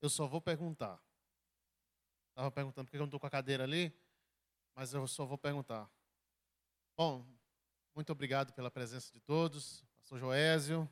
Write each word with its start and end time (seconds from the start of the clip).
Eu 0.00 0.08
só 0.08 0.26
vou 0.26 0.40
perguntar. 0.40 0.98
Estava 2.30 2.50
perguntando 2.50 2.86
porque 2.86 2.96
eu 2.96 3.00
não 3.00 3.06
estou 3.06 3.20
com 3.20 3.26
a 3.26 3.30
cadeira 3.30 3.64
ali, 3.64 3.94
mas 4.74 4.94
eu 4.94 5.06
só 5.06 5.26
vou 5.26 5.36
perguntar. 5.36 5.90
Bom, 6.96 7.26
muito 7.94 8.10
obrigado 8.10 8.52
pela 8.52 8.70
presença 8.70 9.12
de 9.12 9.20
todos. 9.20 9.84
Pastor 9.96 10.18
Joésio, 10.18 10.90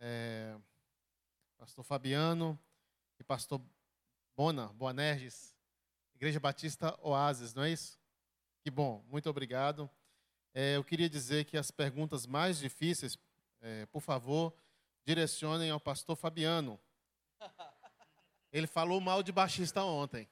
é, 0.00 0.58
Pastor 1.56 1.84
Fabiano 1.84 2.58
e 3.18 3.22
Pastor 3.22 3.60
Bona, 4.34 4.68
Boanerges, 4.72 5.54
Igreja 6.14 6.40
Batista 6.40 6.98
Oasis, 7.00 7.54
não 7.54 7.62
é 7.62 7.70
isso? 7.70 8.00
Que 8.62 8.70
bom, 8.70 9.04
muito 9.08 9.30
obrigado. 9.30 9.88
É, 10.52 10.76
eu 10.76 10.82
queria 10.82 11.08
dizer 11.08 11.44
que 11.44 11.56
as 11.56 11.70
perguntas 11.70 12.26
mais 12.26 12.58
difíceis, 12.58 13.16
é, 13.60 13.86
por 13.86 14.00
favor, 14.00 14.52
direcionem 15.04 15.70
ao 15.70 15.78
pastor 15.78 16.16
Fabiano. 16.16 16.80
Ele 18.52 18.66
falou 18.66 19.00
mal 19.00 19.22
de 19.22 19.32
baixista 19.32 19.82
ontem. 19.84 20.28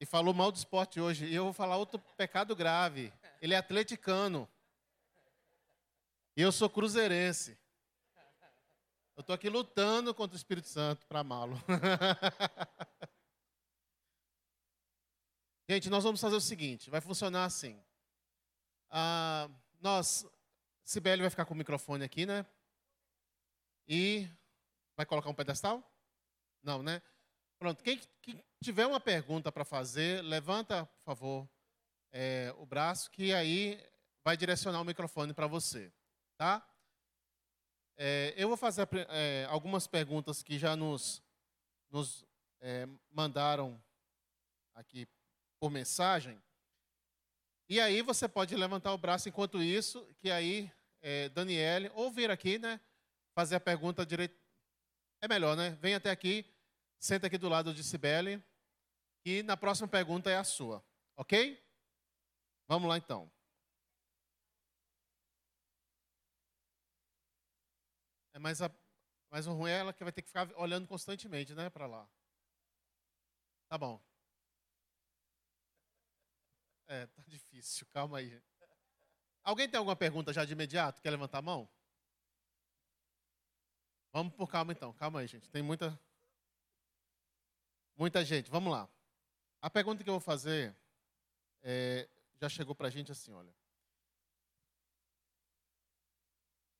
E 0.00 0.06
falou 0.06 0.34
mal 0.34 0.50
do 0.50 0.56
esporte 0.56 1.00
hoje. 1.00 1.26
E 1.26 1.34
eu 1.34 1.44
vou 1.44 1.52
falar 1.52 1.76
outro 1.76 1.98
pecado 2.16 2.56
grave. 2.56 3.12
Ele 3.40 3.54
é 3.54 3.56
atleticano. 3.56 4.48
E 6.36 6.42
eu 6.42 6.50
sou 6.50 6.68
cruzeirense. 6.68 7.58
Eu 9.14 9.20
estou 9.20 9.34
aqui 9.34 9.48
lutando 9.48 10.14
contra 10.14 10.34
o 10.34 10.36
Espírito 10.36 10.66
Santo 10.68 11.06
para 11.06 11.20
amá-lo. 11.20 11.56
Gente, 15.68 15.88
nós 15.88 16.02
vamos 16.02 16.20
fazer 16.20 16.34
o 16.34 16.40
seguinte: 16.40 16.90
vai 16.90 17.00
funcionar 17.00 17.44
assim. 17.44 17.80
Ah, 18.90 19.48
nós, 19.80 20.26
Sibeli 20.84 21.22
vai 21.22 21.30
ficar 21.30 21.44
com 21.44 21.54
o 21.54 21.56
microfone 21.56 22.04
aqui, 22.04 22.26
né? 22.26 22.44
E 23.86 24.28
vai 24.96 25.06
colocar 25.06 25.30
um 25.30 25.34
pedestal? 25.34 25.82
Não, 26.62 26.82
né? 26.82 27.02
Pronto. 27.58 27.82
Quem, 27.82 28.00
quem 28.20 28.42
tiver 28.62 28.86
uma 28.86 29.00
pergunta 29.00 29.50
para 29.50 29.64
fazer, 29.64 30.22
levanta, 30.22 30.86
por 30.86 31.04
favor, 31.04 31.48
é, 32.12 32.54
o 32.58 32.66
braço, 32.66 33.10
que 33.10 33.32
aí 33.32 33.80
vai 34.24 34.36
direcionar 34.36 34.80
o 34.80 34.84
microfone 34.84 35.32
para 35.32 35.46
você, 35.46 35.92
tá? 36.36 36.66
É, 37.96 38.34
eu 38.36 38.48
vou 38.48 38.56
fazer 38.56 38.88
é, 39.08 39.46
algumas 39.48 39.86
perguntas 39.86 40.42
que 40.42 40.58
já 40.58 40.74
nos, 40.74 41.22
nos 41.90 42.24
é, 42.60 42.86
mandaram 43.10 43.82
aqui 44.74 45.06
por 45.60 45.70
mensagem. 45.70 46.42
E 47.68 47.80
aí 47.80 48.02
você 48.02 48.28
pode 48.28 48.56
levantar 48.56 48.92
o 48.92 48.98
braço 48.98 49.28
enquanto 49.28 49.62
isso, 49.62 50.06
que 50.18 50.30
aí 50.30 50.70
é, 51.00 51.28
Daniele, 51.28 51.90
ou 51.94 52.10
vir 52.10 52.30
aqui, 52.30 52.58
né? 52.58 52.80
Fazer 53.34 53.56
a 53.56 53.60
pergunta 53.60 54.04
direito. 54.04 54.38
É 55.20 55.28
melhor, 55.28 55.56
né? 55.56 55.70
Vem 55.80 55.94
até 55.94 56.10
aqui, 56.10 56.44
senta 56.98 57.26
aqui 57.26 57.38
do 57.38 57.48
lado 57.48 57.72
de 57.72 57.82
Cibele, 57.82 58.42
e 59.24 59.42
na 59.42 59.56
próxima 59.56 59.86
pergunta 59.86 60.30
é 60.30 60.36
a 60.36 60.44
sua, 60.44 60.84
ok? 61.16 61.62
Vamos 62.66 62.88
lá 62.88 62.98
então. 62.98 63.30
É 68.34 68.38
mais, 68.38 68.60
a, 68.60 68.70
o 69.46 69.52
ruim 69.52 69.70
é 69.70 69.78
ela 69.78 69.92
que 69.92 70.02
vai 70.02 70.12
ter 70.12 70.22
que 70.22 70.28
ficar 70.28 70.50
olhando 70.56 70.88
constantemente, 70.88 71.54
né, 71.54 71.70
para 71.70 71.86
lá. 71.86 72.08
Tá 73.68 73.78
bom. 73.78 74.02
É, 76.88 77.06
tá 77.06 77.22
difícil, 77.28 77.86
calma 77.92 78.18
aí. 78.18 78.42
Alguém 79.44 79.68
tem 79.68 79.78
alguma 79.78 79.96
pergunta 79.96 80.32
já 80.32 80.44
de 80.44 80.52
imediato? 80.52 81.00
Quer 81.00 81.10
levantar 81.10 81.38
a 81.38 81.42
mão? 81.42 81.68
Vamos 84.12 84.34
por 84.34 84.46
calma 84.46 84.72
então, 84.72 84.92
calma 84.92 85.20
aí, 85.20 85.26
gente. 85.26 85.48
Tem 85.48 85.62
muita. 85.62 85.98
Muita 87.96 88.24
gente, 88.24 88.50
vamos 88.50 88.72
lá. 88.72 88.88
A 89.60 89.70
pergunta 89.70 90.02
que 90.02 90.10
eu 90.10 90.14
vou 90.14 90.20
fazer 90.20 90.76
é, 91.62 92.08
já 92.40 92.48
chegou 92.48 92.74
para 92.74 92.88
a 92.88 92.90
gente 92.90 93.10
assim: 93.10 93.32
olha. 93.32 93.54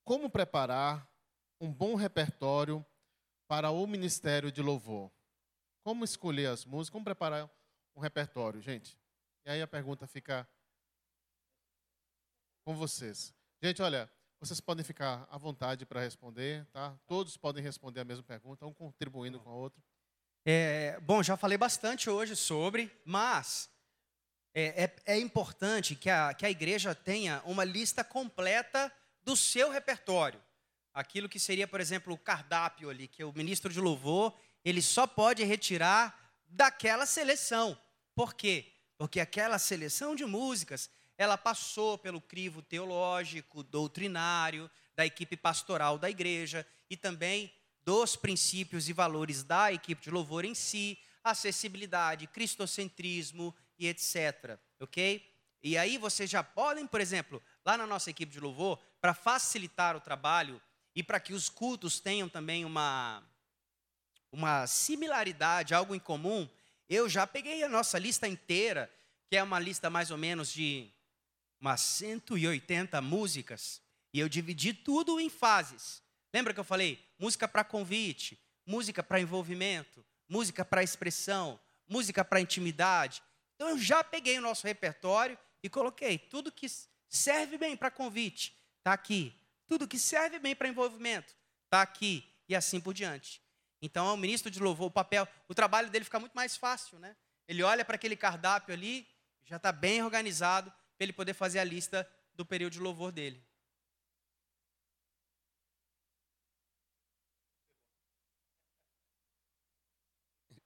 Como 0.05 0.29
preparar 0.29 1.09
um 1.61 1.73
bom 1.73 1.95
repertório 1.95 2.84
para 3.47 3.71
o 3.71 3.87
ministério 3.87 4.51
de 4.51 4.61
louvor? 4.61 5.11
Como 5.83 6.05
escolher 6.05 6.47
as 6.47 6.65
músicas? 6.65 6.91
Como 6.91 7.05
preparar 7.05 7.51
um 7.95 8.01
repertório, 8.01 8.61
gente? 8.61 8.99
E 9.45 9.51
aí 9.51 9.62
a 9.62 9.67
pergunta 9.67 10.06
fica 10.06 10.47
com 12.65 12.77
vocês. 12.77 13.35
Gente, 13.62 13.81
olha, 13.81 14.11
vocês 14.43 14.61
podem 14.61 14.85
ficar 14.85 15.27
à 15.31 15.39
vontade 15.39 15.87
para 15.87 16.01
responder, 16.01 16.67
tá? 16.73 16.95
Todos 17.07 17.37
podem 17.37 17.63
responder 17.63 18.01
a 18.01 18.05
mesma 18.05 18.25
pergunta, 18.25 18.67
um 18.67 18.73
contribuindo 18.75 19.39
com 19.39 19.51
o 19.51 19.55
outro. 19.55 19.81
É, 20.45 20.99
bom, 21.01 21.23
já 21.23 21.37
falei 21.37 21.57
bastante 21.57 22.11
hoje 22.11 22.35
sobre, 22.35 22.91
mas 23.05 23.71
é, 24.53 24.85
é, 24.85 25.15
é, 25.15 25.19
importante 25.19 25.95
que 25.95 26.11
a, 26.11 26.35
que 26.35 26.45
a 26.45 26.51
igreja 26.51 26.95
tenha 26.95 27.41
uma 27.45 27.65
lista 27.65 28.03
completa 28.03 28.93
do 29.23 29.37
seu 29.37 29.71
repertório. 29.71 30.43
Aquilo 30.93 31.29
que 31.29 31.39
seria, 31.39 31.69
por 31.69 31.81
exemplo, 31.81 32.13
o 32.13 32.19
cardápio 32.19 32.91
ali, 32.91 33.07
que 33.07 33.23
o 33.23 33.33
ministro 33.33 33.73
de 33.73 33.81
louvor, 33.81 34.37
ele 34.65 34.83
só 34.83 35.07
pode 35.07 35.45
retirar 35.45 36.19
daquela 36.49 37.07
seleção. 37.07 37.79
Por 38.15 38.35
quê? 38.35 38.73
porque 39.03 39.19
aquela 39.19 39.59
seleção 39.59 40.15
de 40.15 40.25
músicas, 40.25 40.89
ela 41.17 41.37
passou 41.37 41.99
pelo 41.99 42.21
crivo 42.21 42.62
teológico, 42.62 43.62
doutrinário, 43.62 44.71
da 44.95 45.06
equipe 45.06 45.37
pastoral 45.37 45.99
da 45.99 46.11
igreja 46.11 46.67
e 46.89 46.97
também 46.97 47.53
dos 47.84 48.17
princípios 48.17 48.89
e 48.89 48.93
valores 48.93 49.43
da 49.43 49.73
equipe 49.73 50.03
de 50.03 50.11
louvor 50.11 50.45
em 50.45 50.55
si, 50.55 50.99
acessibilidade, 51.25 52.27
cristocentrismo 52.27 53.55
e 53.78 53.89
etc. 53.89 54.59
Ok? 54.81 55.28
E 55.62 55.78
aí 55.78 55.97
vocês 55.97 56.28
já 56.28 56.43
podem, 56.43 56.87
por 56.87 57.00
exemplo, 57.00 57.43
lá 57.65 57.77
na 57.77 57.87
nossa 57.87 58.11
equipe 58.11 58.33
de 58.33 58.41
louvor, 58.41 58.79
para 59.00 59.15
facilitar 59.15 59.97
o 59.97 60.00
trabalho 60.00 60.61
e 60.94 61.03
para 61.03 61.21
que 61.21 61.33
os 61.33 61.49
cultos 61.49 62.00
tenham 62.00 62.29
também 62.29 62.65
uma, 62.65 63.23
uma 64.31 64.67
similaridade, 64.67 65.75
algo 65.75 65.94
em 65.94 66.00
comum, 66.00 66.49
eu 66.89 67.09
já 67.09 67.27
peguei 67.27 67.62
a 67.62 67.69
nossa 67.69 67.99
lista 67.99 68.27
inteira, 68.27 68.93
que 69.29 69.37
é 69.37 69.43
uma 69.43 69.59
lista 69.59 69.89
mais 69.89 70.11
ou 70.11 70.19
menos 70.19 70.53
de 70.53 70.91
umas 71.62 71.81
180 71.81 73.00
músicas, 73.00 73.81
e 74.12 74.19
eu 74.19 74.28
dividi 74.28 74.75
tudo 74.75 75.21
em 75.21 75.31
fases. 75.31 76.03
Lembra 76.34 76.53
que 76.53 76.59
eu 76.59 76.65
falei? 76.65 76.99
Música 77.19 77.47
para 77.47 77.62
convite, 77.62 78.37
música 78.67 79.00
para 79.00 79.21
envolvimento, 79.21 80.05
música 80.28 80.65
para 80.65 80.83
expressão, 80.83 81.59
música 81.89 82.25
para 82.25 82.41
intimidade. 82.41 83.23
Então 83.55 83.69
eu 83.69 83.78
já 83.78 84.03
peguei 84.03 84.39
o 84.39 84.43
nosso 84.43 84.67
repertório 84.67 85.39
e 85.62 85.71
coloquei 85.71 86.19
tudo 86.19 86.50
que 86.50 86.67
serve 87.09 87.56
bem 87.56 87.77
para 87.77 87.93
convite, 87.93 88.56
está 88.79 88.93
aqui. 88.93 89.33
Tudo 89.69 89.87
que 89.87 90.00
serve 90.00 90.41
bem 90.41 90.56
para 90.56 90.69
envolvimento, 90.69 91.34
está 91.65 91.81
aqui. 91.81 92.29
E 92.49 92.56
assim 92.56 92.81
por 92.81 92.93
diante. 92.93 93.41
Então, 93.81 94.12
o 94.12 94.17
ministro 94.17 94.50
de 94.50 94.61
louvor, 94.61 94.89
o 94.89 94.91
papel, 94.91 95.27
o 95.49 95.55
trabalho 95.55 95.89
dele 95.91 96.05
fica 96.05 96.21
muito 96.21 96.34
mais 96.34 96.56
fácil, 96.56 96.99
né? 96.99 97.17
Ele 97.49 97.62
olha 97.62 97.84
para 97.84 97.94
aquele 97.94 98.17
cardápio 98.17 98.75
ali, 98.75 99.09
já 99.44 99.56
está 99.56 99.73
bem 99.73 100.03
organizado, 100.03 100.73
para 100.97 101.05
ele 101.05 101.13
poder 101.13 101.35
fazer 101.35 101.59
a 101.59 101.65
lista 101.65 102.09
do 102.35 102.45
período 102.45 102.75
de 102.75 102.81
louvor 102.81 103.13
dele. 103.13 103.45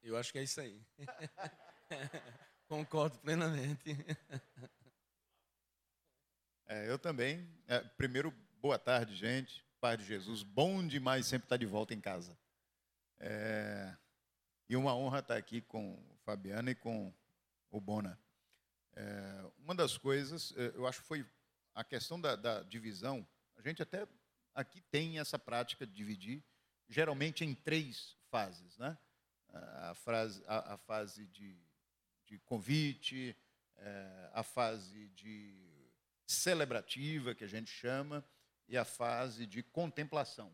Eu 0.02 0.16
acho 0.16 0.30
que 0.30 0.38
é 0.38 0.42
isso 0.44 0.60
aí. 0.60 0.80
Concordo 2.68 3.18
plenamente. 3.18 3.96
É, 6.68 6.88
eu 6.88 6.98
também. 6.98 7.48
É, 7.66 7.80
primeiro, 7.80 8.30
boa 8.60 8.78
tarde, 8.78 9.16
gente. 9.16 9.64
Pai 9.80 9.96
de 9.96 10.04
Jesus. 10.04 10.42
Bom 10.42 10.86
demais 10.86 11.26
sempre 11.26 11.46
estar 11.46 11.56
de 11.56 11.66
volta 11.66 11.92
em 11.92 12.00
casa. 12.00 12.38
É, 13.18 13.96
e 14.68 14.76
uma 14.76 14.94
honra 14.94 15.20
estar 15.20 15.36
aqui 15.36 15.60
com 15.60 15.94
o 15.94 16.16
Fabiano 16.24 16.70
e 16.70 16.74
com 16.74 17.12
o 17.70 17.80
Bona. 17.80 18.18
É, 18.96 19.50
uma 19.58 19.74
das 19.74 19.96
coisas, 19.96 20.52
é, 20.56 20.72
eu 20.74 20.86
acho 20.86 21.02
foi 21.02 21.24
a 21.74 21.84
questão 21.84 22.20
da, 22.20 22.34
da, 22.34 22.62
divisão. 22.62 23.26
A 23.56 23.62
gente 23.62 23.82
até 23.82 24.08
aqui 24.54 24.80
tem 24.90 25.18
essa 25.18 25.38
prática 25.38 25.86
de 25.86 25.92
dividir, 25.92 26.42
geralmente 26.88 27.44
em 27.44 27.54
três 27.54 28.16
fases. 28.30 28.76
Né? 28.78 28.96
A, 29.52 29.94
frase, 29.94 30.42
a, 30.46 30.74
a 30.74 30.76
fase 30.78 31.26
de, 31.26 31.56
de 32.24 32.38
convite, 32.40 33.36
é, 33.76 34.30
a 34.32 34.42
fase 34.42 35.08
de 35.10 35.54
celebrativa, 36.26 37.34
que 37.34 37.44
a 37.44 37.48
gente 37.48 37.70
chama, 37.70 38.24
e 38.66 38.76
a 38.76 38.84
fase 38.84 39.46
de 39.46 39.62
contemplação. 39.62 40.52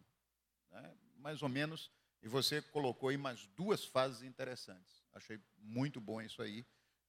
Né? 0.71 0.95
Mais 1.17 1.43
ou 1.43 1.49
menos 1.49 1.91
e 2.23 2.29
você 2.29 2.63
colocou 2.63 3.09
aí 3.09 3.17
mais 3.17 3.47
duas 3.57 3.85
fases 3.85 4.23
interessantes. 4.23 5.03
Achei 5.13 5.41
muito 5.59 6.01
bom 6.01 6.23
isso 6.23 6.41
aí. 6.41 6.65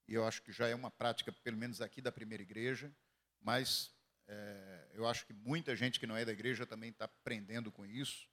E 0.08 0.14
eu 0.14 0.26
acho 0.26 0.42
que 0.42 0.52
já 0.52 0.68
é 0.68 0.76
uma 0.76 0.92
prática, 0.92 1.32
pelo 1.32 1.58
menos 1.58 1.82
aqui 1.82 2.02
da 2.02 2.12
primeira 2.12 2.44
igreja, 2.44 2.92
mas 3.42 3.92
É, 4.26 4.88
eu 4.94 5.06
acho 5.06 5.26
que 5.26 5.34
muita 5.34 5.76
gente 5.76 6.00
que 6.00 6.08
não 6.08 6.16
é 6.16 6.24
da 6.24 6.32
igreja 6.32 6.66
também 6.66 6.92
está 6.92 7.04
aprendendo 7.04 7.70
com 7.70 7.86
isso. 7.86 8.26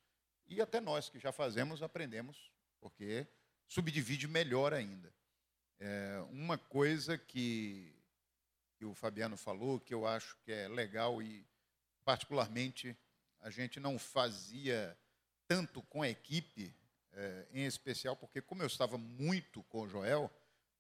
E 0.47 0.61
até 0.61 0.81
nós 0.81 1.09
que 1.09 1.19
já 1.19 1.33
fazemos, 1.33 1.83
aprendemos, 1.83 2.53
porque 2.81 3.27
subdivide 3.67 4.29
melhor 4.29 4.73
ainda. 4.73 5.13
É, 5.81 6.25
uma 6.31 6.57
coisa 6.57 7.19
que, 7.19 7.93
que 8.77 8.85
o 8.85 8.95
Fabiano 8.95 9.37
falou, 9.37 9.81
que 9.81 9.93
eu 9.93 10.07
acho 10.07 10.37
que 10.45 10.53
é 10.53 10.69
legal 10.69 11.21
e, 11.21 11.45
particularmente, 12.05 12.97
a 13.41 13.51
gente 13.51 13.81
não 13.81 13.99
fazia 13.99 14.97
tanto 15.49 15.83
com 15.83 16.03
a 16.03 16.09
equipe, 16.09 16.73
é, 17.13 17.47
em 17.53 17.67
especial 17.67 18.15
porque, 18.15 18.41
como 18.41 18.63
eu 18.63 18.69
estava 18.69 18.97
muito 18.97 19.65
com 19.65 19.81
o 19.83 19.89
Joel, 19.89 20.31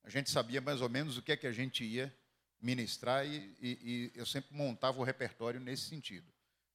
a 0.03 0.09
gente 0.09 0.31
sabia 0.31 0.61
mais 0.61 0.81
ou 0.81 0.89
menos 0.89 1.17
o 1.17 1.23
que 1.23 1.33
é 1.33 1.37
que 1.37 1.47
a 1.47 1.53
gente 1.53 1.85
ia 1.85 2.15
ministrar 2.61 3.27
e, 3.27 3.57
e, 3.61 4.11
e 4.15 4.19
eu 4.19 4.27
sempre 4.27 4.55
montava 4.55 5.01
o 5.01 5.05
repertório 5.05 5.61
nesse 5.61 5.85
sentido. 5.85 6.31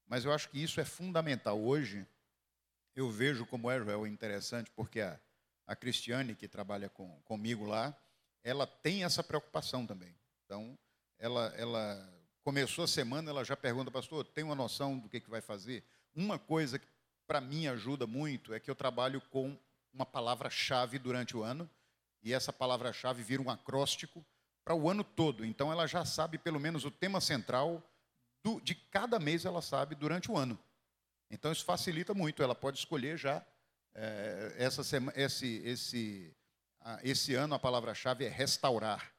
Mas 0.08 0.26
eu 0.26 0.32
acho 0.32 0.50
que 0.50 0.62
isso 0.62 0.80
é 0.80 0.86
fundamental. 0.86 1.60
Hoje, 1.60 2.06
eu 2.96 3.10
vejo 3.10 3.46
como 3.46 3.70
é, 3.70 3.78
Joel, 3.78 4.08
interessante, 4.08 4.72
porque 4.72 5.02
a, 5.02 5.20
a 5.68 5.76
Cristiane, 5.76 6.36
que 6.36 6.48
trabalha 6.48 6.90
com, 6.90 7.20
comigo 7.22 7.66
lá, 7.66 7.96
ela 8.44 8.68
tem 8.68 9.04
essa 9.04 9.24
preocupação 9.24 9.86
também. 9.86 10.16
Então, 10.46 10.78
ela, 11.18 11.54
ela 11.58 12.14
começou 12.44 12.84
a 12.84 12.88
semana, 12.88 13.30
ela 13.32 13.44
já 13.44 13.58
pergunta, 13.58 13.90
pastor, 13.90 14.24
tem 14.26 14.44
uma 14.44 14.56
noção 14.56 14.98
do 15.00 15.10
que, 15.10 15.20
que 15.20 15.30
vai 15.30 15.42
fazer? 15.42 15.84
Uma 16.14 16.38
coisa 16.38 16.78
que 16.78 16.88
para 17.26 17.42
mim 17.42 17.68
ajuda 17.68 18.06
muito 18.06 18.54
é 18.54 18.60
que 18.60 18.70
eu 18.70 18.76
trabalho 18.76 19.20
com 19.30 19.58
uma 19.92 20.06
palavra-chave 20.06 21.00
durante 21.00 21.36
o 21.36 21.44
ano, 21.44 21.70
e 22.26 22.34
essa 22.34 22.52
palavra-chave 22.52 23.22
vira 23.22 23.42
um 23.42 23.52
acróstico 23.52 24.26
para 24.66 24.74
o 24.74 24.90
ano 24.90 25.04
todo. 25.04 25.46
Então, 25.46 25.72
ela 25.72 25.86
já 25.86 26.04
sabe 26.04 26.40
pelo 26.40 26.60
menos 26.60 26.84
o 26.84 26.90
tema 26.90 27.22
central 27.22 27.88
do, 28.44 28.60
de 28.60 28.74
cada 28.74 29.20
mês, 29.20 29.46
ela 29.46 29.62
sabe 29.62 29.94
durante 29.94 30.32
o 30.32 30.36
ano. 30.36 30.58
Então, 31.30 31.52
isso 31.52 31.64
facilita 31.64 32.16
muito. 32.16 32.42
Ela 32.42 32.56
pode 32.56 32.80
escolher 32.80 33.16
já 33.16 33.46
é, 33.94 34.56
essa 34.58 34.82
esse, 35.16 35.62
esse, 35.64 36.36
esse 37.04 37.36
ano 37.36 37.54
a 37.54 37.60
palavra-chave 37.60 38.26
é 38.26 38.30
restaurar. 38.30 39.14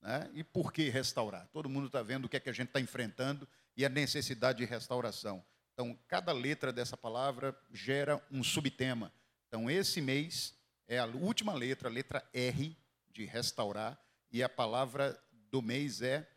Né? 0.00 0.30
E 0.32 0.42
por 0.42 0.72
que 0.72 0.88
restaurar? 0.88 1.46
Todo 1.48 1.68
mundo 1.68 1.88
está 1.88 2.02
vendo 2.02 2.24
o 2.24 2.28
que 2.30 2.38
é 2.38 2.40
que 2.40 2.48
a 2.48 2.54
gente 2.54 2.68
está 2.68 2.80
enfrentando 2.80 3.46
e 3.76 3.84
a 3.84 3.90
necessidade 3.90 4.58
de 4.58 4.64
restauração. 4.64 5.44
Então, 5.74 5.96
cada 6.08 6.32
letra 6.32 6.72
dessa 6.72 6.96
palavra 6.96 7.54
gera 7.70 8.24
um 8.30 8.42
subtema. 8.42 9.12
Então, 9.48 9.70
esse 9.70 10.00
mês 10.00 10.57
é 10.88 10.98
a 10.98 11.04
última 11.04 11.52
letra, 11.52 11.88
a 11.88 11.92
letra 11.92 12.26
R, 12.32 12.76
de 13.10 13.24
restaurar, 13.26 14.00
e 14.32 14.42
a 14.42 14.48
palavra 14.48 15.20
do 15.50 15.60
mês 15.60 16.02
é 16.02 16.28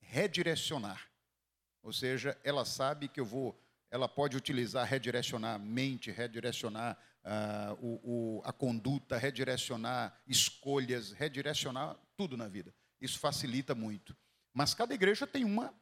redirecionar. 0.00 1.08
Ou 1.82 1.92
seja, 1.92 2.38
ela 2.44 2.64
sabe 2.64 3.08
que 3.08 3.20
eu 3.20 3.24
vou, 3.24 3.58
ela 3.90 4.08
pode 4.08 4.36
utilizar 4.36 4.86
redirecionar 4.86 5.54
a 5.54 5.58
mente, 5.58 6.10
redirecionar 6.10 6.98
uh, 7.24 7.74
o, 7.80 8.38
o, 8.38 8.42
a 8.44 8.52
conduta, 8.52 9.16
redirecionar 9.16 10.20
escolhas, 10.26 11.12
redirecionar 11.12 11.96
tudo 12.16 12.36
na 12.36 12.48
vida. 12.48 12.74
Isso 13.00 13.18
facilita 13.18 13.74
muito. 13.74 14.16
Mas 14.52 14.74
cada 14.74 14.94
igreja 14.94 15.26
tem 15.26 15.44
uma, 15.44 15.74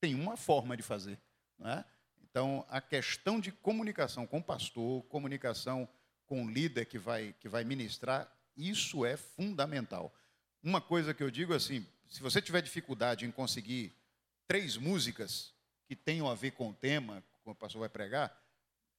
tem 0.00 0.14
uma 0.14 0.36
forma 0.36 0.76
de 0.76 0.82
fazer. 0.82 1.18
Não 1.58 1.70
é? 1.70 1.84
Então, 2.22 2.66
a 2.68 2.80
questão 2.80 3.40
de 3.40 3.50
comunicação 3.50 4.26
com 4.26 4.38
o 4.38 4.44
pastor, 4.44 5.02
comunicação 5.04 5.88
com 6.26 6.44
o 6.44 6.50
líder 6.50 6.86
que 6.86 6.98
vai, 6.98 7.34
que 7.40 7.48
vai 7.48 7.64
ministrar, 7.64 8.30
isso 8.56 9.04
é 9.04 9.16
fundamental. 9.16 10.14
Uma 10.62 10.80
coisa 10.80 11.14
que 11.14 11.22
eu 11.22 11.30
digo 11.30 11.54
assim: 11.54 11.86
se 12.08 12.20
você 12.20 12.40
tiver 12.40 12.62
dificuldade 12.62 13.24
em 13.24 13.30
conseguir 13.30 13.92
três 14.46 14.76
músicas 14.76 15.52
que 15.86 15.94
tenham 15.94 16.28
a 16.28 16.34
ver 16.34 16.52
com 16.52 16.70
o 16.70 16.74
tema, 16.74 17.22
que 17.42 17.50
o 17.50 17.54
pastor 17.54 17.80
vai 17.80 17.88
pregar, 17.88 18.36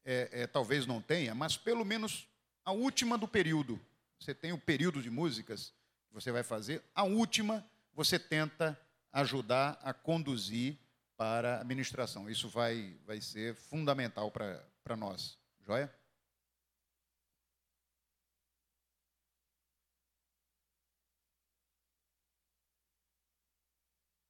é, 0.06 0.30
é, 0.32 0.48
talvez 0.48 0.86
não 0.86 1.02
tenha, 1.02 1.36
mas 1.36 1.58
pelo 1.58 1.84
menos 1.84 2.28
a 2.64 2.72
última 2.72 3.18
do 3.18 3.28
período. 3.28 3.80
Você 4.20 4.34
tem 4.34 4.52
o 4.52 4.58
período 4.58 5.02
de 5.02 5.10
músicas 5.10 5.74
que 6.08 6.14
você 6.14 6.32
vai 6.32 6.44
fazer, 6.44 6.82
a 6.96 7.04
última 7.04 7.66
você 7.94 8.18
tenta 8.18 8.80
ajudar 9.12 9.80
a 9.82 9.94
conduzir 9.94 10.78
para 11.18 11.60
a 11.60 11.64
ministração. 11.64 12.30
Isso 12.30 12.48
vai, 12.48 12.96
vai 13.06 13.20
ser 13.20 13.56
fundamental 13.56 14.32
para 14.32 14.96
nós. 14.96 15.38
Joia? 15.66 15.92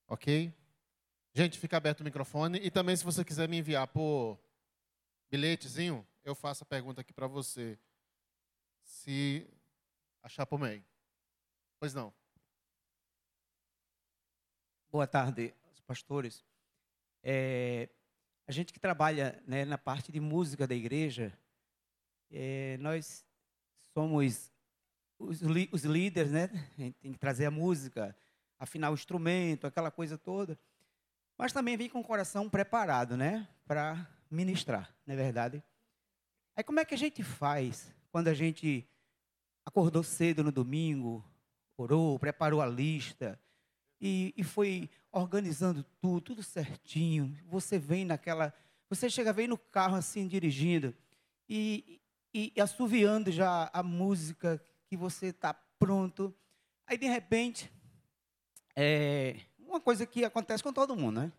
Ok? 0.08 0.54
Gente, 1.34 1.60
fica 1.60 1.78
aberto 1.78 2.02
o 2.02 2.04
microfone. 2.04 2.60
E 2.60 2.72
também, 2.72 2.96
se 2.96 3.04
você 3.04 3.24
quiser 3.24 3.48
me 3.48 3.58
enviar 3.58 3.88
por 3.88 4.40
bilhetezinho, 5.30 6.08
eu 6.24 6.34
faço 6.34 6.64
a 6.64 6.68
pergunta 6.68 7.02
aqui 7.02 7.14
para 7.14 7.28
você. 7.28 7.78
Se 8.84 9.46
achar 10.24 10.46
por 10.46 10.60
meio. 10.60 10.84
Pois 11.80 11.94
não. 11.94 12.14
Boa 14.90 15.06
tarde, 15.06 15.54
pastores. 15.86 16.44
É, 17.22 17.90
a 18.48 18.52
gente 18.52 18.72
que 18.74 18.80
trabalha 18.80 19.42
né, 19.46 19.66
na 19.66 19.78
parte 19.78 20.12
de 20.12 20.20
música 20.20 20.66
da 20.66 20.74
igreja, 20.74 21.38
é, 22.32 22.78
nós 22.78 23.26
somos 23.94 24.52
os, 25.20 25.42
os, 25.72 25.84
líderes, 25.84 26.32
né? 26.32 26.50
A 26.78 26.82
gente 26.82 26.98
tem 27.00 27.12
que 27.12 27.20
trazer 27.20 27.46
a 27.46 27.52
música, 27.52 28.16
afinar 28.60 28.92
o 28.92 28.94
instrumento, 28.94 29.68
aquela 29.68 29.92
coisa 29.92 30.18
toda. 30.18 30.58
Mas 31.38 31.54
também 31.54 31.78
vem 31.78 31.90
com 31.90 32.00
o 32.00 32.04
coração 32.04 32.50
preparado, 32.50 33.16
né? 33.16 33.48
Para 33.66 34.08
ministrar, 34.30 34.94
não 35.06 35.14
é 35.14 35.18
verdade? 35.18 35.64
Aí 36.56 36.64
como 36.64 36.80
é 36.80 36.86
que 36.86 36.96
a 36.96 36.98
gente 36.98 37.24
faz 37.24 37.94
quando 38.12 38.28
a 38.30 38.34
gente 38.34 38.88
acordou 39.66 40.02
cedo 40.02 40.44
no 40.44 40.52
domingo, 40.52 41.24
orou, 41.78 42.18
preparou 42.18 42.62
a 42.62 42.66
lista 42.66 43.40
e, 44.02 44.34
e 44.36 44.44
foi 44.44 44.90
organizando 45.12 45.84
tudo, 46.02 46.22
tudo 46.22 46.44
certinho. 46.44 47.38
Você 47.46 47.78
vem 47.78 48.06
naquela. 48.06 48.54
Você 48.90 49.10
chega, 49.10 49.34
vem 49.34 49.48
no 49.48 49.58
carro 49.58 49.96
assim, 49.96 50.28
dirigindo, 50.28 50.96
e, 51.50 52.02
e, 52.34 52.54
e 52.56 52.62
assoviando 52.62 53.32
já 53.32 53.70
a 53.74 53.84
música 53.84 54.64
que 54.88 54.96
você 54.96 55.28
está 55.28 55.54
pronto. 55.54 56.34
Aí, 56.86 56.98
de 56.98 57.08
repente, 57.08 57.72
é 58.80 59.36
uma 59.58 59.82
coisa 59.82 60.06
que 60.06 60.24
acontece 60.24 60.62
com 60.62 60.72
todo 60.72 60.96
mundo, 60.96 61.22
né? 61.22 61.32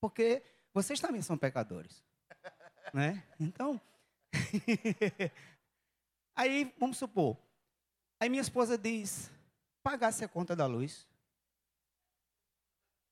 Porque 0.00 0.42
vocês 0.74 0.98
também 0.98 1.22
são 1.22 1.38
pecadores. 1.38 2.02
né? 2.92 3.22
Então, 3.38 3.80
aí, 6.34 6.74
vamos 6.76 6.98
supor, 6.98 7.36
aí 8.18 8.28
minha 8.28 8.42
esposa 8.42 8.76
diz, 8.76 9.30
pagasse 9.80 10.24
a 10.24 10.28
conta 10.28 10.56
da 10.56 10.66
luz. 10.66 11.06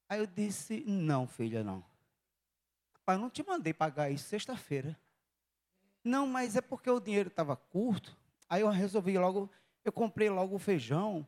Aí 0.08 0.18
eu 0.18 0.26
disse, 0.26 0.82
não, 0.84 1.28
filha, 1.28 1.62
não. 1.62 1.84
Pai, 3.04 3.16
não 3.16 3.30
te 3.30 3.46
mandei 3.46 3.72
pagar 3.72 4.10
isso 4.10 4.28
sexta-feira. 4.28 4.98
Não, 6.02 6.26
mas 6.26 6.56
é 6.56 6.60
porque 6.60 6.90
o 6.90 6.98
dinheiro 6.98 7.28
estava 7.28 7.54
curto. 7.54 8.16
Aí 8.48 8.62
eu 8.62 8.68
resolvi 8.68 9.16
logo, 9.16 9.48
eu 9.84 9.92
comprei 9.92 10.28
logo 10.28 10.56
o 10.56 10.58
feijão. 10.58 11.24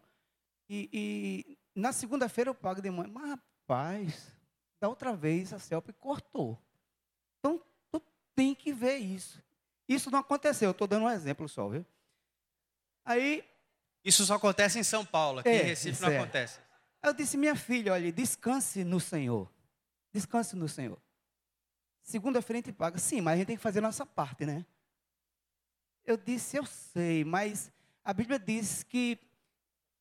E, 0.68 0.88
e 0.92 1.58
na 1.74 1.92
segunda-feira 1.92 2.50
eu 2.50 2.54
pago 2.54 2.80
de 2.80 2.90
manhã. 2.90 3.10
Mas, 3.12 3.30
rapaz, 3.30 4.36
da 4.80 4.88
outra 4.88 5.14
vez 5.14 5.52
a 5.52 5.58
Celp 5.58 5.90
cortou. 5.98 6.58
Então, 7.38 7.62
tu 7.90 8.02
tem 8.34 8.54
que 8.54 8.72
ver 8.72 8.96
isso. 8.96 9.42
Isso 9.88 10.10
não 10.10 10.18
aconteceu, 10.20 10.68
eu 10.68 10.72
estou 10.72 10.86
dando 10.86 11.04
um 11.04 11.10
exemplo 11.10 11.48
só, 11.48 11.68
viu? 11.68 11.84
Aí. 13.04 13.44
Isso 14.04 14.24
só 14.24 14.34
acontece 14.34 14.78
em 14.78 14.82
São 14.82 15.04
Paulo, 15.04 15.40
aqui 15.40 15.48
é, 15.48 15.62
em 15.62 15.66
Recife 15.66 16.02
não 16.02 16.08
é. 16.08 16.18
acontece. 16.18 16.58
Eu 17.02 17.12
disse, 17.12 17.36
minha 17.36 17.54
filha, 17.54 17.92
olha, 17.92 18.12
descanse 18.12 18.84
no 18.84 18.98
Senhor. 18.98 19.50
Descanse 20.12 20.56
no 20.56 20.68
Senhor. 20.68 21.00
Segunda-feira 22.02 22.58
a 22.58 22.62
gente 22.62 22.76
paga. 22.76 22.98
Sim, 22.98 23.20
mas 23.20 23.34
a 23.34 23.36
gente 23.38 23.46
tem 23.46 23.56
que 23.56 23.62
fazer 23.62 23.78
a 23.78 23.82
nossa 23.82 24.04
parte, 24.04 24.44
né? 24.44 24.66
Eu 26.04 26.16
disse, 26.16 26.56
eu 26.56 26.66
sei, 26.66 27.24
mas 27.24 27.70
a 28.04 28.12
Bíblia 28.12 28.38
diz 28.38 28.82
que 28.82 29.18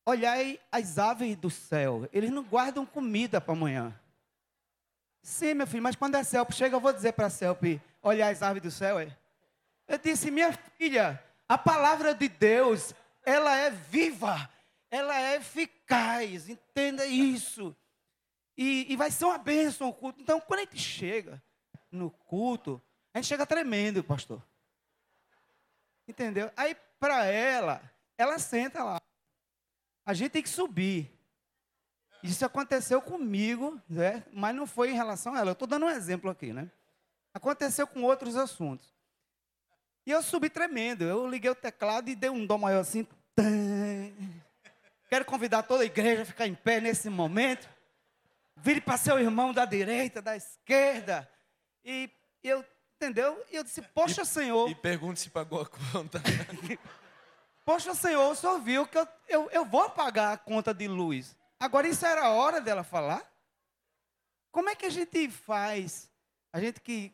olhai 0.04 0.58
as 0.70 0.98
aves 0.98 1.36
do 1.36 1.50
céu, 1.50 2.08
eles 2.12 2.30
não 2.30 2.42
guardam 2.42 2.84
comida 2.84 3.40
para 3.40 3.52
amanhã. 3.52 3.98
Sim, 5.22 5.54
meu 5.54 5.66
filho, 5.66 5.82
mas 5.82 5.96
quando 5.96 6.16
é 6.16 6.24
Celpe 6.24 6.52
chega, 6.52 6.76
eu 6.76 6.80
vou 6.80 6.92
dizer 6.92 7.12
para 7.12 7.30
Celpe, 7.30 7.80
olhar 8.02 8.28
as 8.28 8.42
aves 8.42 8.62
do 8.62 8.70
céu. 8.70 8.98
É? 8.98 9.16
Eu 9.86 9.98
disse, 9.98 10.30
minha 10.30 10.52
filha, 10.76 11.22
a 11.48 11.56
palavra 11.56 12.14
de 12.14 12.28
Deus, 12.28 12.92
ela 13.24 13.56
é 13.56 13.70
viva, 13.70 14.50
ela 14.90 15.16
é 15.16 15.36
eficaz, 15.36 16.48
entenda 16.48 17.06
isso. 17.06 17.74
E, 18.56 18.92
e 18.92 18.96
vai 18.96 19.10
ser 19.10 19.24
uma 19.24 19.38
bênção 19.38 19.88
o 19.88 19.94
culto. 19.94 20.20
Então, 20.20 20.40
quando 20.40 20.60
a 20.60 20.62
gente 20.64 20.78
chega 20.78 21.42
no 21.90 22.10
culto, 22.10 22.82
a 23.14 23.18
gente 23.18 23.28
chega 23.28 23.46
tremendo, 23.46 24.02
pastor. 24.02 24.42
Entendeu? 26.06 26.50
Aí, 26.56 26.76
para 26.98 27.24
ela, 27.26 27.80
ela 28.18 28.38
senta 28.38 28.82
lá. 28.82 29.00
A 30.12 30.14
gente 30.14 30.32
tem 30.32 30.42
que 30.42 30.50
subir. 30.50 31.10
Isso 32.22 32.44
aconteceu 32.44 33.00
comigo, 33.00 33.80
né? 33.88 34.22
mas 34.30 34.54
não 34.54 34.66
foi 34.66 34.90
em 34.90 34.94
relação 34.94 35.34
a 35.34 35.38
ela. 35.38 35.48
Eu 35.48 35.54
estou 35.54 35.66
dando 35.66 35.86
um 35.86 35.88
exemplo 35.88 36.28
aqui, 36.28 36.52
né? 36.52 36.70
Aconteceu 37.32 37.86
com 37.86 38.02
outros 38.02 38.36
assuntos. 38.36 38.94
E 40.04 40.10
eu 40.10 40.22
subi 40.22 40.50
tremendo. 40.50 41.02
Eu 41.02 41.26
liguei 41.26 41.50
o 41.50 41.54
teclado 41.54 42.10
e 42.10 42.14
dei 42.14 42.28
um 42.28 42.44
dó 42.44 42.58
maior 42.58 42.80
assim. 42.80 43.06
Quero 45.08 45.24
convidar 45.24 45.62
toda 45.62 45.82
a 45.82 45.86
igreja 45.86 46.20
a 46.20 46.26
ficar 46.26 46.46
em 46.46 46.54
pé 46.54 46.78
nesse 46.78 47.08
momento. 47.08 47.66
Vire 48.54 48.82
para 48.82 48.98
seu 48.98 49.18
irmão 49.18 49.50
da 49.50 49.64
direita, 49.64 50.20
da 50.20 50.36
esquerda. 50.36 51.26
E 51.82 52.10
eu, 52.44 52.62
entendeu? 52.96 53.42
E 53.50 53.56
eu 53.56 53.64
disse, 53.64 53.80
poxa, 53.80 54.26
Senhor. 54.26 54.68
E 54.68 54.74
pergunte 54.74 55.20
se 55.20 55.30
pagou 55.30 55.62
a 55.62 55.66
conta. 55.66 56.20
Poxa, 57.64 57.94
Senhor, 57.94 58.30
o 58.30 58.34
Senhor 58.34 58.58
viu 58.60 58.86
que 58.86 58.98
eu, 58.98 59.08
eu, 59.28 59.50
eu 59.50 59.64
vou 59.64 59.88
pagar 59.90 60.32
a 60.32 60.38
conta 60.38 60.74
de 60.74 60.88
luz. 60.88 61.36
Agora, 61.60 61.86
isso 61.86 62.04
era 62.04 62.26
a 62.26 62.30
hora 62.30 62.60
dela 62.60 62.82
falar? 62.82 63.24
Como 64.50 64.68
é 64.68 64.74
que 64.74 64.86
a 64.86 64.90
gente 64.90 65.30
faz? 65.30 66.10
A 66.52 66.60
gente 66.60 66.80
que 66.80 67.12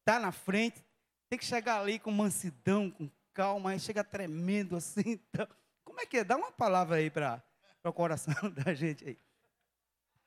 está 0.00 0.20
na 0.20 0.30
frente, 0.30 0.84
tem 1.28 1.38
que 1.38 1.44
chegar 1.44 1.80
ali 1.80 1.98
com 1.98 2.10
mansidão, 2.10 2.90
com 2.90 3.10
calma, 3.34 3.70
aí 3.70 3.80
chega 3.80 4.04
tremendo 4.04 4.76
assim. 4.76 5.20
Então, 5.30 5.48
como 5.84 6.00
é 6.00 6.06
que 6.06 6.18
é? 6.18 6.24
Dá 6.24 6.36
uma 6.36 6.52
palavra 6.52 6.96
aí 6.96 7.10
para 7.10 7.42
o 7.84 7.92
coração 7.92 8.34
da 8.52 8.74
gente 8.74 9.08
aí. 9.08 9.18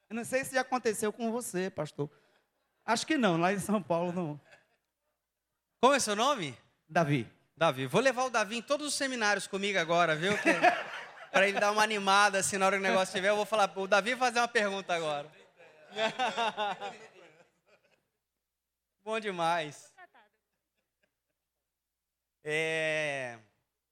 Eu 0.10 0.16
não 0.16 0.26
sei 0.26 0.44
se 0.44 0.56
já 0.56 0.62
aconteceu 0.62 1.14
com 1.14 1.32
você, 1.32 1.70
pastor. 1.70 2.10
Acho 2.84 3.06
que 3.06 3.18
não, 3.18 3.38
lá 3.38 3.54
em 3.54 3.60
São 3.60 3.82
Paulo 3.82 4.12
não. 4.12 4.42
Como 5.80 5.94
é 5.94 6.00
seu 6.00 6.16
nome? 6.16 6.58
Davi. 6.90 7.32
Davi. 7.60 7.86
Vou 7.88 8.00
levar 8.00 8.24
o 8.24 8.30
Davi 8.30 8.56
em 8.56 8.62
todos 8.62 8.88
os 8.88 8.94
seminários 8.94 9.46
comigo 9.46 9.78
agora, 9.78 10.16
viu? 10.16 10.32
Para 11.30 11.46
ele 11.46 11.60
dar 11.60 11.74
uma 11.74 11.84
animada, 11.84 12.40
assim, 12.40 12.58
na 12.58 12.66
hora 12.66 12.78
que 12.78 12.80
o 12.80 12.88
negócio 12.88 13.12
estiver, 13.12 13.28
eu 13.28 13.36
vou 13.36 13.46
falar, 13.46 13.70
o 13.76 13.86
Davi 13.86 14.16
vai 14.16 14.30
fazer 14.30 14.40
uma 14.40 14.48
pergunta 14.48 14.96
agora. 14.96 15.30
Bom 19.04 19.20
demais. 19.20 19.94
É... 22.46 23.38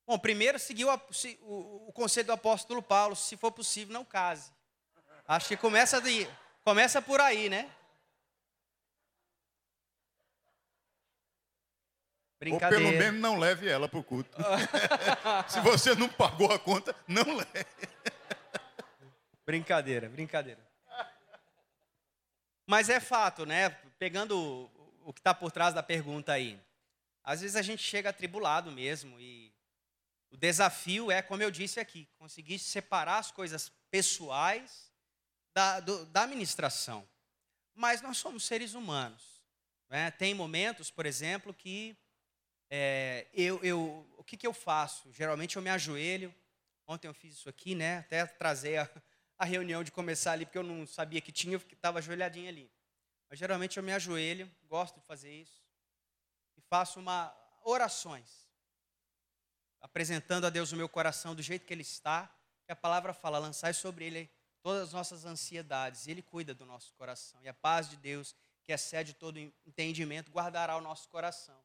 Bom, 0.05 0.17
primeiro 0.17 0.57
seguir 0.57 0.85
o, 0.85 1.01
o, 1.41 1.89
o, 1.89 1.91
conselho 1.91 2.27
do 2.27 2.31
apóstolo 2.31 2.81
Paulo, 2.81 3.17
se 3.17 3.35
for 3.35 3.51
possível, 3.51 3.93
não 3.93 4.05
case. 4.05 4.49
Acho 5.27 5.49
que 5.49 5.57
começa, 5.57 5.99
de, 5.99 6.25
começa 6.63 7.01
por 7.01 7.19
aí, 7.19 7.49
né? 7.49 7.69
Brincadeira. 12.39 12.83
Ou 12.83 12.91
pelo 12.91 13.03
menos 13.03 13.19
não 13.19 13.37
leve 13.37 13.67
ela 13.67 13.89
para 13.89 13.99
o 13.99 14.03
culto. 14.03 14.37
se 15.49 15.59
você 15.61 15.95
não 15.95 16.07
pagou 16.07 16.51
a 16.51 16.59
conta, 16.59 16.95
não 17.07 17.35
leve. 17.35 17.65
Brincadeira, 19.45 20.07
brincadeira. 20.09 20.59
Mas 22.65 22.89
é 22.89 22.99
fato, 22.99 23.45
né? 23.45 23.69
Pegando 23.97 24.69
o 25.03 25.13
que 25.13 25.19
está 25.19 25.33
por 25.33 25.51
trás 25.51 25.73
da 25.73 25.81
pergunta 25.81 26.33
aí. 26.33 26.59
Às 27.23 27.41
vezes 27.41 27.55
a 27.55 27.61
gente 27.61 27.81
chega 27.81 28.09
atribulado 28.09 28.71
mesmo 28.71 29.19
e 29.19 29.53
o 30.29 30.37
desafio 30.37 31.09
é, 31.09 31.21
como 31.21 31.41
eu 31.41 31.49
disse 31.49 31.79
aqui, 31.79 32.07
conseguir 32.17 32.59
separar 32.59 33.17
as 33.17 33.31
coisas 33.31 33.71
pessoais 33.89 34.91
da, 35.53 35.79
do, 35.79 36.05
da 36.07 36.23
administração. 36.23 37.07
Mas 37.73 38.01
nós 38.01 38.17
somos 38.17 38.43
seres 38.45 38.73
humanos. 38.73 39.41
Né? 39.89 40.11
Tem 40.11 40.33
momentos, 40.33 40.91
por 40.91 41.05
exemplo, 41.05 41.53
que 41.53 41.97
é, 42.69 43.27
eu, 43.33 43.59
eu, 43.63 44.05
o 44.17 44.23
que, 44.23 44.37
que 44.37 44.47
eu 44.47 44.53
faço? 44.53 45.11
Geralmente 45.13 45.55
eu 45.55 45.61
me 45.61 45.69
ajoelho. 45.69 46.33
Ontem 46.87 47.07
eu 47.07 47.13
fiz 47.13 47.35
isso 47.35 47.49
aqui, 47.49 47.75
né? 47.75 47.99
Até 47.99 48.25
trazer 48.25 48.77
a, 48.77 48.89
a 49.37 49.45
reunião 49.45 49.83
de 49.83 49.91
começar 49.91 50.33
ali, 50.33 50.45
porque 50.45 50.57
eu 50.57 50.63
não 50.63 50.85
sabia 50.87 51.21
que 51.21 51.31
tinha, 51.31 51.55
eu 51.55 51.61
estava 51.71 51.99
ajoelhadinho 51.99 52.49
ali. 52.49 52.71
Mas 53.29 53.39
geralmente 53.39 53.77
eu 53.77 53.83
me 53.83 53.91
ajoelho, 53.91 54.49
gosto 54.67 54.99
de 54.99 55.05
fazer 55.05 55.31
isso 55.31 55.67
faço 56.69 56.99
uma 56.99 57.35
orações, 57.63 58.47
apresentando 59.81 60.45
a 60.45 60.49
Deus 60.49 60.71
o 60.71 60.75
meu 60.75 60.87
coração 60.87 61.35
do 61.35 61.41
jeito 61.41 61.65
que 61.65 61.73
ele 61.73 61.81
está, 61.81 62.33
que 62.65 62.71
a 62.71 62.75
palavra 62.75 63.13
fala, 63.13 63.39
lançai 63.39 63.73
sobre 63.73 64.05
ele 64.05 64.29
todas 64.61 64.83
as 64.83 64.93
nossas 64.93 65.25
ansiedades, 65.25 66.07
e 66.07 66.11
ele 66.11 66.21
cuida 66.21 66.53
do 66.53 66.65
nosso 66.65 66.93
coração. 66.93 67.41
E 67.41 67.47
a 67.47 67.53
paz 67.53 67.89
de 67.89 67.95
Deus, 67.97 68.35
que 68.63 68.71
excede 68.71 69.13
todo 69.13 69.39
entendimento, 69.65 70.31
guardará 70.31 70.75
o 70.75 70.81
nosso 70.81 71.07
coração. 71.07 71.57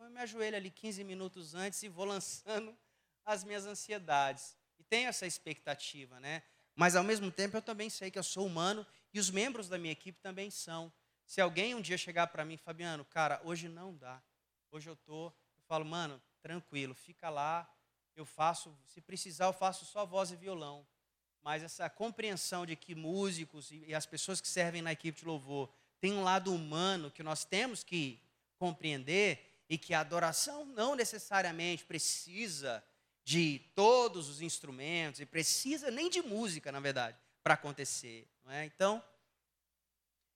Então 0.00 0.08
eu 0.08 0.14
me 0.14 0.20
ajoelho 0.20 0.56
ali 0.56 0.70
15 0.70 1.04
minutos 1.04 1.54
antes 1.54 1.82
e 1.82 1.88
vou 1.90 2.06
lançando 2.06 2.74
as 3.22 3.44
minhas 3.44 3.66
ansiedades. 3.66 4.56
E 4.78 4.82
tenho 4.82 5.10
essa 5.10 5.26
expectativa, 5.26 6.18
né? 6.18 6.42
Mas 6.74 6.96
ao 6.96 7.04
mesmo 7.04 7.30
tempo 7.30 7.58
eu 7.58 7.60
também 7.60 7.90
sei 7.90 8.10
que 8.10 8.18
eu 8.18 8.22
sou 8.22 8.46
humano 8.46 8.86
e 9.12 9.20
os 9.20 9.28
membros 9.28 9.68
da 9.68 9.76
minha 9.76 9.92
equipe 9.92 10.18
também 10.18 10.50
são. 10.50 10.90
Se 11.26 11.38
alguém 11.38 11.74
um 11.74 11.82
dia 11.82 11.98
chegar 11.98 12.28
para 12.28 12.46
mim, 12.46 12.56
Fabiano, 12.56 13.04
cara, 13.04 13.42
hoje 13.44 13.68
não 13.68 13.94
dá. 13.94 14.22
Hoje 14.70 14.88
eu 14.88 14.96
tô, 14.96 15.26
eu 15.26 15.62
falo, 15.68 15.84
mano, 15.84 16.18
tranquilo, 16.40 16.94
fica 16.94 17.28
lá, 17.28 17.70
eu 18.16 18.24
faço, 18.24 18.74
se 18.86 19.02
precisar, 19.02 19.48
eu 19.48 19.52
faço 19.52 19.84
só 19.84 20.06
voz 20.06 20.30
e 20.30 20.36
violão. 20.36 20.86
Mas 21.42 21.62
essa 21.62 21.90
compreensão 21.90 22.64
de 22.64 22.74
que 22.74 22.94
músicos 22.94 23.70
e, 23.70 23.94
as 23.94 24.06
pessoas 24.06 24.40
que 24.40 24.48
servem 24.48 24.80
na 24.80 24.92
equipe 24.92 25.18
de 25.18 25.26
louvor 25.26 25.70
têm 26.00 26.14
um 26.14 26.22
lado 26.22 26.54
humano 26.54 27.10
que 27.10 27.22
nós 27.22 27.44
temos 27.44 27.84
que 27.84 28.18
compreender 28.56 29.49
e 29.70 29.78
que 29.78 29.94
a 29.94 30.00
adoração 30.00 30.66
não 30.66 30.94
necessariamente 30.94 31.84
precisa 31.84 32.84
de 33.24 33.60
todos 33.74 34.28
os 34.28 34.42
instrumentos 34.42 35.20
e 35.20 35.24
precisa 35.24 35.90
nem 35.90 36.10
de 36.10 36.20
música, 36.20 36.70
na 36.70 36.80
verdade, 36.80 37.16
para 37.42 37.54
acontecer. 37.54 38.28
É? 38.48 38.66
Então, 38.66 39.02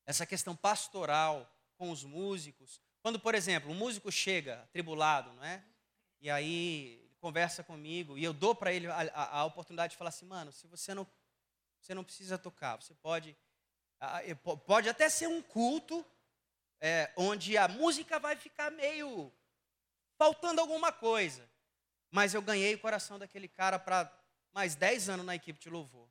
essa 0.06 0.24
questão 0.24 0.56
pastoral 0.56 1.50
com 1.76 1.90
os 1.90 2.02
músicos 2.02 2.80
quando, 3.04 3.20
por 3.20 3.34
exemplo, 3.34 3.70
um 3.70 3.74
músico 3.74 4.10
chega 4.10 4.62
atribulado, 4.62 5.30
não 5.34 5.44
é? 5.44 5.62
E 6.22 6.30
aí 6.30 7.06
conversa 7.20 7.62
comigo 7.62 8.16
e 8.16 8.24
eu 8.24 8.32
dou 8.32 8.54
para 8.54 8.72
ele 8.72 8.86
a, 8.86 9.02
a, 9.12 9.38
a, 9.40 9.44
oportunidade 9.44 9.90
de 9.90 9.98
falar 9.98 10.08
assim, 10.08 10.24
mano, 10.24 10.50
se 10.50 10.66
você 10.66 10.94
não, 10.94 11.06
você 11.78 11.94
não 11.94 12.02
precisa 12.02 12.38
tocar, 12.38 12.76
você 12.76 12.94
pode, 12.94 13.36
pode 14.64 14.88
até 14.88 15.10
ser 15.10 15.26
um 15.26 15.42
culto 15.42 16.02
é, 16.80 17.12
onde 17.16 17.56
a 17.56 17.68
música 17.68 18.18
vai 18.18 18.36
ficar 18.36 18.70
meio 18.70 19.32
faltando 20.16 20.60
alguma 20.60 20.92
coisa, 20.92 21.48
mas 22.10 22.34
eu 22.34 22.42
ganhei 22.42 22.74
o 22.74 22.78
coração 22.78 23.18
daquele 23.18 23.48
cara 23.48 23.78
para 23.78 24.10
mais 24.52 24.74
10 24.74 25.08
anos 25.08 25.26
na 25.26 25.34
equipe 25.34 25.58
de 25.58 25.68
louvor, 25.68 26.08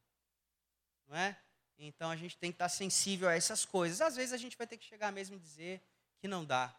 não 1.07 1.15
é? 1.15 1.37
Então 1.77 2.09
a 2.09 2.15
gente 2.15 2.37
tem 2.37 2.51
que 2.51 2.55
estar 2.55 2.69
sensível 2.69 3.27
a 3.27 3.33
essas 3.33 3.65
coisas. 3.65 4.01
Às 4.01 4.15
vezes 4.15 4.33
a 4.33 4.37
gente 4.37 4.57
vai 4.57 4.67
ter 4.67 4.77
que 4.77 4.85
chegar 4.85 5.11
mesmo 5.11 5.35
e 5.35 5.39
dizer 5.39 5.81
que 6.19 6.27
não 6.27 6.45
dá. 6.45 6.73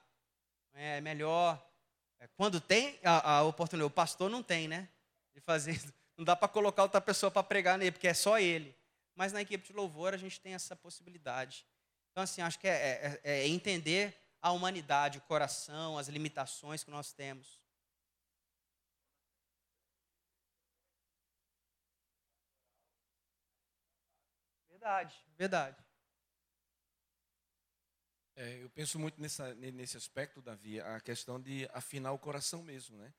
É 0.73 1.00
melhor. 1.00 1.62
É, 2.19 2.29
quando 2.29 2.61
tem 2.61 2.99
a, 3.03 3.38
a 3.38 3.43
oportunidade, 3.43 3.87
o 3.87 3.95
pastor 3.95 4.31
não 4.31 4.43
tem, 4.43 4.69
né? 4.69 4.88
De 5.35 5.41
fazer. 5.41 5.81
Não 6.17 6.25
dá 6.25 6.37
para 6.37 6.47
colocar 6.47 6.85
outra 6.85 7.00
pessoa 7.00 7.29
para 7.29 7.43
pregar 7.43 7.76
nele, 7.76 7.91
porque 7.91 8.07
é 8.07 8.14
só 8.14 8.38
ele. 8.38 8.73
Mas 9.17 9.33
na 9.33 9.43
equipe 9.43 9.67
de 9.67 9.73
louvor 9.73 10.14
a 10.14 10.17
gente 10.17 10.41
tem 10.41 10.55
essa 10.55 10.76
possibilidade. 10.76 11.67
Então, 12.14 12.23
assim, 12.23 12.40
acho 12.42 12.61
que 12.61 12.68
é, 12.68 13.18
é, 13.25 13.40
é 13.40 13.49
entender 13.49 14.16
a 14.40 14.52
humanidade, 14.52 15.18
o 15.18 15.23
coração, 15.23 15.99
as 15.99 16.06
limitações 16.06 16.85
que 16.85 16.90
nós 16.92 17.12
temos. 17.12 17.61
Verdade, 24.71 25.16
verdade. 25.37 25.85
É, 28.37 28.62
eu 28.62 28.71
penso 28.71 28.97
muito 28.97 29.21
nessa, 29.21 29.52
nesse 29.56 29.97
aspecto, 29.97 30.40
Davi, 30.40 30.80
a 30.80 31.00
questão 31.00 31.40
de 31.40 31.68
afinar 31.73 32.12
o 32.12 32.18
coração 32.18 32.62
mesmo, 32.62 32.97
né? 32.97 33.12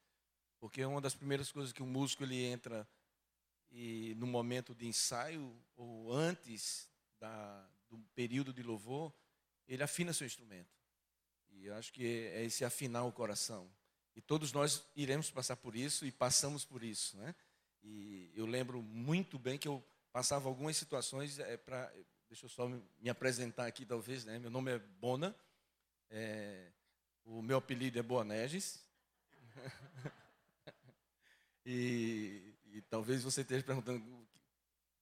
Porque 0.58 0.86
uma 0.86 1.02
das 1.02 1.16
primeiras 1.16 1.52
coisas 1.52 1.74
que 1.74 1.84
o 1.84 1.86
músico 1.86 2.24
ele 2.24 2.46
entra 2.46 2.88
e 3.70 4.16
no 4.16 4.26
momento 4.26 4.74
de 4.74 4.88
ensaio 4.88 5.54
ou 5.76 6.14
antes 6.14 6.90
da, 7.20 7.68
do 7.96 8.08
período 8.14 8.54
de 8.54 8.62
louvor, 8.62 9.14
ele 9.68 9.84
afina 9.84 10.14
seu 10.14 10.28
instrumento. 10.28 10.76
E 11.50 11.66
eu 11.66 11.76
acho 11.76 11.92
que 11.92 12.06
é 12.06 12.44
esse 12.44 12.66
afinar 12.66 13.04
o 13.04 13.12
coração. 13.12 13.70
E 14.16 14.22
todos 14.22 14.52
nós 14.54 14.86
iremos 14.96 15.32
passar 15.32 15.56
por 15.56 15.76
isso 15.76 16.06
e 16.06 16.12
passamos 16.12 16.64
por 16.64 16.84
isso, 16.84 17.18
né? 17.18 17.36
E 17.84 18.32
eu 18.36 18.46
lembro 18.46 18.82
muito 18.82 19.38
bem 19.38 19.58
que 19.58 19.68
eu 19.68 19.84
passava 20.12 20.48
algumas 20.48 20.78
situações 20.78 21.40
é, 21.40 21.58
para 21.58 21.92
Deixa 22.28 22.46
eu 22.46 22.50
só 22.50 22.68
me 22.68 23.10
apresentar 23.10 23.68
aqui, 23.68 23.86
talvez. 23.86 24.26
Né? 24.26 24.40
Meu 24.40 24.50
nome 24.50 24.72
é 24.72 24.80
Bona. 24.80 25.36
É, 26.10 26.72
o 27.24 27.42
meu 27.42 27.58
apelido 27.58 28.00
é 28.00 28.04
Boanerges. 28.04 28.84
e, 31.66 32.56
e, 32.72 32.82
talvez 32.90 33.24
você 33.24 33.42
esteja 33.42 33.64
perguntando 33.64 34.25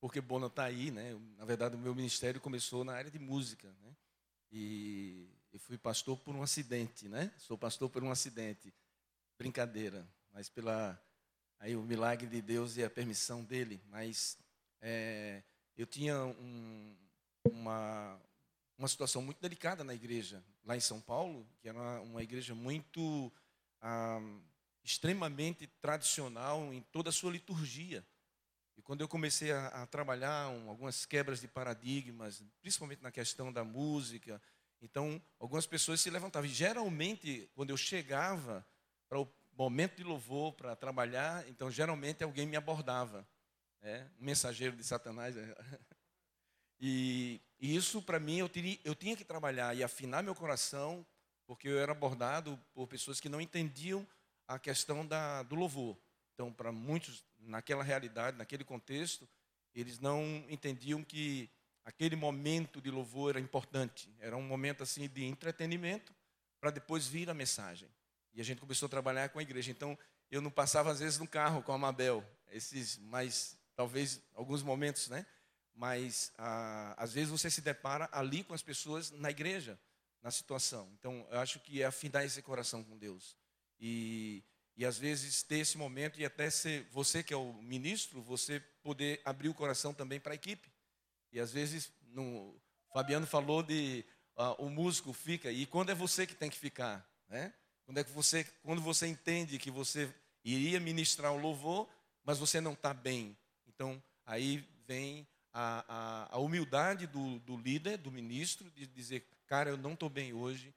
por 0.03 0.12
que 0.12 0.19
Bona 0.19 0.48
está 0.48 0.65
aí. 0.65 0.91
Né? 0.91 1.17
Na 1.38 1.45
verdade, 1.45 1.77
o 1.77 1.79
meu 1.79 1.95
ministério 1.95 2.41
começou 2.41 2.83
na 2.83 2.91
área 2.91 3.10
de 3.10 3.17
música. 3.17 3.69
Né? 3.81 3.95
E 4.51 5.29
eu 5.53 5.57
fui 5.57 5.77
pastor 5.77 6.19
por 6.19 6.36
um 6.36 6.43
acidente. 6.43 7.07
Né? 7.07 7.31
Sou 7.38 7.57
pastor 7.57 7.89
por 7.89 8.03
um 8.03 8.12
acidente. 8.12 8.74
Brincadeira. 9.38 10.05
Mas 10.33 10.50
pela 10.50 11.01
aí 11.57 11.74
o 11.77 11.81
milagre 11.81 12.27
de 12.27 12.41
Deus 12.41 12.75
e 12.75 12.83
a 12.83 12.89
permissão 12.89 13.45
dele. 13.45 13.81
Mas 13.88 14.38
é, 14.81 15.41
eu 15.77 15.88
tinha 15.88 16.22
um, 16.25 16.98
uma, 17.45 18.19
uma 18.77 18.89
situação 18.89 19.22
muito 19.22 19.39
delicada 19.39 19.86
na 19.86 19.93
igreja, 19.93 20.43
lá 20.65 20.75
em 20.75 20.81
São 20.81 21.00
Paulo, 21.00 21.48
que 21.62 21.69
era 21.69 21.79
uma, 21.79 22.01
uma 22.01 22.24
igreja 22.24 22.53
muito 22.53 23.31
ah, 23.79 24.19
extremamente 24.83 25.65
tradicional 25.81 26.74
em 26.74 26.81
toda 26.81 27.07
a 27.07 27.13
sua 27.13 27.31
liturgia. 27.31 28.05
E 28.75 28.81
quando 28.81 29.01
eu 29.01 29.07
comecei 29.07 29.51
a, 29.51 29.67
a 29.67 29.85
trabalhar 29.85 30.49
um, 30.49 30.69
algumas 30.69 31.05
quebras 31.05 31.39
de 31.39 31.47
paradigmas, 31.47 32.43
principalmente 32.61 33.01
na 33.01 33.11
questão 33.11 33.51
da 33.51 33.63
música, 33.63 34.41
então 34.81 35.21
algumas 35.39 35.65
pessoas 35.65 36.01
se 36.01 36.09
levantavam. 36.09 36.49
E 36.49 36.53
geralmente, 36.53 37.49
quando 37.53 37.69
eu 37.69 37.77
chegava 37.77 38.65
para 39.07 39.19
o 39.19 39.31
momento 39.55 39.97
de 39.97 40.03
louvor, 40.03 40.53
para 40.53 40.75
trabalhar, 40.75 41.47
então 41.47 41.69
geralmente 41.69 42.23
alguém 42.23 42.45
me 42.45 42.57
abordava. 42.57 43.27
É, 43.81 44.07
um 44.19 44.25
mensageiro 44.25 44.75
de 44.75 44.83
Satanás. 44.83 45.35
É. 45.37 45.55
E, 46.85 47.39
e 47.61 47.77
isso, 47.77 48.01
para 48.01 48.19
mim, 48.19 48.39
eu, 48.39 48.49
teria, 48.49 48.77
eu 48.83 48.93
tinha 48.93 49.15
que 49.15 49.23
trabalhar 49.23 49.73
e 49.73 49.81
afinar 49.81 50.21
meu 50.21 50.35
coração, 50.35 51.05
porque 51.45 51.69
eu 51.69 51.79
era 51.79 51.93
abordado 51.93 52.59
por 52.73 52.87
pessoas 52.87 53.21
que 53.21 53.29
não 53.29 53.39
entendiam 53.39 54.05
a 54.45 54.59
questão 54.59 55.05
da, 55.05 55.43
do 55.43 55.55
louvor. 55.55 55.97
Então, 56.33 56.51
para 56.51 56.71
muitos, 56.71 57.23
naquela 57.39 57.83
realidade, 57.83 58.37
naquele 58.37 58.63
contexto, 58.63 59.27
eles 59.73 59.99
não 59.99 60.45
entendiam 60.49 61.03
que 61.03 61.49
aquele 61.83 62.15
momento 62.15 62.81
de 62.81 62.89
louvor 62.89 63.31
era 63.31 63.39
importante. 63.39 64.13
Era 64.19 64.35
um 64.35 64.43
momento 64.43 64.83
assim 64.83 65.07
de 65.07 65.23
entretenimento 65.25 66.13
para 66.59 66.71
depois 66.71 67.07
vir 67.07 67.29
a 67.29 67.33
mensagem. 67.33 67.89
E 68.33 68.41
a 68.41 68.43
gente 68.43 68.59
começou 68.59 68.87
a 68.87 68.89
trabalhar 68.89 69.29
com 69.29 69.39
a 69.39 69.43
igreja. 69.43 69.71
Então, 69.71 69.97
eu 70.31 70.41
não 70.41 70.49
passava 70.49 70.91
às 70.91 70.99
vezes 70.99 71.19
no 71.19 71.27
carro 71.27 71.61
com 71.61 71.71
a 71.71 71.77
Mabel, 71.77 72.25
esses 72.51 72.97
mais 72.97 73.57
talvez 73.75 74.21
alguns 74.33 74.63
momentos, 74.63 75.09
né? 75.09 75.25
mas 75.75 76.31
às 76.97 77.13
vezes 77.13 77.29
você 77.29 77.49
se 77.49 77.61
depara 77.61 78.07
ali 78.11 78.43
com 78.43 78.53
as 78.53 78.61
pessoas 78.61 79.11
na 79.11 79.31
igreja, 79.31 79.79
na 80.21 80.31
situação. 80.31 80.89
Então, 80.99 81.27
eu 81.31 81.39
acho 81.39 81.59
que 81.59 81.81
é 81.81 81.85
afinar 81.85 82.23
esse 82.23 82.41
coração 82.41 82.83
com 82.83 82.97
Deus. 82.97 83.35
E, 83.79 84.43
e 84.75 84.85
às 84.85 84.97
vezes 84.97 85.43
ter 85.43 85.59
esse 85.59 85.77
momento 85.77 86.19
e 86.19 86.25
até 86.25 86.49
ser 86.49 86.87
você 86.91 87.21
que 87.21 87.33
é 87.33 87.37
o 87.37 87.53
ministro, 87.53 88.21
você 88.21 88.59
poder 88.81 89.21
abrir 89.23 89.49
o 89.49 89.53
coração 89.53 89.93
também 89.93 90.19
para 90.19 90.33
a 90.33 90.35
equipe. 90.35 90.71
E 91.31 91.39
às 91.39 91.51
vezes, 91.51 91.91
no, 92.07 92.55
Fabiano 92.91 93.25
falou 93.25 93.61
de 93.61 94.05
uh, 94.37 94.63
o 94.63 94.69
músico 94.69 95.13
fica, 95.13 95.51
e 95.51 95.65
quando 95.65 95.91
é 95.91 95.95
você 95.95 96.25
que 96.25 96.35
tem 96.35 96.49
que 96.49 96.57
ficar, 96.57 97.07
né? 97.27 97.53
Quando 97.85 97.97
é 97.97 98.03
que 98.03 98.11
você, 98.11 98.43
quando 98.63 98.81
você 98.81 99.07
entende 99.07 99.59
que 99.59 99.69
você 99.69 100.13
iria 100.43 100.79
ministrar 100.79 101.33
o 101.33 101.37
louvor, 101.37 101.89
mas 102.23 102.39
você 102.39 102.61
não 102.61 102.73
está 102.73 102.93
bem. 102.93 103.37
Então, 103.67 104.01
aí 104.25 104.65
vem 104.87 105.27
a, 105.51 105.85
a, 105.87 106.35
a 106.35 106.39
humildade 106.39 107.07
do, 107.07 107.39
do, 107.39 107.57
líder, 107.57 107.97
do 107.97 108.11
ministro, 108.11 108.69
de 108.71 108.87
dizer: 108.87 109.27
cara, 109.45 109.69
eu 109.69 109.77
não 109.77 109.93
estou 109.93 110.09
bem 110.09 110.33
hoje, 110.33 110.73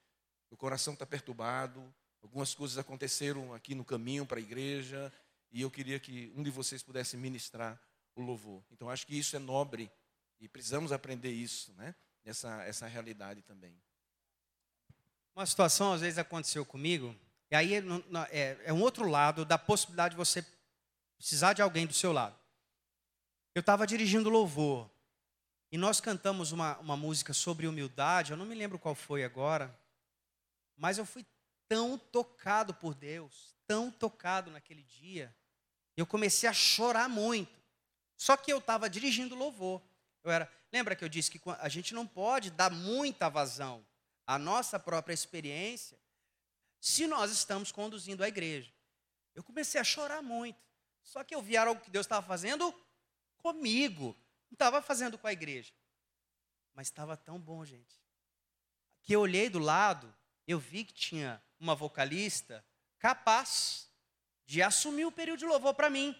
o 0.49 0.57
coração 0.57 0.93
está 0.93 1.05
perturbado, 1.05 1.81
algumas 2.27 2.53
coisas 2.53 2.77
aconteceram 2.77 3.53
aqui 3.53 3.73
no 3.73 3.85
caminho 3.85 4.25
para 4.25 4.37
a 4.37 4.41
igreja, 4.41 5.11
e 5.49 5.61
eu 5.61 5.71
queria 5.71 5.97
que 5.97 6.31
um 6.35 6.43
de 6.43 6.51
vocês 6.51 6.83
pudesse 6.83 7.15
ministrar 7.15 7.81
o 8.15 8.21
louvor. 8.21 8.61
Então, 8.69 8.89
acho 8.89 9.07
que 9.07 9.17
isso 9.17 9.35
é 9.35 9.39
nobre 9.39 9.89
e 10.39 10.47
precisamos 10.47 10.91
aprender 10.91 11.31
isso, 11.31 11.73
né? 11.73 11.95
Essa, 12.25 12.61
essa 12.63 12.85
realidade 12.85 13.41
também. 13.43 13.73
Uma 15.33 15.45
situação, 15.45 15.93
às 15.93 16.01
vezes, 16.01 16.19
aconteceu 16.19 16.65
comigo, 16.65 17.15
e 17.49 17.55
aí 17.55 17.75
é, 17.75 18.57
é 18.65 18.73
um 18.73 18.81
outro 18.81 19.07
lado 19.07 19.45
da 19.45 19.57
possibilidade 19.57 20.13
de 20.13 20.17
você 20.17 20.45
precisar 21.17 21.53
de 21.53 21.61
alguém 21.61 21.87
do 21.87 21.93
seu 21.93 22.11
lado. 22.11 22.37
Eu 23.55 23.61
estava 23.61 23.87
dirigindo 23.87 24.29
louvor 24.29 24.89
e 25.71 25.77
nós 25.77 26.01
cantamos 26.01 26.51
uma, 26.51 26.77
uma 26.79 26.97
música 26.97 27.33
sobre 27.33 27.67
humildade, 27.67 28.31
eu 28.31 28.37
não 28.37 28.45
me 28.45 28.53
lembro 28.53 28.77
qual 28.77 28.93
foi 28.93 29.23
agora, 29.23 29.73
mas 30.75 30.97
eu 30.97 31.05
fui 31.05 31.25
tão 31.67 31.97
tocado 31.97 32.73
por 32.73 32.95
Deus, 32.95 33.55
tão 33.65 33.91
tocado 33.91 34.51
naquele 34.51 34.83
dia, 34.83 35.35
eu 35.95 36.05
comecei 36.05 36.47
a 36.47 36.53
chorar 36.53 37.09
muito. 37.09 37.59
Só 38.15 38.37
que 38.37 38.51
eu 38.51 38.59
estava 38.59 38.89
dirigindo 38.89 39.35
louvor. 39.35 39.81
Eu 40.23 40.31
era, 40.31 40.51
lembra 40.71 40.95
que 40.95 41.03
eu 41.03 41.09
disse 41.09 41.31
que 41.31 41.41
a 41.59 41.69
gente 41.69 41.93
não 41.93 42.05
pode 42.05 42.51
dar 42.51 42.71
muita 42.71 43.29
vazão 43.29 43.85
à 44.25 44.37
nossa 44.37 44.79
própria 44.79 45.13
experiência 45.13 45.99
se 46.79 47.07
nós 47.07 47.31
estamos 47.31 47.71
conduzindo 47.71 48.23
a 48.23 48.27
igreja. 48.27 48.71
Eu 49.33 49.43
comecei 49.43 49.79
a 49.79 49.83
chorar 49.83 50.21
muito. 50.21 50.59
Só 51.03 51.23
que 51.23 51.33
eu 51.33 51.41
vi 51.41 51.55
algo 51.55 51.81
que 51.81 51.89
Deus 51.89 52.05
estava 52.05 52.25
fazendo 52.25 52.73
comigo. 53.37 54.17
Não 54.49 54.55
estava 54.55 54.81
fazendo 54.81 55.17
com 55.17 55.27
a 55.27 55.33
igreja. 55.33 55.73
Mas 56.73 56.87
estava 56.87 57.15
tão 57.15 57.39
bom, 57.39 57.63
gente. 57.65 58.01
Que 59.01 59.13
eu 59.13 59.21
olhei 59.21 59.49
do 59.49 59.59
lado, 59.59 60.13
eu 60.45 60.59
vi 60.59 60.83
que 60.83 60.93
tinha 60.93 61.41
uma 61.59 61.75
vocalista 61.75 62.63
capaz 62.99 63.89
de 64.45 64.61
assumir 64.61 65.05
o 65.05 65.11
período 65.11 65.39
de 65.39 65.45
louvor 65.45 65.73
para 65.73 65.89
mim. 65.89 66.15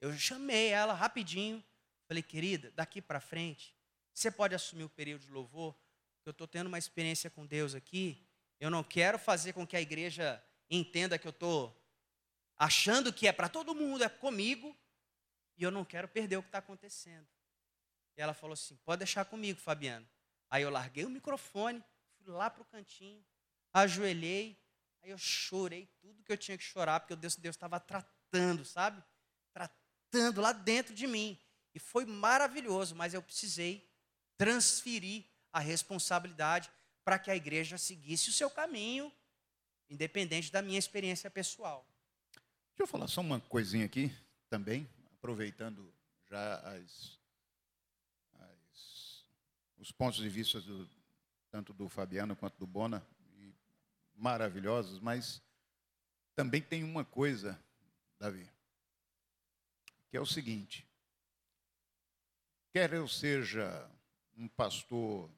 Eu 0.00 0.12
chamei 0.18 0.68
ela 0.68 0.94
rapidinho. 0.94 1.62
Falei, 2.06 2.22
querida, 2.22 2.70
daqui 2.72 3.00
para 3.00 3.20
frente, 3.20 3.74
você 4.12 4.30
pode 4.30 4.54
assumir 4.54 4.84
o 4.84 4.88
período 4.88 5.24
de 5.24 5.30
louvor? 5.30 5.74
Eu 6.24 6.32
estou 6.32 6.46
tendo 6.46 6.66
uma 6.66 6.78
experiência 6.78 7.30
com 7.30 7.46
Deus 7.46 7.74
aqui. 7.74 8.26
Eu 8.60 8.70
não 8.70 8.84
quero 8.84 9.18
fazer 9.18 9.52
com 9.52 9.66
que 9.66 9.76
a 9.76 9.80
igreja 9.80 10.42
entenda 10.68 11.18
que 11.18 11.26
eu 11.26 11.30
estou 11.30 11.76
achando 12.56 13.12
que 13.12 13.26
é 13.26 13.32
para 13.32 13.48
todo 13.48 13.74
mundo, 13.74 14.04
é 14.04 14.08
comigo. 14.08 14.76
E 15.56 15.62
eu 15.62 15.70
não 15.70 15.84
quero 15.84 16.08
perder 16.08 16.36
o 16.36 16.42
que 16.42 16.48
está 16.48 16.58
acontecendo. 16.58 17.26
E 18.16 18.20
ela 18.20 18.34
falou 18.34 18.54
assim: 18.54 18.76
pode 18.84 18.98
deixar 18.98 19.24
comigo, 19.24 19.58
Fabiano. 19.58 20.08
Aí 20.50 20.62
eu 20.62 20.70
larguei 20.70 21.04
o 21.04 21.10
microfone, 21.10 21.82
fui 22.18 22.32
lá 22.32 22.50
para 22.50 22.62
o 22.62 22.66
cantinho, 22.66 23.24
ajoelhei, 23.72 24.61
aí 25.02 25.10
eu 25.10 25.18
chorei 25.18 25.86
tudo 26.00 26.22
que 26.22 26.32
eu 26.32 26.36
tinha 26.36 26.56
que 26.56 26.64
chorar, 26.64 27.00
porque 27.00 27.16
Deus 27.16 27.38
estava 27.38 27.80
tratando, 27.80 28.64
sabe? 28.64 29.02
Tratando 29.52 30.40
lá 30.40 30.52
dentro 30.52 30.94
de 30.94 31.06
mim. 31.06 31.38
E 31.74 31.78
foi 31.78 32.04
maravilhoso, 32.04 32.94
mas 32.94 33.14
eu 33.14 33.22
precisei 33.22 33.90
transferir 34.36 35.24
a 35.52 35.58
responsabilidade 35.58 36.70
para 37.04 37.18
que 37.18 37.30
a 37.30 37.36
igreja 37.36 37.76
seguisse 37.76 38.30
o 38.30 38.32
seu 38.32 38.50
caminho, 38.50 39.12
independente 39.90 40.52
da 40.52 40.62
minha 40.62 40.78
experiência 40.78 41.30
pessoal. 41.30 41.86
Deixa 42.70 42.82
eu 42.82 42.86
falar 42.86 43.08
só 43.08 43.20
uma 43.20 43.40
coisinha 43.40 43.84
aqui 43.84 44.14
também, 44.48 44.88
aproveitando 45.18 45.92
já 46.28 46.56
as, 46.60 47.18
as, 48.34 49.24
os 49.78 49.92
pontos 49.92 50.20
de 50.20 50.28
vista 50.28 50.60
do, 50.60 50.88
tanto 51.50 51.74
do 51.74 51.88
Fabiano 51.88 52.36
quanto 52.36 52.56
do 52.58 52.66
Bona, 52.66 53.06
maravilhosos, 54.22 55.00
mas 55.00 55.42
também 56.36 56.62
tem 56.62 56.84
uma 56.84 57.04
coisa, 57.04 57.60
Davi, 58.20 58.48
que 60.08 60.16
é 60.16 60.20
o 60.20 60.26
seguinte: 60.26 60.86
quer 62.72 62.92
eu 62.92 63.08
seja 63.08 63.90
um 64.36 64.46
pastor 64.46 65.28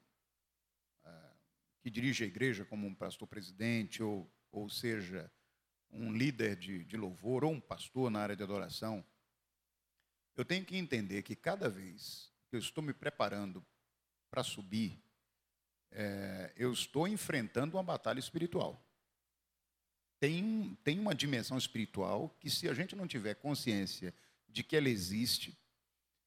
uh, 1.03 1.35
que 1.81 1.89
dirige 1.89 2.23
a 2.23 2.27
igreja 2.27 2.63
como 2.63 2.85
um 2.85 2.93
pastor 2.93 3.27
presidente, 3.27 4.03
ou, 4.03 4.31
ou 4.51 4.69
seja, 4.69 5.31
um 5.89 6.13
líder 6.13 6.55
de, 6.55 6.85
de 6.85 6.95
louvor, 6.95 7.43
ou 7.43 7.53
um 7.53 7.59
pastor 7.59 8.11
na 8.11 8.19
área 8.19 8.35
de 8.35 8.43
adoração, 8.43 9.03
eu 10.37 10.45
tenho 10.45 10.63
que 10.63 10.77
entender 10.77 11.23
que 11.23 11.35
cada 11.35 11.67
vez 11.67 12.31
que 12.49 12.55
eu 12.55 12.59
estou 12.59 12.83
me 12.83 12.93
preparando 12.93 13.65
para 14.29 14.43
subir, 14.43 15.01
é, 15.95 16.51
eu 16.57 16.71
estou 16.71 17.07
enfrentando 17.07 17.77
uma 17.77 17.83
batalha 17.83 18.19
espiritual. 18.19 18.85
Tem, 20.19 20.77
tem 20.83 20.99
uma 20.99 21.15
dimensão 21.15 21.57
espiritual 21.57 22.29
que, 22.39 22.49
se 22.49 22.67
a 22.67 22.73
gente 22.73 22.95
não 22.95 23.07
tiver 23.07 23.35
consciência 23.35 24.13
de 24.47 24.63
que 24.63 24.75
ela 24.75 24.89
existe, 24.89 25.57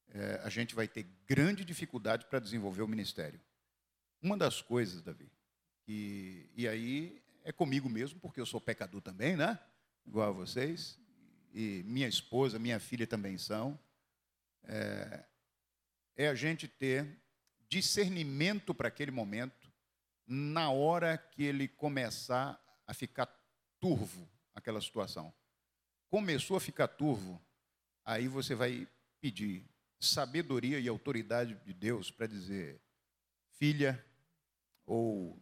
é, 0.09 0.41
a 0.43 0.49
gente 0.49 0.75
vai 0.75 0.89
ter 0.89 1.05
grande 1.27 1.65
dificuldade 1.65 2.27
para 2.27 2.39
desenvolver 2.39 2.83
o 2.83 2.89
ministério. 2.89 3.41
Uma 4.23 4.37
das 4.37 4.61
coisas, 4.63 5.03
Davi, 5.03 5.31
e 5.87 6.69
aí 6.69 7.23
é 7.45 7.53
comigo 7.53 7.89
mesmo, 7.89 8.19
porque 8.21 8.41
eu 8.41 8.47
sou 8.47 8.61
pecador 8.61 9.01
também, 9.01 9.37
né? 9.37 9.59
Igual 10.05 10.29
a 10.29 10.33
vocês, 10.33 10.99
e 11.53 11.83
minha 11.87 12.09
esposa, 12.09 12.59
minha 12.59 12.79
filha 12.81 13.07
também 13.07 13.39
são 13.39 13.79
é, 14.65 15.25
é 16.17 16.29
a 16.29 16.35
gente 16.35 16.69
ter 16.69 17.07
discernimento 17.69 18.75
para 18.75 18.89
aquele 18.89 19.11
momento, 19.11 19.71
na 20.27 20.71
hora 20.71 21.17
que 21.17 21.43
ele 21.43 21.69
começar 21.69 22.61
a 22.87 22.95
ficar 22.95 23.27
turvo 23.81 24.29
aquela 24.55 24.81
situação. 24.81 25.33
Começou 26.09 26.57
a 26.57 26.61
ficar 26.61 26.89
turvo, 26.89 27.41
aí 28.05 28.29
você 28.29 28.55
vai 28.55 28.89
pedir 29.21 29.65
sabedoria 30.01 30.79
e 30.79 30.89
autoridade 30.89 31.55
de 31.65 31.73
Deus 31.73 32.11
para 32.11 32.27
dizer, 32.27 32.81
filha 33.53 34.05
ou 34.87 35.39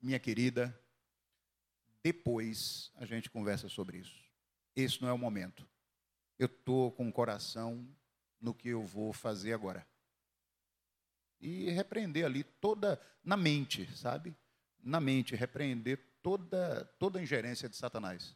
minha 0.00 0.18
querida, 0.18 0.78
depois 2.02 2.90
a 2.96 3.04
gente 3.04 3.30
conversa 3.30 3.68
sobre 3.68 3.98
isso. 3.98 4.22
Esse 4.74 5.00
não 5.00 5.08
é 5.08 5.12
o 5.12 5.18
momento 5.18 5.66
eu 6.42 6.46
estou 6.46 6.90
com 6.90 7.08
o 7.08 7.12
coração 7.12 7.86
no 8.40 8.52
que 8.52 8.68
eu 8.68 8.82
vou 8.82 9.12
fazer 9.12 9.52
agora. 9.52 9.86
E 11.42 11.68
repreender 11.70 12.24
ali 12.24 12.44
toda, 12.44 12.98
na 13.22 13.36
mente, 13.36 13.86
sabe? 13.96 14.34
Na 14.82 15.00
mente, 15.00 15.34
repreender 15.34 15.98
toda, 16.22 16.84
toda 16.98 17.18
a 17.18 17.22
ingerência 17.22 17.68
de 17.68 17.76
Satanás. 17.76 18.34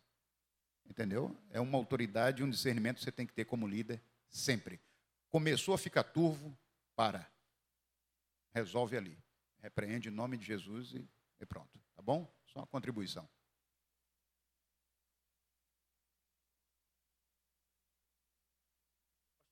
Entendeu? 0.85 1.35
É 1.51 1.61
uma 1.61 1.79
autoridade, 1.79 2.43
um 2.43 2.51
discernimento 2.51 2.97
que 2.97 3.05
você 3.05 3.13
tem 3.13 3.27
que 3.27 3.33
ter 3.33 3.45
como 3.45 3.67
líder, 3.67 4.03
sempre. 4.29 4.81
Começou 5.31 5.73
a 5.73 5.79
ficar 5.79 6.03
turvo, 6.03 6.57
para. 6.97 7.31
Resolve 8.53 8.97
ali. 8.97 9.17
Repreende 9.59 10.09
em 10.09 10.13
nome 10.13 10.37
de 10.37 10.45
Jesus 10.45 10.93
e, 10.93 11.09
e 11.41 11.47
pronto. 11.47 11.79
Tá 11.95 12.03
bom? 12.03 12.29
Só 12.47 12.61
uma 12.61 12.67
contribuição. 12.67 13.29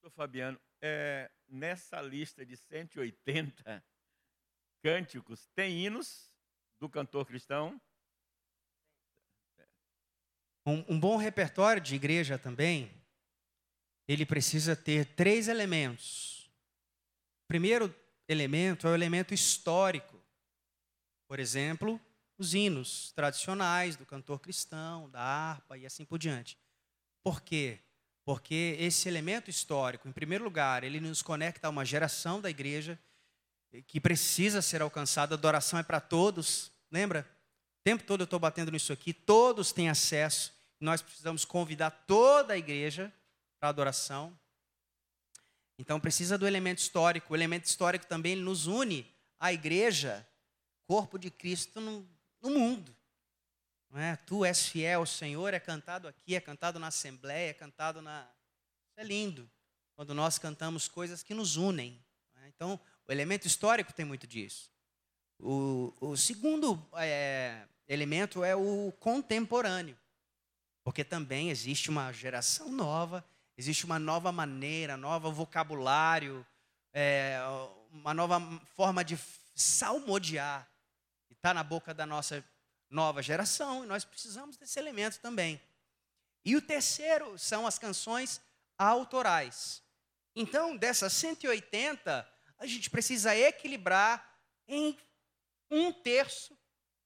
Pastor 0.04 0.10
Fabiano, 0.10 0.60
é, 0.82 1.30
nessa 1.48 1.98
lista 2.02 2.44
de 2.44 2.58
180 2.58 3.82
cânticos, 4.82 5.48
tem 5.54 5.82
hinos 5.82 6.30
do 6.78 6.90
cantor 6.90 7.24
cristão? 7.24 7.80
Um, 10.66 10.84
um 10.92 11.00
bom 11.00 11.16
repertório 11.16 11.80
de 11.80 11.94
igreja 11.94 12.38
também, 12.38 12.92
ele 14.06 14.26
precisa 14.26 14.76
ter 14.76 15.06
três 15.06 15.48
elementos. 15.48 16.50
O 17.44 17.48
primeiro 17.48 17.94
elemento 18.28 18.86
é 18.86 18.90
o 18.90 18.94
elemento 18.94 19.32
histórico. 19.32 20.22
Por 21.26 21.38
exemplo, 21.38 21.98
os 22.36 22.52
hinos 22.52 23.10
tradicionais 23.12 23.96
do 23.96 24.04
cantor 24.04 24.38
cristão, 24.38 25.08
da 25.08 25.22
harpa 25.22 25.78
e 25.78 25.86
assim 25.86 26.04
por 26.04 26.18
diante. 26.18 26.58
Por 27.22 27.40
quê? 27.40 27.80
Porque 28.24 28.76
esse 28.78 29.08
elemento 29.08 29.50
histórico, 29.50 30.08
em 30.08 30.12
primeiro 30.12 30.44
lugar, 30.44 30.82
ele 30.82 31.00
nos 31.00 31.20
conecta 31.20 31.66
a 31.66 31.70
uma 31.70 31.84
geração 31.84 32.40
da 32.40 32.48
igreja 32.48 32.98
que 33.86 34.00
precisa 34.00 34.62
ser 34.62 34.80
alcançada. 34.80 35.34
A 35.34 35.36
adoração 35.38 35.78
é 35.78 35.82
para 35.82 36.00
todos, 36.00 36.70
lembra? 36.90 37.28
O 37.80 37.84
tempo 37.84 38.04
todo 38.04 38.22
eu 38.22 38.24
estou 38.24 38.38
batendo 38.38 38.72
nisso 38.72 38.92
aqui. 38.92 39.12
Todos 39.12 39.72
têm 39.72 39.90
acesso. 39.90 40.54
Nós 40.80 41.02
precisamos 41.02 41.44
convidar 41.44 41.90
toda 41.90 42.54
a 42.54 42.58
igreja 42.58 43.12
para 43.60 43.68
a 43.68 43.70
adoração. 43.70 44.36
Então 45.78 46.00
precisa 46.00 46.38
do 46.38 46.46
elemento 46.46 46.78
histórico. 46.78 47.32
O 47.32 47.36
elemento 47.36 47.66
histórico 47.66 48.06
também 48.06 48.36
nos 48.36 48.66
une 48.66 49.06
à 49.38 49.52
igreja, 49.52 50.26
corpo 50.86 51.18
de 51.18 51.30
Cristo 51.30 51.80
no, 51.80 52.08
no 52.40 52.50
mundo. 52.50 52.94
Não 53.94 54.00
é? 54.00 54.16
Tu 54.16 54.44
és 54.44 54.66
fiel, 54.66 55.06
Senhor 55.06 55.54
é 55.54 55.60
cantado 55.60 56.08
aqui, 56.08 56.34
é 56.34 56.40
cantado 56.40 56.80
na 56.80 56.88
assembleia, 56.88 57.50
é 57.50 57.54
cantado 57.54 58.02
na. 58.02 58.28
Isso 58.90 58.98
é 58.98 59.04
lindo. 59.04 59.48
Quando 59.94 60.12
nós 60.12 60.36
cantamos 60.36 60.88
coisas 60.88 61.22
que 61.22 61.32
nos 61.32 61.54
unem. 61.54 62.04
É? 62.42 62.48
Então, 62.48 62.80
o 63.06 63.12
elemento 63.12 63.46
histórico 63.46 63.92
tem 63.92 64.04
muito 64.04 64.26
disso. 64.26 64.68
O, 65.38 65.94
o 66.00 66.16
segundo 66.16 66.84
é, 66.94 67.68
elemento 67.86 68.42
é 68.42 68.56
o 68.56 68.92
contemporâneo. 68.98 69.96
Porque 70.82 71.04
também 71.04 71.50
existe 71.50 71.88
uma 71.88 72.10
geração 72.10 72.72
nova, 72.72 73.24
existe 73.56 73.84
uma 73.84 74.00
nova 74.00 74.32
maneira, 74.32 74.96
novo 74.96 75.30
vocabulário, 75.30 76.44
é, 76.92 77.38
uma 77.92 78.12
nova 78.12 78.40
forma 78.74 79.04
de 79.04 79.16
salmodiar. 79.54 80.68
que 81.28 81.32
está 81.34 81.54
na 81.54 81.62
boca 81.62 81.94
da 81.94 82.04
nossa 82.04 82.44
nova 82.90 83.22
geração, 83.22 83.84
e 83.84 83.86
nós 83.86 84.04
precisamos 84.04 84.56
desse 84.56 84.78
elemento 84.78 85.20
também. 85.20 85.60
E 86.44 86.56
o 86.56 86.62
terceiro 86.62 87.38
são 87.38 87.66
as 87.66 87.78
canções 87.78 88.40
autorais. 88.78 89.82
Então, 90.36 90.76
dessas 90.76 91.12
180, 91.12 92.28
a 92.58 92.66
gente 92.66 92.90
precisa 92.90 93.34
equilibrar 93.36 94.38
em 94.66 94.96
um 95.70 95.92
terço 95.92 96.56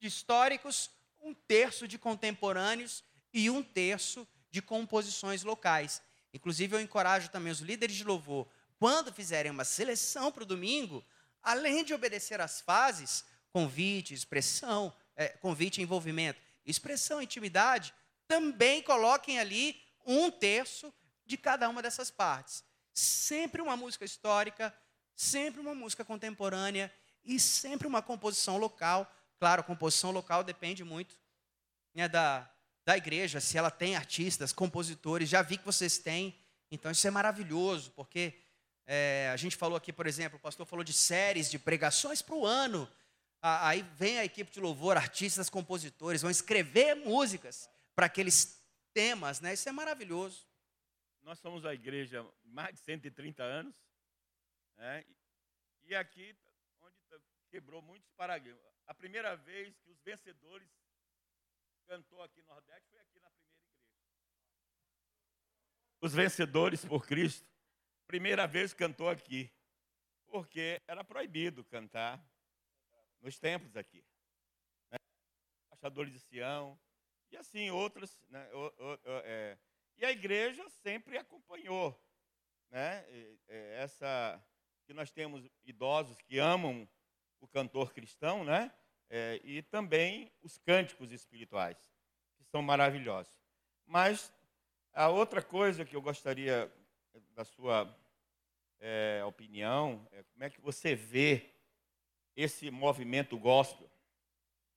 de 0.01 0.09
históricos, 0.09 0.91
um 1.21 1.35
terço 1.35 1.87
de 1.87 1.99
contemporâneos 1.99 3.05
e 3.33 3.51
um 3.51 3.63
terço 3.63 4.27
de 4.51 4.63
composições 4.63 5.43
locais. 5.43 6.03
Inclusive, 6.33 6.77
eu 6.77 6.81
encorajo 6.81 7.29
também 7.31 7.53
os 7.53 7.61
líderes 7.61 7.97
de 7.97 8.05
louvor, 8.05 8.49
quando 8.79 9.13
fizerem 9.13 9.51
uma 9.51 9.65
seleção 9.65 10.31
para 10.31 10.43
o 10.43 10.47
domingo, 10.47 11.05
além 11.43 11.85
de 11.85 11.95
obedecer 11.95 12.41
às 12.41 12.61
fases, 12.61 13.25
convite, 13.51 14.15
expressão, 14.15 14.95
é, 15.19 15.29
convite, 15.29 15.83
envolvimento, 15.83 16.41
expressão, 16.65 17.21
intimidade, 17.21 17.93
também 18.29 18.81
coloquem 18.81 19.41
ali 19.41 19.79
um 20.07 20.31
terço 20.31 20.95
de 21.27 21.37
cada 21.37 21.69
uma 21.69 21.83
dessas 21.83 22.11
partes. 22.11 22.65
Sempre 22.95 23.61
uma 23.61 23.77
música 23.77 24.05
histórica, 24.05 24.73
sempre 25.15 25.61
uma 25.61 25.75
música 25.75 26.05
contemporânea 26.05 26.91
e 27.25 27.41
sempre 27.41 27.87
uma 27.87 28.01
composição 28.01 28.57
local. 28.57 29.13
Claro, 29.39 29.61
a 29.61 29.65
composição 29.65 30.13
local 30.13 30.45
depende 30.45 30.85
muito 30.85 31.19
né, 31.93 32.09
da, 32.09 32.49
da 32.85 32.97
igreja, 32.97 33.41
se 33.41 33.59
ela 33.59 33.71
tem 33.71 33.97
artistas, 33.97 34.53
compositores. 34.53 35.29
Já 35.29 35.43
vi 35.43 35.59
que 35.59 35.65
vocês 35.65 35.99
têm, 35.99 36.39
então 36.71 36.91
isso 36.91 37.07
é 37.07 37.11
maravilhoso, 37.11 37.91
porque 37.91 38.35
é, 38.87 39.31
a 39.33 39.37
gente 39.37 39.57
falou 39.57 39.77
aqui, 39.77 39.93
por 39.93 40.07
exemplo, 40.07 40.39
o 40.39 40.41
pastor 40.41 40.65
falou 40.65 40.85
de 40.85 40.93
séries 40.93 41.51
de 41.51 41.59
pregações 41.59 42.23
para 42.23 42.35
o 42.37 42.47
ano. 42.47 42.89
Aí 43.41 43.83
vem 43.97 44.19
a 44.19 44.25
equipe 44.25 44.51
de 44.51 44.61
louvor, 44.61 44.97
artistas, 44.97 45.49
compositores, 45.49 46.23
vão 46.23 46.31
escrever 46.31 46.95
músicas 46.95 47.71
para 47.95 48.07
aqueles 48.07 48.61
temas, 48.93 49.41
né? 49.41 49.55
Isso 49.55 49.69
é 49.69 49.73
maravilhoso. 49.73 50.47
Nós 51.23 51.39
somos 51.39 51.65
a 51.65 51.73
igreja 51.73 52.27
mais 52.45 52.75
de 52.75 52.81
130 52.81 53.43
anos, 53.43 53.75
né? 54.77 55.05
e 55.85 55.95
aqui 55.95 56.37
onde 56.81 56.97
quebrou 57.51 57.81
muitos 57.81 58.11
paradigmas. 58.13 58.63
A 58.87 58.95
primeira 58.95 59.37
vez 59.37 59.77
que 59.79 59.91
os 59.91 60.01
vencedores 60.03 60.69
cantou 61.87 62.23
aqui 62.23 62.43
no 62.43 62.49
Nordeste 62.49 62.89
foi 62.91 62.99
aqui 63.01 63.19
na 63.21 63.31
primeira 63.31 63.63
igreja. 63.65 63.89
Os 66.01 66.13
vencedores 66.13 66.85
por 66.85 67.07
Cristo, 67.07 67.47
primeira 68.07 68.47
vez 68.47 68.75
cantou 68.75 69.09
aqui, 69.09 69.51
porque 70.27 70.83
era 70.87 71.03
proibido 71.03 71.65
cantar 71.65 72.23
nos 73.21 73.39
templos 73.39 73.77
aqui. 73.77 74.05
Né? 74.91 74.99
Achadores 75.71 76.13
de 76.13 76.21
Sião, 76.21 76.79
e 77.31 77.37
assim 77.37 77.71
outros. 77.71 78.19
Né? 78.29 78.49
O, 78.53 78.59
o, 78.59 78.93
o, 78.95 78.99
é. 79.25 79.59
E 79.97 80.05
a 80.05 80.11
igreja 80.11 80.69
sempre 80.69 81.19
acompanhou 81.19 81.99
né? 82.71 83.05
essa 83.77 84.41
que 84.87 84.95
nós 84.95 85.11
temos 85.11 85.47
idosos 85.65 86.17
que 86.23 86.39
amam 86.39 86.89
o 87.41 87.49
cantor 87.49 87.93
cristão, 87.93 88.45
né? 88.45 88.73
É, 89.11 89.41
e 89.43 89.63
também 89.63 90.33
os 90.43 90.59
cânticos 90.59 91.13
espirituais, 91.13 91.77
que 92.37 92.45
são 92.45 92.63
maravilhosos. 92.63 93.33
Mas 93.87 94.33
a 94.93 95.09
outra 95.09 95.43
coisa 95.43 95.85
que 95.85 95.97
eu 95.97 96.03
gostaria 96.03 96.73
da 97.35 97.45
sua 97.45 97.95
é, 98.81 99.23
opinião 99.27 100.07
é 100.13 100.23
como 100.23 100.45
é 100.45 100.51
que 100.51 100.61
você 100.61 100.95
vê 100.95 101.51
esse 102.39 102.71
movimento 102.71 103.37
gospel, 103.37 103.91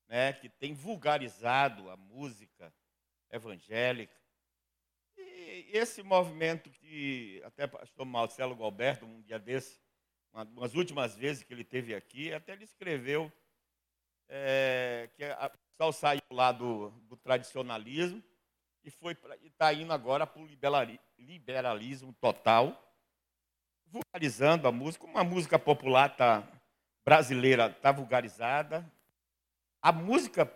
né, 0.08 0.34
que 0.34 0.50
tem 0.50 0.74
vulgarizado 0.74 1.92
a 1.92 1.96
música 1.96 2.74
evangélica. 3.30 4.20
E 5.16 5.70
esse 5.72 6.02
movimento 6.02 6.72
que 6.72 7.40
até 7.46 7.66
o 7.66 7.70
pastor 7.70 8.04
Marcelo 8.04 8.56
Galberto, 8.56 9.06
um 9.06 9.22
dia 9.22 9.38
desse, 9.38 9.80
uma, 10.34 10.44
umas 10.44 10.74
últimas 10.74 11.16
vezes 11.16 11.44
que 11.44 11.54
ele 11.54 11.64
teve 11.64 11.94
aqui, 11.94 12.34
até 12.34 12.54
ele 12.54 12.64
escreveu 12.64 13.32
é, 14.28 15.08
que 15.14 15.24
o 15.24 15.50
pessoal 15.78 15.94
saiu 15.94 16.22
lá 16.32 16.52
do, 16.52 16.90
do 17.02 17.16
tradicionalismo 17.16 18.24
e 18.84 18.90
foi 18.90 19.16
está 19.44 19.72
indo 19.72 19.94
agora 19.94 20.26
para 20.26 20.42
o 20.42 20.48
liberalismo 21.20 22.12
total, 22.14 22.92
vulgarizando 23.86 24.68
a 24.68 24.72
música. 24.72 25.06
Uma 25.06 25.24
música 25.24 25.60
popular 25.60 26.10
está 26.10 26.60
brasileira 27.06 27.68
está 27.68 27.92
vulgarizada. 27.92 28.90
A 29.82 29.92
música 29.92 30.52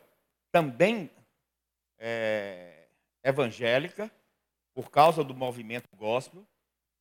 também 0.51 1.09
é, 1.97 2.87
evangélica, 3.23 4.11
por 4.73 4.89
causa 4.91 5.23
do 5.23 5.33
movimento 5.33 5.87
gospel. 5.95 6.45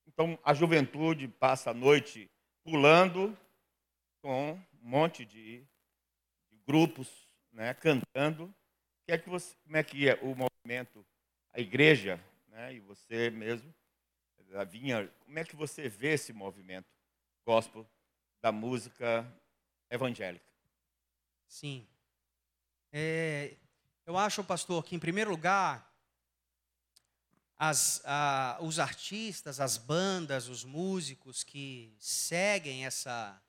Então, 0.06 0.38
a 0.44 0.54
juventude 0.54 1.28
passa 1.28 1.70
a 1.70 1.74
noite 1.74 2.30
pulando 2.62 3.36
com 4.22 4.52
um 4.52 4.88
monte 4.88 5.24
de, 5.24 5.66
grupos 6.66 7.28
né, 7.52 7.74
cantando. 7.74 8.52
Que 9.06 9.12
é 9.12 9.18
que 9.18 9.28
você, 9.28 9.54
como 9.64 9.76
é 9.76 9.82
que 9.82 10.08
é 10.08 10.14
o 10.22 10.34
movimento, 10.34 11.04
a 11.52 11.60
igreja, 11.60 12.18
né, 12.48 12.74
e 12.74 12.80
você 12.80 13.30
mesmo, 13.30 13.72
a 14.54 14.64
Vinha, 14.64 15.08
como 15.20 15.38
é 15.38 15.44
que 15.44 15.56
você 15.56 15.88
vê 15.88 16.12
esse 16.14 16.32
movimento 16.32 16.86
gospel 17.46 17.86
da 18.44 18.52
música 18.52 19.26
evangélica. 19.88 20.44
Sim. 21.48 21.88
É, 22.92 23.56
eu 24.04 24.18
acho, 24.18 24.44
pastor, 24.44 24.84
que 24.84 24.94
em 24.94 24.98
primeiro 24.98 25.30
lugar, 25.30 25.90
as, 27.56 28.02
a, 28.04 28.58
os 28.60 28.78
artistas, 28.78 29.60
as 29.60 29.78
bandas, 29.78 30.46
os 30.46 30.62
músicos 30.62 31.42
que 31.42 31.96
seguem 31.98 32.84
essa, 32.84 33.42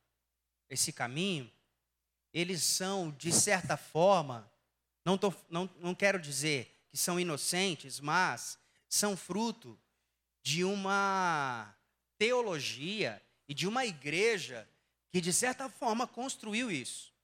esse 0.70 0.94
caminho, 0.94 1.52
eles 2.32 2.64
são, 2.64 3.12
de 3.12 3.34
certa 3.34 3.76
forma, 3.76 4.50
não, 5.04 5.18
tô, 5.18 5.34
não, 5.50 5.70
não 5.82 5.94
quero 5.94 6.22
dizer 6.22 6.74
que 6.88 6.96
são 6.96 7.20
inocentes, 7.20 8.00
mas 8.00 8.58
são 8.88 9.18
fruto 9.18 9.78
de 10.42 10.64
uma 10.64 11.76
teologia 12.18 13.22
e 13.46 13.54
de 13.54 13.68
uma 13.68 13.86
igreja 13.86 14.66
que, 15.16 15.22
de 15.22 15.32
certa 15.32 15.70
forma, 15.70 16.06
construiu 16.06 16.70
isso. 16.70 17.16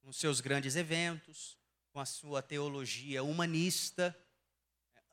Com 0.00 0.12
seus 0.12 0.40
grandes 0.40 0.76
eventos, 0.76 1.58
com 1.92 1.98
a 1.98 2.06
sua 2.06 2.40
teologia 2.40 3.24
humanista, 3.24 4.16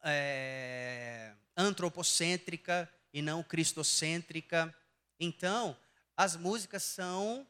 é, 0.04 1.34
antropocêntrica 1.58 2.88
e 3.12 3.19
não 3.19 3.41
cristocêntrica. 3.41 4.71
Então, 5.19 5.75
as 6.15 6.36
músicas 6.36 6.84
são 6.84 7.47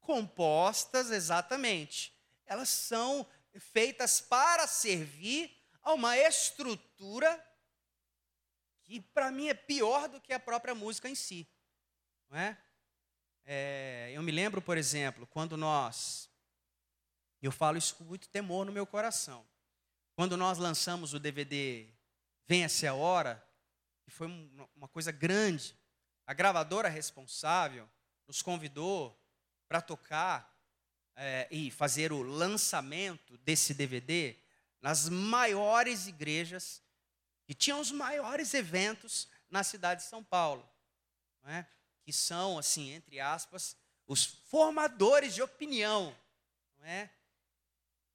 compostas 0.00 1.12
exatamente. 1.12 2.12
Elas 2.44 2.68
são 2.68 3.24
feitas 3.60 4.20
para 4.20 4.66
servir 4.66 5.56
a 5.84 5.92
uma 5.92 6.18
estrutura 6.18 7.46
que, 8.82 9.00
para 9.00 9.30
mim, 9.30 9.46
é 9.46 9.54
pior 9.54 10.08
do 10.08 10.20
que 10.20 10.32
a 10.32 10.40
própria 10.40 10.74
música 10.74 11.08
em 11.08 11.14
si. 11.14 11.48
Não 12.30 12.38
é? 12.38 12.56
é? 13.44 14.12
eu 14.14 14.22
me 14.22 14.30
lembro, 14.30 14.62
por 14.62 14.78
exemplo, 14.78 15.26
quando 15.26 15.56
nós. 15.56 16.30
Eu 17.42 17.50
falo 17.50 17.76
isso 17.76 17.96
com 17.96 18.04
muito 18.04 18.28
temor 18.28 18.64
no 18.64 18.72
meu 18.72 18.86
coração. 18.86 19.44
Quando 20.14 20.36
nós 20.36 20.58
lançamos 20.58 21.12
o 21.12 21.18
DVD 21.18 21.88
Venha-se 22.46 22.86
a 22.86 22.94
Hora, 22.94 23.42
que 24.04 24.10
foi 24.10 24.26
uma 24.76 24.88
coisa 24.88 25.10
grande, 25.10 25.74
a 26.26 26.34
gravadora 26.34 26.88
responsável 26.88 27.88
nos 28.26 28.42
convidou 28.42 29.18
para 29.68 29.80
tocar 29.80 30.52
é, 31.16 31.48
e 31.50 31.70
fazer 31.70 32.12
o 32.12 32.22
lançamento 32.22 33.38
desse 33.38 33.72
DVD 33.72 34.36
nas 34.80 35.08
maiores 35.08 36.06
igrejas 36.06 36.82
que 37.44 37.54
tinham 37.54 37.80
os 37.80 37.90
maiores 37.90 38.52
eventos 38.52 39.28
na 39.48 39.62
cidade 39.62 40.02
de 40.02 40.08
São 40.08 40.22
Paulo, 40.22 40.68
é? 41.44 41.64
Que 42.10 42.16
são, 42.16 42.58
assim, 42.58 42.90
entre 42.90 43.20
aspas, 43.20 43.76
os 44.04 44.24
formadores 44.24 45.32
de 45.32 45.42
opinião. 45.42 46.12
Não 46.76 46.84
é? 46.84 47.08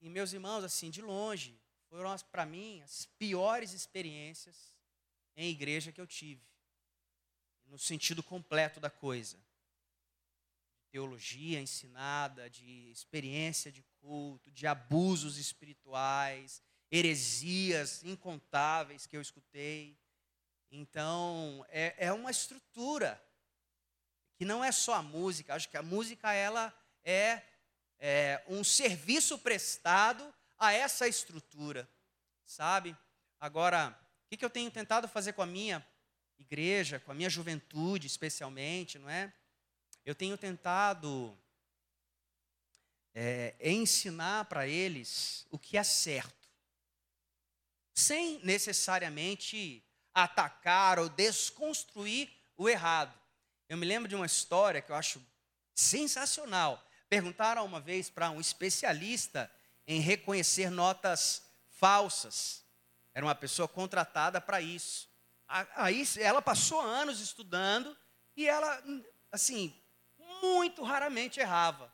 E 0.01 0.09
meus 0.09 0.33
irmãos, 0.33 0.65
assim, 0.65 0.89
de 0.89 1.01
longe, 1.01 1.57
foram, 1.89 2.13
para 2.29 2.45
mim, 2.45 2.81
as 2.81 3.05
piores 3.17 3.71
experiências 3.71 4.75
em 5.37 5.49
igreja 5.49 5.93
que 5.93 6.01
eu 6.01 6.05
tive, 6.05 6.45
no 7.67 7.79
sentido 7.79 8.21
completo 8.21 8.81
da 8.81 8.89
coisa. 8.89 9.39
Teologia 10.89 11.61
ensinada, 11.61 12.49
de 12.49 12.91
experiência 12.91 13.71
de 13.71 13.81
culto, 14.01 14.51
de 14.51 14.67
abusos 14.67 15.37
espirituais, 15.37 16.61
heresias 16.91 18.03
incontáveis 18.03 19.07
que 19.07 19.15
eu 19.15 19.21
escutei. 19.21 19.97
Então, 20.69 21.65
é, 21.69 21.95
é 21.97 22.11
uma 22.11 22.29
estrutura 22.29 23.23
que 24.37 24.45
não 24.45 24.63
é 24.63 24.71
só 24.71 24.95
a 24.95 25.01
música, 25.01 25.55
acho 25.55 25.69
que 25.69 25.77
a 25.77 25.81
música 25.81 26.31
ela 26.33 26.73
é, 27.03 27.41
é 27.99 28.43
um 28.47 28.63
serviço 28.63 29.37
prestado 29.39 30.33
a 30.57 30.73
essa 30.73 31.07
estrutura, 31.07 31.89
sabe? 32.45 32.95
Agora, 33.39 33.97
o 34.25 34.29
que, 34.29 34.37
que 34.37 34.45
eu 34.45 34.49
tenho 34.49 34.69
tentado 34.71 35.07
fazer 35.07 35.33
com 35.33 35.41
a 35.41 35.45
minha 35.45 35.85
igreja, 36.37 36.99
com 36.99 37.11
a 37.11 37.15
minha 37.15 37.29
juventude 37.29 38.07
especialmente, 38.07 38.99
não 38.99 39.09
é? 39.09 39.33
Eu 40.05 40.13
tenho 40.13 40.37
tentado 40.37 41.37
é, 43.13 43.55
ensinar 43.61 44.45
para 44.45 44.67
eles 44.67 45.47
o 45.49 45.57
que 45.57 45.77
é 45.77 45.83
certo, 45.83 46.49
sem 47.93 48.39
necessariamente 48.43 49.83
atacar 50.13 50.99
ou 50.99 51.09
desconstruir 51.09 52.29
o 52.57 52.69
errado. 52.69 53.17
Eu 53.67 53.77
me 53.77 53.85
lembro 53.85 54.07
de 54.07 54.15
uma 54.15 54.25
história 54.25 54.81
que 54.81 54.91
eu 54.91 54.95
acho 54.95 55.21
sensacional. 55.73 56.83
Perguntaram 57.09 57.65
uma 57.65 57.79
vez 57.79 58.09
para 58.09 58.29
um 58.29 58.39
especialista 58.39 59.51
em 59.87 59.99
reconhecer 59.99 60.69
notas 60.69 61.43
falsas. 61.71 62.63
Era 63.13 63.25
uma 63.25 63.35
pessoa 63.35 63.67
contratada 63.67 64.39
para 64.39 64.61
isso. 64.61 65.09
Aí 65.47 66.03
ela 66.19 66.41
passou 66.41 66.79
anos 66.79 67.19
estudando 67.19 67.95
e 68.35 68.47
ela, 68.47 68.83
assim, 69.31 69.75
muito 70.41 70.83
raramente 70.83 71.39
errava. 71.39 71.93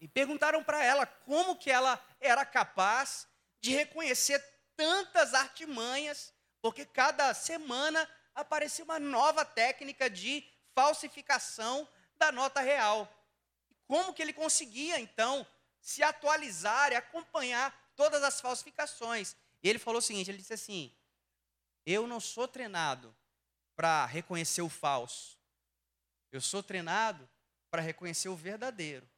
E 0.00 0.08
perguntaram 0.08 0.64
para 0.64 0.82
ela 0.84 1.06
como 1.06 1.56
que 1.56 1.70
ela 1.70 2.04
era 2.20 2.44
capaz 2.44 3.28
de 3.60 3.70
reconhecer 3.70 4.44
tantas 4.76 5.32
artimanhas, 5.32 6.32
porque 6.60 6.84
cada 6.84 7.32
semana 7.34 8.08
aparecia 8.34 8.84
uma 8.84 8.98
nova 8.98 9.44
técnica 9.44 10.10
de 10.10 10.44
falsificação 10.74 11.88
da 12.16 12.30
nota 12.32 12.60
real. 12.60 13.10
Como 13.86 14.14
que 14.14 14.22
ele 14.22 14.32
conseguia, 14.32 14.98
então, 14.98 15.46
se 15.80 16.02
atualizar 16.02 16.92
e 16.92 16.96
acompanhar 16.96 17.74
todas 17.96 18.22
as 18.22 18.40
falsificações. 18.40 19.36
E 19.62 19.68
ele 19.68 19.78
falou 19.78 19.98
o 19.98 20.02
seguinte: 20.02 20.30
ele 20.30 20.38
disse 20.38 20.54
assim: 20.54 20.94
Eu 21.84 22.06
não 22.06 22.20
sou 22.20 22.46
treinado 22.48 23.14
para 23.74 24.06
reconhecer 24.06 24.62
o 24.62 24.68
falso, 24.68 25.38
eu 26.30 26.40
sou 26.40 26.62
treinado 26.62 27.28
para 27.70 27.82
reconhecer 27.82 28.28
o 28.28 28.36
verdadeiro. 28.36 29.08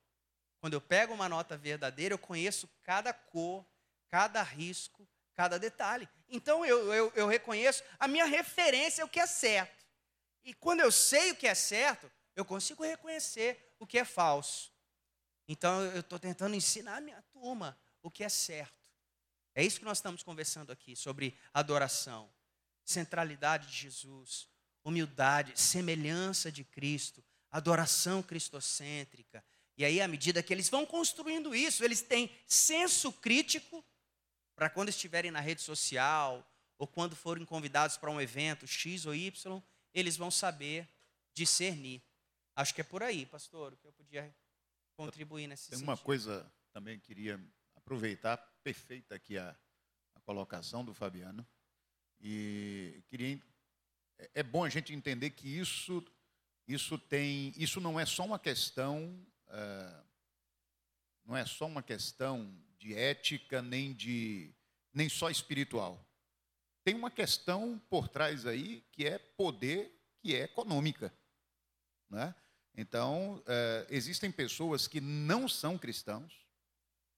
Quando 0.61 0.75
eu 0.75 0.81
pego 0.81 1.13
uma 1.13 1.29
nota 1.29 1.57
verdadeira, 1.57 2.15
eu 2.15 2.19
conheço 2.19 2.69
cada 2.83 3.13
cor, 3.13 3.67
cada 4.09 4.43
risco, 4.43 5.07
cada 5.35 5.59
detalhe. 5.59 6.09
Então 6.29 6.65
eu, 6.65 6.93
eu, 6.93 7.13
eu 7.15 7.27
reconheço 7.27 7.83
a 7.99 8.09
minha 8.09 8.25
referência 8.25 9.05
o 9.05 9.09
que 9.09 9.21
é 9.21 9.27
certo. 9.27 9.84
E 10.45 10.53
quando 10.53 10.81
eu 10.81 10.93
sei 10.93 11.31
o 11.31 11.37
que 11.37 11.47
é 11.47 11.55
certo, 11.55 12.11
eu 12.37 12.45
consigo 12.45 12.85
reconhecer 12.85 13.75
o 13.79 13.87
que 13.87 13.99
é 13.99 14.05
falso. 14.05 14.73
Então 15.49 15.83
eu 15.83 16.01
estou 16.01 16.19
tentando 16.19 16.55
ensinar 16.55 16.97
a 16.97 17.01
minha 17.01 17.23
turma 17.33 17.79
o 18.03 18.11
que 18.11 18.23
é 18.23 18.29
certo. 18.29 18.85
É 19.55 19.65
isso 19.65 19.79
que 19.79 19.85
nós 19.85 19.99
estamos 19.99 20.23
conversando 20.23 20.73
aqui 20.73 20.97
sobre 20.97 21.39
adoração, 21.53 22.31
centralidade 22.85 23.69
de 23.69 23.77
Jesus, 23.77 24.49
humildade, 24.83 25.59
semelhança 25.59 26.51
de 26.51 26.65
Cristo, 26.65 27.25
adoração 27.51 28.23
cristocêntrica. 28.23 29.45
E 29.77 29.85
aí, 29.85 30.01
à 30.01 30.09
medida 30.09 30.43
que 30.43 30.53
eles 30.53 30.69
vão 30.69 30.85
construindo 30.85 31.55
isso, 31.55 31.85
eles 31.85 32.03
têm 32.03 32.31
senso 32.47 33.13
crítico 33.13 33.85
para 34.55 34.69
quando 34.69 34.89
estiverem 34.89 35.31
na 35.31 35.41
rede 35.41 35.63
social 35.63 36.49
ou 36.79 36.87
quando 36.87 37.17
forem 37.17 37.45
convidados 37.45 37.97
para 37.97 38.11
um 38.11 38.21
evento 38.21 38.67
X 38.67 39.07
ou 39.07 39.15
Y, 39.15 39.63
eles 39.95 40.17
vão 40.17 40.31
saber 40.31 40.89
discernir. 41.33 42.03
Acho 42.57 42.75
que 42.75 42.81
é 42.81 42.85
por 42.85 43.03
aí, 43.03 43.25
pastor, 43.27 43.73
o 43.73 43.77
que 43.77 43.87
eu 43.87 43.93
podia 43.93 44.35
contribuir 44.97 45.47
nesse 45.47 45.71
Tem 45.71 45.79
sentido. 45.79 45.89
uma 45.89 45.97
coisa 45.97 46.51
também 46.73 46.99
que 46.99 47.07
queria 47.07 47.41
aproveitar, 47.77 48.37
perfeita 48.63 49.15
aqui 49.15 49.39
a, 49.39 49.57
a 50.15 50.21
colocação 50.21 50.85
do 50.85 50.93
Fabiano, 50.93 51.47
e 52.21 53.03
queria 53.09 53.41
é, 54.19 54.31
é 54.35 54.43
bom 54.43 54.65
a 54.65 54.69
gente 54.69 54.93
entender 54.93 55.31
que 55.31 55.49
isso 55.49 56.05
isso 56.67 56.99
tem 56.99 57.53
isso 57.57 57.81
não 57.81 57.99
é 57.99 58.07
só 58.07 58.25
uma 58.25 58.39
questão 58.39 59.27
é, 59.49 60.05
não 61.25 61.37
é 61.37 61.45
só 61.45 61.67
uma 61.67 61.83
questão 61.83 62.57
de 62.79 62.95
ética 62.95 63.61
nem 63.61 63.93
de 63.93 64.55
nem 64.93 65.09
só 65.09 65.29
espiritual 65.29 66.03
tem 66.85 66.95
uma 66.95 67.11
questão 67.11 67.81
por 67.91 68.09
trás 68.09 68.47
aí 68.47 68.85
que 68.93 69.07
é 69.07 69.19
poder 69.19 69.91
que 70.23 70.35
é 70.35 70.43
econômica 70.43 71.13
né? 72.15 72.35
Então, 72.77 73.43
é, 73.47 73.87
existem 73.91 74.31
pessoas 74.31 74.87
que 74.87 75.01
não 75.01 75.49
são 75.49 75.79
cristãos. 75.79 76.45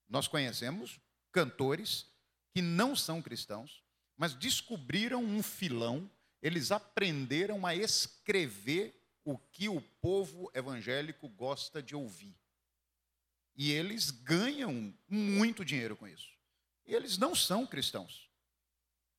Nós 0.07 0.27
conhecemos 0.27 0.99
cantores 1.31 2.05
que 2.53 2.61
não 2.61 2.95
são 2.95 3.21
cristãos, 3.21 3.83
mas 4.15 4.33
descobriram 4.33 5.23
um 5.23 5.43
filão, 5.43 6.09
eles 6.41 6.71
aprenderam 6.71 7.65
a 7.65 7.75
escrever 7.75 8.93
o 9.23 9.37
que 9.37 9.67
o 9.67 9.81
povo 10.01 10.49
evangélico 10.53 11.27
gosta 11.29 11.81
de 11.81 11.95
ouvir. 11.95 12.35
E 13.55 13.71
eles 13.71 14.11
ganham 14.11 14.93
muito 15.07 15.65
dinheiro 15.65 15.95
com 15.95 16.07
isso. 16.07 16.29
E 16.85 16.93
eles 16.93 17.17
não 17.17 17.35
são 17.35 17.65
cristãos. 17.65 18.26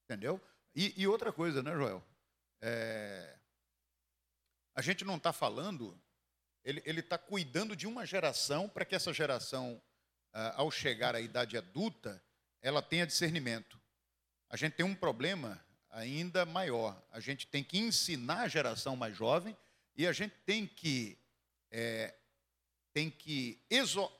Entendeu? 0.09 0.40
E, 0.75 0.94
e 0.97 1.07
outra 1.07 1.33
coisa, 1.33 1.62
né, 1.62 1.73
Joel? 1.73 2.03
É, 2.62 3.37
a 4.75 4.81
gente 4.81 5.05
não 5.05 5.16
está 5.16 5.33
falando 5.33 6.01
ele 6.64 7.01
está 7.01 7.16
cuidando 7.16 7.75
de 7.75 7.87
uma 7.87 8.05
geração 8.05 8.68
para 8.68 8.85
que 8.85 8.94
essa 8.94 9.12
geração, 9.12 9.81
ah, 10.33 10.55
ao 10.57 10.71
chegar 10.71 11.14
à 11.14 11.21
idade 11.21 11.57
adulta, 11.57 12.23
ela 12.61 12.83
tenha 12.83 13.07
discernimento. 13.07 13.81
a 14.51 14.57
gente 14.57 14.75
tem 14.75 14.85
um 14.85 14.94
problema 14.94 15.62
ainda 15.90 16.44
maior. 16.44 17.03
A 17.11 17.21
gente 17.21 17.47
tem 17.47 17.62
que 17.62 17.79
ensinar 17.79 18.42
a 18.42 18.49
geração 18.49 18.97
mais 18.97 19.16
jovem 19.16 19.57
e 19.97 20.07
a 20.07 20.12
gente 20.12 20.35
tem 20.44 20.66
que, 20.66 21.18
é, 21.71 22.14
tem 22.92 23.11
que 23.11 23.62
exo, 23.71 24.11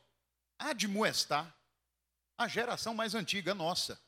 admoestar 0.59 1.55
a 2.37 2.49
geração 2.49 2.95
mais 2.95 3.15
antiga, 3.15 3.55
nossa. 3.55 4.01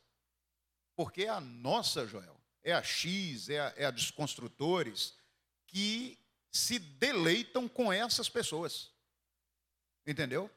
Porque 1.01 1.23
é 1.23 1.29
a 1.29 1.41
nossa, 1.41 2.05
Joel, 2.05 2.39
é 2.63 2.71
a 2.73 2.83
X, 2.83 3.49
é 3.49 3.59
a, 3.59 3.73
é 3.75 3.85
a 3.85 3.89
dos 3.91 4.11
construtores, 4.11 5.15
que 5.65 6.15
se 6.51 6.77
deleitam 6.77 7.67
com 7.67 7.91
essas 7.91 8.29
pessoas. 8.29 8.91
Entendeu? 10.05 10.47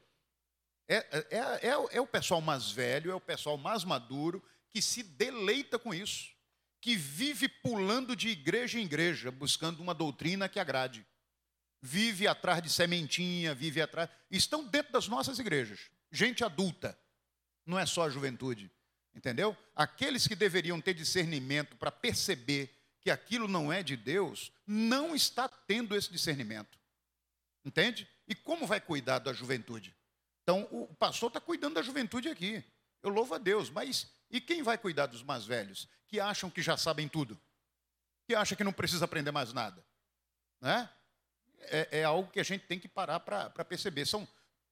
É, 0.87 0.97
é, 0.97 1.37
é, 1.39 1.97
é, 1.97 1.99
o 1.99 2.05
pessoal 2.05 2.41
mais 2.41 2.69
velho, 2.69 3.09
é 3.09 3.15
o 3.15 3.19
pessoal 3.19 3.57
mais 3.57 3.83
maduro 3.83 4.47
que 4.69 4.83
se 4.83 5.01
deleita 5.01 5.79
com 5.79 5.91
isso, 5.91 6.29
que 6.79 6.95
vive 6.95 7.49
pulando 7.49 8.15
de 8.15 8.29
igreja 8.29 8.79
em 8.79 8.83
igreja, 8.83 9.31
buscando 9.31 9.79
uma 9.79 9.95
doutrina 9.95 10.47
que 10.47 10.59
agrade. 10.59 11.03
Vive 11.81 12.27
atrás 12.27 12.61
de 12.61 12.69
sementinha, 12.69 13.55
vive 13.55 13.81
atrás. 13.81 14.11
Estão 14.29 14.63
dentro 14.63 14.93
das 14.93 15.07
nossas 15.07 15.39
igrejas, 15.39 15.89
gente 16.11 16.43
adulta, 16.43 16.95
não 17.65 17.79
é 17.79 17.85
só 17.87 18.03
a 18.03 18.11
juventude, 18.11 18.71
entendeu? 19.15 19.55
Aqueles 19.75 20.27
que 20.27 20.35
deveriam 20.35 20.81
ter 20.81 20.93
discernimento 20.93 21.75
para 21.77 21.91
perceber 21.91 22.69
que 22.99 23.09
aquilo 23.09 23.47
não 23.47 23.71
é 23.71 23.81
de 23.81 23.95
Deus, 23.95 24.51
não 24.67 25.15
está 25.15 25.47
tendo 25.47 25.95
esse 25.95 26.11
discernimento, 26.11 26.77
entende? 27.63 28.09
E 28.27 28.35
como 28.35 28.67
vai 28.67 28.81
cuidar 28.81 29.19
da 29.19 29.31
juventude? 29.31 29.95
Então, 30.43 30.67
o 30.71 30.93
pastor 30.95 31.29
está 31.29 31.39
cuidando 31.39 31.75
da 31.75 31.81
juventude 31.81 32.27
aqui. 32.27 32.63
Eu 33.01 33.09
louvo 33.09 33.35
a 33.35 33.37
Deus, 33.37 33.69
mas 33.69 34.11
e 34.29 34.41
quem 34.41 34.61
vai 34.61 34.77
cuidar 34.77 35.05
dos 35.05 35.23
mais 35.23 35.45
velhos? 35.45 35.87
Que 36.07 36.19
acham 36.19 36.49
que 36.49 36.61
já 36.61 36.75
sabem 36.77 37.07
tudo? 37.07 37.39
Que 38.27 38.35
acham 38.35 38.57
que 38.57 38.63
não 38.63 38.73
precisa 38.73 39.05
aprender 39.05 39.31
mais 39.31 39.53
nada? 39.53 39.83
Né? 40.59 40.89
É, 41.59 41.99
é 41.99 42.03
algo 42.03 42.31
que 42.31 42.39
a 42.39 42.43
gente 42.43 42.65
tem 42.65 42.79
que 42.79 42.87
parar 42.87 43.19
para 43.19 43.65
perceber. 43.65 44.05
São 44.05 44.27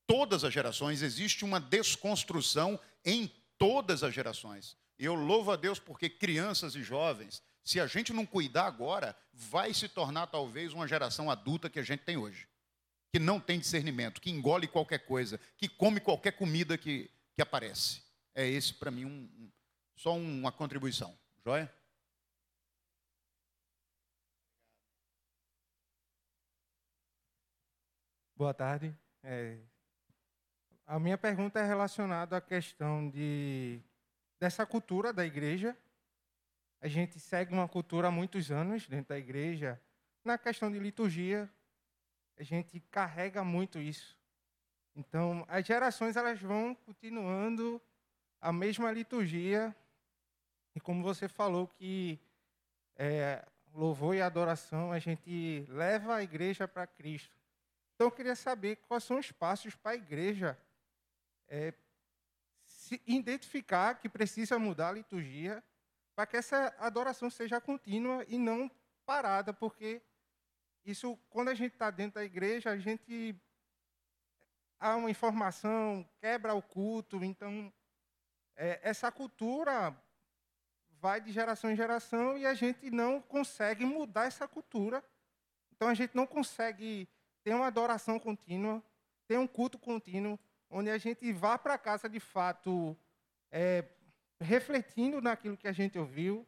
todas 0.06 0.44
as 0.44 0.54
gerações, 0.54 1.02
existe 1.02 1.46
uma 1.46 1.60
desconstrução 1.60 2.80
em 3.06 3.32
todas 3.58 4.04
as 4.04 4.14
gerações. 4.14 4.78
E 4.98 5.06
eu 5.06 5.16
louvo 5.16 5.52
a 5.52 5.56
Deus 5.56 5.80
porque 5.80 6.10
crianças 6.10 6.76
e 6.76 6.84
jovens, 6.84 7.42
se 7.64 7.80
a 7.80 7.88
gente 7.88 8.14
não 8.14 8.26
cuidar 8.26 8.66
agora, 8.66 9.16
vai 9.34 9.74
se 9.74 9.88
tornar 9.88 10.28
talvez 10.28 10.74
uma 10.74 10.88
geração 10.88 11.30
adulta 11.30 11.70
que 11.70 11.80
a 11.80 11.84
gente 11.84 12.02
tem 12.02 12.18
hoje 12.18 12.48
que 13.14 13.20
não 13.20 13.40
tem 13.40 13.60
discernimento, 13.60 14.20
que 14.20 14.32
engole 14.32 14.68
qualquer 14.68 15.06
coisa, 15.06 15.40
que 15.56 15.70
come 15.70 16.00
qualquer 16.00 16.32
comida 16.32 16.80
que, 16.80 17.12
que 17.36 17.44
aparece. 17.44 18.02
É 18.34 18.48
esse, 18.48 18.74
para 18.74 18.90
mim, 18.90 19.06
um, 19.06 19.30
um, 19.38 19.52
só 19.96 20.18
uma 20.18 20.52
contribuição. 20.52 21.16
Joia? 21.46 21.72
Boa 28.36 28.52
tarde. 28.52 28.98
É, 29.22 29.60
a 30.86 31.00
minha 31.00 31.18
pergunta 31.18 31.60
é 31.60 31.66
relacionada 31.66 32.38
à 32.38 32.42
questão 32.42 33.10
de, 33.10 33.80
dessa 34.40 34.66
cultura 34.66 35.14
da 35.14 35.26
igreja. 35.26 35.78
A 36.82 36.88
gente 36.88 37.20
segue 37.20 37.54
uma 37.54 37.68
cultura 37.68 38.10
há 38.10 38.12
muitos 38.12 38.52
anos 38.52 38.88
dentro 38.88 39.10
da 39.10 39.18
igreja, 39.18 39.82
na 40.24 40.38
questão 40.38 40.72
de 40.72 40.80
liturgia, 40.80 41.50
a 42.38 42.44
gente 42.44 42.80
carrega 42.92 43.44
muito 43.44 43.80
isso. 43.80 44.18
Então, 44.96 45.46
as 45.48 45.66
gerações 45.66 46.16
elas 46.16 46.40
vão 46.42 46.76
continuando 46.76 47.82
a 48.42 48.52
mesma 48.52 48.92
liturgia. 48.92 49.76
E 50.76 50.80
como 50.80 51.04
você 51.04 51.28
falou 51.28 51.68
que 51.68 52.20
é, 52.96 53.46
louvor 53.74 54.16
e 54.16 54.22
adoração 54.22 54.92
a 54.92 55.00
gente 55.00 55.66
leva 55.70 56.16
a 56.16 56.24
igreja 56.24 56.68
para 56.68 56.88
Cristo. 56.88 57.36
Então, 57.96 58.08
eu 58.08 58.12
queria 58.12 58.36
saber 58.36 58.78
quais 58.88 59.04
são 59.04 59.20
os 59.20 59.32
passos 59.32 59.76
para 59.76 59.92
a 59.92 59.96
igreja 59.96 60.58
é, 61.54 61.72
se 62.66 63.00
identificar 63.06 64.00
que 64.00 64.10
precisa 64.10 64.58
mudar 64.58 64.90
a 64.90 64.94
liturgia 64.94 65.64
para 66.16 66.26
que 66.26 66.36
essa 66.36 66.76
adoração 66.80 67.30
seja 67.30 67.62
contínua 67.62 68.26
e 68.28 68.40
não 68.40 68.72
parada, 69.06 69.54
porque 69.54 70.02
isso, 70.84 71.16
quando 71.30 71.50
a 71.50 71.54
gente 71.54 71.74
está 71.74 71.92
dentro 71.92 72.16
da 72.16 72.26
igreja, 72.26 72.72
a 72.72 72.78
gente 72.78 73.40
há 74.80 74.96
uma 74.96 75.12
informação, 75.12 76.04
quebra 76.20 76.56
o 76.56 76.62
culto, 76.62 77.24
então 77.24 77.72
é, 78.56 78.80
essa 78.82 79.12
cultura 79.12 79.96
vai 81.00 81.22
de 81.22 81.32
geração 81.32 81.70
em 81.70 81.76
geração 81.76 82.36
e 82.36 82.48
a 82.48 82.56
gente 82.56 82.90
não 82.90 83.22
consegue 83.22 83.86
mudar 83.86 84.26
essa 84.26 84.48
cultura. 84.48 85.04
Então 85.72 85.88
a 85.88 85.94
gente 85.94 86.16
não 86.16 86.26
consegue 86.26 87.08
ter 87.44 87.54
uma 87.54 87.68
adoração 87.68 88.20
contínua, 88.20 88.84
ter 89.28 89.38
um 89.38 89.48
culto 89.48 89.78
contínuo, 89.78 90.40
onde 90.74 90.90
a 90.90 90.98
gente 90.98 91.32
vá 91.32 91.58
para 91.58 91.78
casa 91.78 92.10
de 92.10 92.20
fato 92.20 92.98
é, 93.52 93.86
refletindo 94.42 95.22
naquilo 95.22 95.56
que 95.56 95.68
a 95.68 95.72
gente 95.72 95.98
ouviu, 95.98 96.46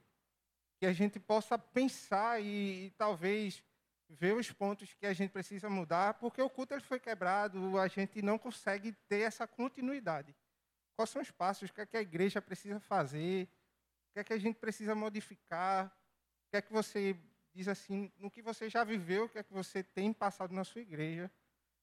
que 0.80 0.86
a 0.86 0.92
gente 0.92 1.20
possa 1.20 1.58
pensar 1.58 2.42
e, 2.42 2.88
e 2.88 2.90
talvez 2.98 3.64
ver 4.10 4.36
os 4.36 4.52
pontos 4.52 4.94
que 4.94 5.06
a 5.06 5.14
gente 5.14 5.32
precisa 5.32 5.70
mudar, 5.70 6.16
porque 6.16 6.42
o 6.42 6.50
culto 6.50 6.74
ele 6.74 6.82
foi 6.82 7.00
quebrado, 7.00 7.78
a 7.80 7.88
gente 7.88 8.22
não 8.22 8.38
consegue 8.38 8.92
ter 9.08 9.22
essa 9.22 9.48
continuidade. 9.48 10.36
Quais 10.96 11.10
são 11.10 11.22
os 11.22 11.32
passos? 11.32 11.70
O 11.70 11.74
que 11.74 11.82
é 11.82 11.86
que 11.86 11.98
a 11.98 12.02
igreja 12.02 12.42
precisa 12.42 12.80
fazer? 12.80 13.48
O 14.10 14.14
que 14.14 14.20
é 14.20 14.24
que 14.24 14.34
a 14.34 14.38
gente 14.38 14.58
precisa 14.58 14.96
modificar? 14.96 15.88
O 15.88 16.52
que 16.52 16.58
é 16.58 16.62
que 16.62 16.72
você 16.74 17.16
diz 17.54 17.68
assim, 17.68 18.12
no 18.18 18.32
que 18.32 18.42
você 18.42 18.70
já 18.70 18.84
viveu, 18.84 19.26
o 19.26 19.30
que 19.30 19.38
é 19.38 19.44
que 19.44 19.54
você 19.54 19.84
tem 19.84 20.12
passado 20.12 20.54
na 20.54 20.64
sua 20.64 20.82
igreja? 20.82 21.32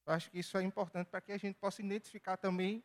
Eu 0.06 0.12
acho 0.12 0.30
que 0.30 0.38
isso 0.38 0.56
é 0.58 0.62
importante 0.62 1.08
para 1.08 1.20
que 1.20 1.32
a 1.32 1.38
gente 1.38 1.56
possa 1.56 1.80
identificar 1.80 2.36
também 2.36 2.82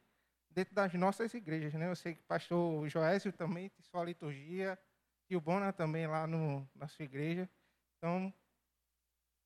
dentro 0.49 0.73
das 0.73 0.93
nossas 0.93 1.33
igrejas. 1.33 1.73
Né? 1.73 1.87
Eu 1.89 1.95
sei 1.95 2.15
que 2.15 2.21
o 2.21 2.25
pastor 2.25 2.87
Joésio 2.87 3.31
também 3.33 3.69
tem 3.69 3.83
sua 3.83 4.03
liturgia, 4.03 4.77
e 5.29 5.35
o 5.35 5.41
Bona 5.41 5.73
também 5.73 6.07
lá 6.07 6.25
no, 6.25 6.67
na 6.73 6.87
sua 6.87 7.05
igreja. 7.05 7.49
Então, 7.97 8.33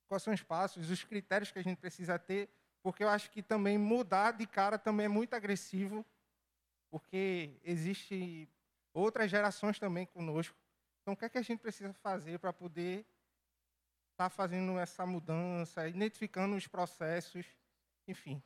quais 0.07 0.23
são 0.23 0.33
os 0.33 0.43
passos, 0.43 0.89
os 0.89 1.03
critérios 1.03 1.51
que 1.51 1.59
a 1.59 1.63
gente 1.63 1.77
precisa 1.77 2.19
ter, 2.19 2.49
porque 2.83 3.03
eu 3.03 3.09
acho 3.09 3.31
que 3.31 3.41
também 3.41 3.77
mudar 3.77 4.31
de 4.31 4.45
cara 4.45 4.77
também 4.77 5.05
é 5.05 5.09
muito 5.09 5.33
agressivo, 5.33 6.05
porque 6.89 7.59
existe 7.63 8.47
outras 8.93 9.31
gerações 9.31 9.79
também 9.79 10.05
conosco. 10.05 10.57
Então, 11.01 11.13
o 11.13 11.17
que 11.17 11.25
é 11.25 11.29
que 11.29 11.37
a 11.37 11.41
gente 11.41 11.59
precisa 11.59 11.93
fazer 11.93 12.37
para 12.39 12.53
poder 12.53 12.99
estar 14.11 14.25
tá 14.25 14.29
fazendo 14.29 14.77
essa 14.77 15.05
mudança, 15.05 15.87
identificando 15.87 16.55
os 16.55 16.67
processos, 16.67 17.45
enfim. 18.11 18.41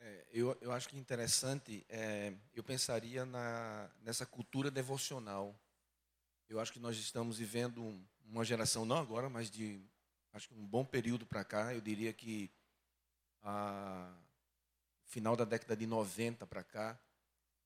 É, 0.00 0.26
eu, 0.32 0.56
eu 0.60 0.72
acho 0.72 0.88
que 0.88 0.96
interessante, 0.96 1.84
é, 1.88 2.34
eu 2.54 2.64
pensaria 2.64 3.24
na, 3.24 3.90
nessa 4.02 4.24
cultura 4.24 4.70
devocional 4.70 5.54
eu 6.52 6.60
acho 6.60 6.72
que 6.72 6.78
nós 6.78 6.98
estamos 6.98 7.38
vivendo 7.38 7.98
uma 8.26 8.44
geração, 8.44 8.84
não 8.84 8.98
agora, 8.98 9.30
mas 9.30 9.50
de 9.50 9.80
acho 10.34 10.48
que 10.48 10.54
um 10.54 10.66
bom 10.66 10.84
período 10.84 11.24
para 11.24 11.42
cá. 11.42 11.72
Eu 11.72 11.80
diria 11.80 12.12
que 12.12 12.50
a 13.42 14.14
final 15.06 15.34
da 15.34 15.44
década 15.44 15.74
de 15.74 15.86
90 15.86 16.46
para 16.46 16.62
cá, 16.62 16.98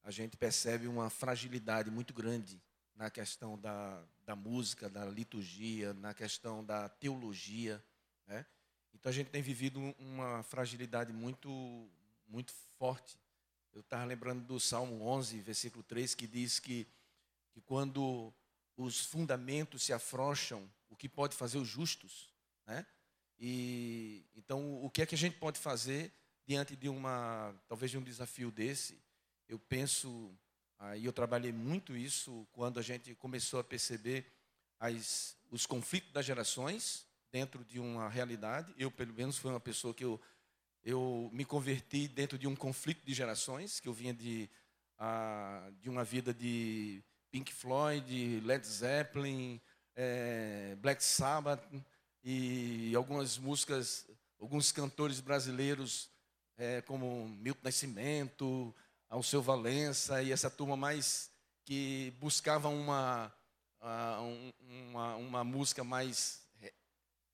a 0.04 0.10
gente 0.12 0.36
percebe 0.36 0.86
uma 0.86 1.10
fragilidade 1.10 1.90
muito 1.90 2.14
grande 2.14 2.62
na 2.96 3.10
questão 3.10 3.58
da, 3.58 4.02
da 4.24 4.34
música, 4.34 4.88
da 4.88 5.04
liturgia, 5.04 5.92
na 5.94 6.14
questão 6.14 6.64
da 6.64 6.88
teologia. 6.88 7.82
Né? 8.26 8.44
Então 8.94 9.10
a 9.10 9.12
gente 9.12 9.30
tem 9.30 9.42
vivido 9.42 9.78
uma 9.98 10.42
fragilidade 10.42 11.12
muito, 11.12 11.88
muito 12.26 12.52
forte. 12.78 13.18
Eu 13.72 13.80
estava 13.80 14.04
lembrando 14.04 14.42
do 14.44 14.58
Salmo 14.58 15.04
11, 15.04 15.38
versículo 15.40 15.84
3, 15.84 16.14
que 16.14 16.26
diz 16.26 16.58
que, 16.58 16.86
que 17.52 17.60
quando 17.60 18.32
os 18.76 19.04
fundamentos 19.04 19.82
se 19.82 19.92
afrouxam, 19.92 20.68
o 20.88 20.96
que 20.96 21.08
pode 21.08 21.36
fazer 21.36 21.58
os 21.58 21.68
justos, 21.68 22.32
né? 22.66 22.86
E 23.38 24.24
então 24.34 24.82
o 24.82 24.88
que 24.88 25.02
é 25.02 25.06
que 25.06 25.14
a 25.14 25.18
gente 25.18 25.36
pode 25.36 25.58
fazer 25.58 26.10
diante 26.46 26.74
de 26.74 26.88
uma 26.88 27.54
talvez 27.68 27.90
de 27.90 27.98
um 27.98 28.02
desafio 28.02 28.50
desse? 28.50 28.98
Eu 29.46 29.58
penso 29.58 30.34
aí 30.78 31.04
eu 31.04 31.12
trabalhei 31.12 31.52
muito 31.52 31.96
isso 31.96 32.46
quando 32.52 32.78
a 32.78 32.82
gente 32.82 33.14
começou 33.14 33.60
a 33.60 33.64
perceber 33.64 34.26
as, 34.78 35.36
os 35.50 35.66
conflitos 35.66 36.12
das 36.12 36.24
gerações 36.24 37.06
dentro 37.32 37.64
de 37.64 37.78
uma 37.78 38.08
realidade. 38.08 38.74
Eu 38.78 38.90
pelo 38.90 39.12
menos 39.14 39.38
fui 39.38 39.50
uma 39.50 39.60
pessoa 39.60 39.94
que 39.94 40.04
eu 40.04 40.20
eu 40.84 41.28
me 41.32 41.44
converti 41.44 42.06
dentro 42.06 42.38
de 42.38 42.46
um 42.46 42.54
conflito 42.54 43.04
de 43.04 43.12
gerações 43.12 43.80
que 43.80 43.88
eu 43.88 43.92
vinha 43.92 44.14
de 44.14 44.48
de 45.80 45.90
uma 45.90 46.04
vida 46.04 46.32
de 46.32 47.02
Pink 47.30 47.52
Floyd, 47.52 48.40
Led 48.40 48.66
Zeppelin, 48.66 49.60
é, 49.94 50.74
Black 50.80 51.04
Sabbath 51.04 51.62
e 52.24 52.94
algumas 52.96 53.36
músicas, 53.36 54.06
alguns 54.40 54.72
cantores 54.72 55.20
brasileiros 55.20 56.08
é, 56.56 56.80
como 56.82 57.28
Milton 57.28 57.60
Nascimento, 57.62 58.74
ao 59.08 59.22
seu 59.22 59.40
Valença 59.42 60.22
e 60.22 60.32
essa 60.32 60.50
turma 60.50 60.76
mais 60.76 61.30
que 61.64 62.12
buscava 62.20 62.68
uma, 62.68 63.32
uma, 64.68 65.16
uma, 65.16 65.44
música 65.44 65.82
mais 65.82 66.40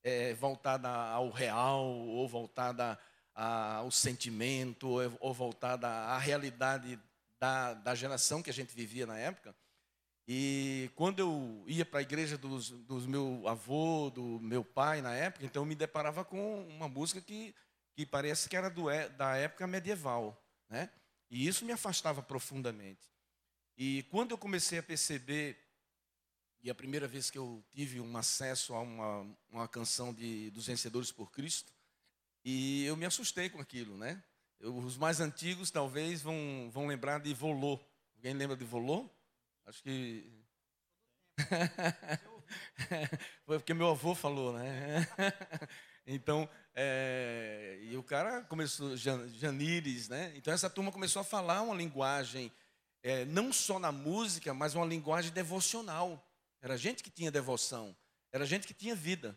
é, 0.03 0.35
voltada 0.35 0.89
ao 0.89 1.31
real 1.31 1.85
ou 1.85 2.27
voltada 2.29 2.99
ao 3.35 3.91
sentimento 3.91 4.89
ou, 5.20 5.35
voltada 5.35 5.89
à 5.89 6.18
realidade 6.18 6.99
da, 7.39 7.75
da 7.75 7.95
geração 7.95 8.43
que 8.43 8.51
a 8.51 8.55
gente 8.55 8.75
vivia 8.75 9.07
na 9.07 9.18
época. 9.18 9.55
E 10.27 10.91
quando 10.95 11.18
eu 11.18 11.64
ia 11.66 11.85
para 11.85 11.99
a 11.99 12.03
igreja 12.03 12.39
dos, 12.39 12.70
dos 12.70 13.07
meu 13.07 13.43
avô, 13.47 14.11
do 14.11 14.39
meu 14.41 14.64
pai 14.64 15.03
na 15.03 15.12
época, 15.12 15.45
então 15.45 15.62
eu 15.62 15.66
me 15.66 15.75
deparava 15.75 16.25
com 16.25 16.62
uma 16.68 16.89
música 16.89 17.20
que, 17.20 17.55
que 17.95 18.07
parece 18.07 18.49
que 18.49 18.57
era 18.57 18.70
do, 18.70 18.85
da 19.16 19.37
época 19.37 19.66
medieval, 19.66 20.41
né? 20.68 20.89
E 21.33 21.49
isso 21.49 21.64
me 21.64 21.72
afastava 21.72 22.22
profundamente. 22.22 23.11
E 23.74 24.03
quando 24.11 24.33
eu 24.33 24.39
comecei 24.39 24.78
a 24.78 24.83
perceber, 24.83 25.59
e 26.61 26.68
a 26.68 26.74
primeira 26.74 27.09
vez 27.09 27.30
que 27.30 27.39
eu 27.39 27.64
tive 27.70 28.01
um 28.01 28.16
acesso 28.18 28.74
a 28.74 28.80
uma, 28.80 29.26
uma 29.49 29.66
canção 29.66 30.12
de, 30.12 30.51
dos 30.51 30.66
Vencedores 30.66 31.11
por 31.11 31.33
Cristo, 31.33 31.72
e 32.45 32.85
eu 32.85 32.99
me 32.99 33.07
assustei 33.07 33.49
com 33.49 33.62
aquilo, 33.62 33.97
né? 33.97 34.22
Eu, 34.61 34.76
os 34.76 34.99
mais 34.99 35.20
antigos 35.20 35.70
talvez 35.70 36.20
vão, 36.20 36.68
vão 36.70 36.87
lembrar 36.87 37.18
de 37.18 37.33
Volô. 37.33 37.80
Alguém 38.14 38.35
lembra 38.35 38.55
de 38.55 38.66
Volô? 38.66 39.09
Acho 39.64 39.83
que. 39.83 40.30
Foi 43.47 43.59
porque 43.59 43.72
meu 43.72 43.89
avô 43.89 44.14
falou, 44.14 44.53
né? 44.53 45.09
então, 46.07 46.47
é... 46.75 47.79
e 47.83 47.97
o 47.97 48.03
cara 48.03 48.43
começou, 48.43 48.97
Janires, 48.97 50.09
né? 50.09 50.33
Então 50.37 50.53
essa 50.53 50.70
turma 50.70 50.93
começou 50.93 51.20
a 51.20 51.25
falar 51.25 51.62
uma 51.62 51.75
linguagem, 51.75 52.53
é, 53.03 53.25
não 53.25 53.53
só 53.53 53.79
na 53.79 53.93
música, 53.93 54.55
mas 54.55 54.75
uma 54.75 54.87
linguagem 54.87 55.33
devocional. 55.33 56.23
Era 56.61 56.77
gente 56.77 57.03
que 57.03 57.11
tinha 57.11 57.31
devoção, 57.31 57.97
era 58.33 58.47
gente 58.47 58.66
que 58.66 58.75
tinha 58.75 58.95
vida. 58.95 59.37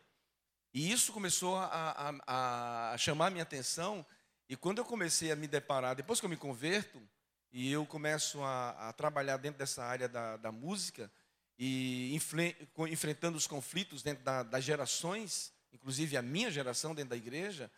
E 0.74 0.92
isso 0.92 1.14
começou 1.14 1.56
a, 1.58 2.20
a, 2.28 2.94
a 2.94 2.98
chamar 2.98 3.28
a 3.28 3.30
minha 3.30 3.44
atenção. 3.44 4.06
E 4.48 4.56
quando 4.56 4.80
eu 4.80 4.86
comecei 4.86 5.32
a 5.32 5.36
me 5.36 5.48
deparar, 5.48 5.96
depois 5.96 6.20
que 6.20 6.26
eu 6.26 6.30
me 6.30 6.38
converto, 6.38 7.02
e 7.58 7.72
eu 7.72 7.86
começo 7.86 8.44
a, 8.44 8.90
a 8.90 8.94
trabalhar 8.94 9.38
dentro 9.38 9.58
dessa 9.58 9.82
área 9.82 10.10
da, 10.10 10.36
da 10.36 10.52
música 10.52 11.10
e 11.58 12.14
enfrentando 12.90 13.38
os 13.38 13.48
conflitos 13.48 14.04
dentro 14.04 14.26
da, 14.26 14.44
das 14.44 14.62
gerações, 14.62 15.54
inclusive 15.76 16.18
a 16.18 16.22
minha 16.22 16.50
geração 16.50 16.96
dentro 16.96 17.12
da 17.12 17.18
igreja. 17.18 17.70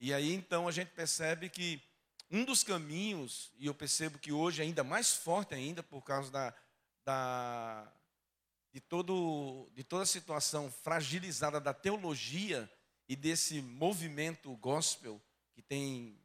E 0.00 0.14
aí 0.14 0.32
então 0.32 0.66
a 0.66 0.72
gente 0.72 0.90
percebe 0.90 1.48
que 1.48 1.82
um 2.30 2.44
dos 2.44 2.64
caminhos, 2.64 3.52
e 3.58 3.66
eu 3.66 3.74
percebo 3.74 4.18
que 4.18 4.32
hoje 4.32 4.62
é 4.62 4.64
ainda 4.64 4.82
mais 4.82 5.12
forte 5.14 5.54
ainda 5.54 5.82
por 5.82 6.02
causa 6.02 6.30
da, 6.30 6.54
da 7.04 7.92
de, 8.72 8.80
todo, 8.80 9.68
de 9.74 9.84
toda 9.84 10.04
a 10.04 10.06
situação 10.06 10.70
fragilizada 10.70 11.60
da 11.60 11.74
teologia 11.74 12.70
e 13.06 13.14
desse 13.14 13.60
movimento 13.60 14.56
gospel 14.56 15.20
que 15.52 15.60
tem 15.60 16.18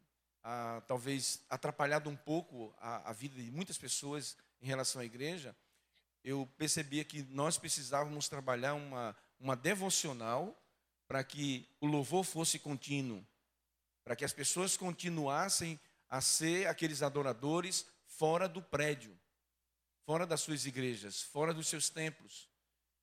ah, 0.43 0.81
talvez 0.87 1.43
atrapalhado 1.49 2.09
um 2.09 2.15
pouco 2.15 2.73
a, 2.79 3.09
a 3.09 3.13
vida 3.13 3.41
de 3.41 3.51
muitas 3.51 3.77
pessoas 3.77 4.37
em 4.61 4.65
relação 4.65 5.01
à 5.01 5.05
igreja, 5.05 5.53
eu 6.23 6.47
percebia 6.57 7.03
que 7.03 7.21
nós 7.23 7.57
precisávamos 7.57 8.29
trabalhar 8.29 8.75
uma, 8.75 9.15
uma 9.39 9.55
devocional 9.55 10.57
para 11.07 11.23
que 11.23 11.67
o 11.79 11.87
louvor 11.87 12.23
fosse 12.23 12.59
contínuo, 12.59 13.25
para 14.03 14.15
que 14.15 14.25
as 14.25 14.33
pessoas 14.33 14.75
continuassem 14.75 15.79
a 16.09 16.21
ser 16.21 16.67
aqueles 16.67 17.01
adoradores 17.01 17.85
fora 18.05 18.47
do 18.47 18.61
prédio, 18.61 19.17
fora 20.05 20.25
das 20.25 20.41
suas 20.41 20.65
igrejas, 20.65 21.21
fora 21.21 21.53
dos 21.53 21.67
seus 21.67 21.89
templos. 21.89 22.49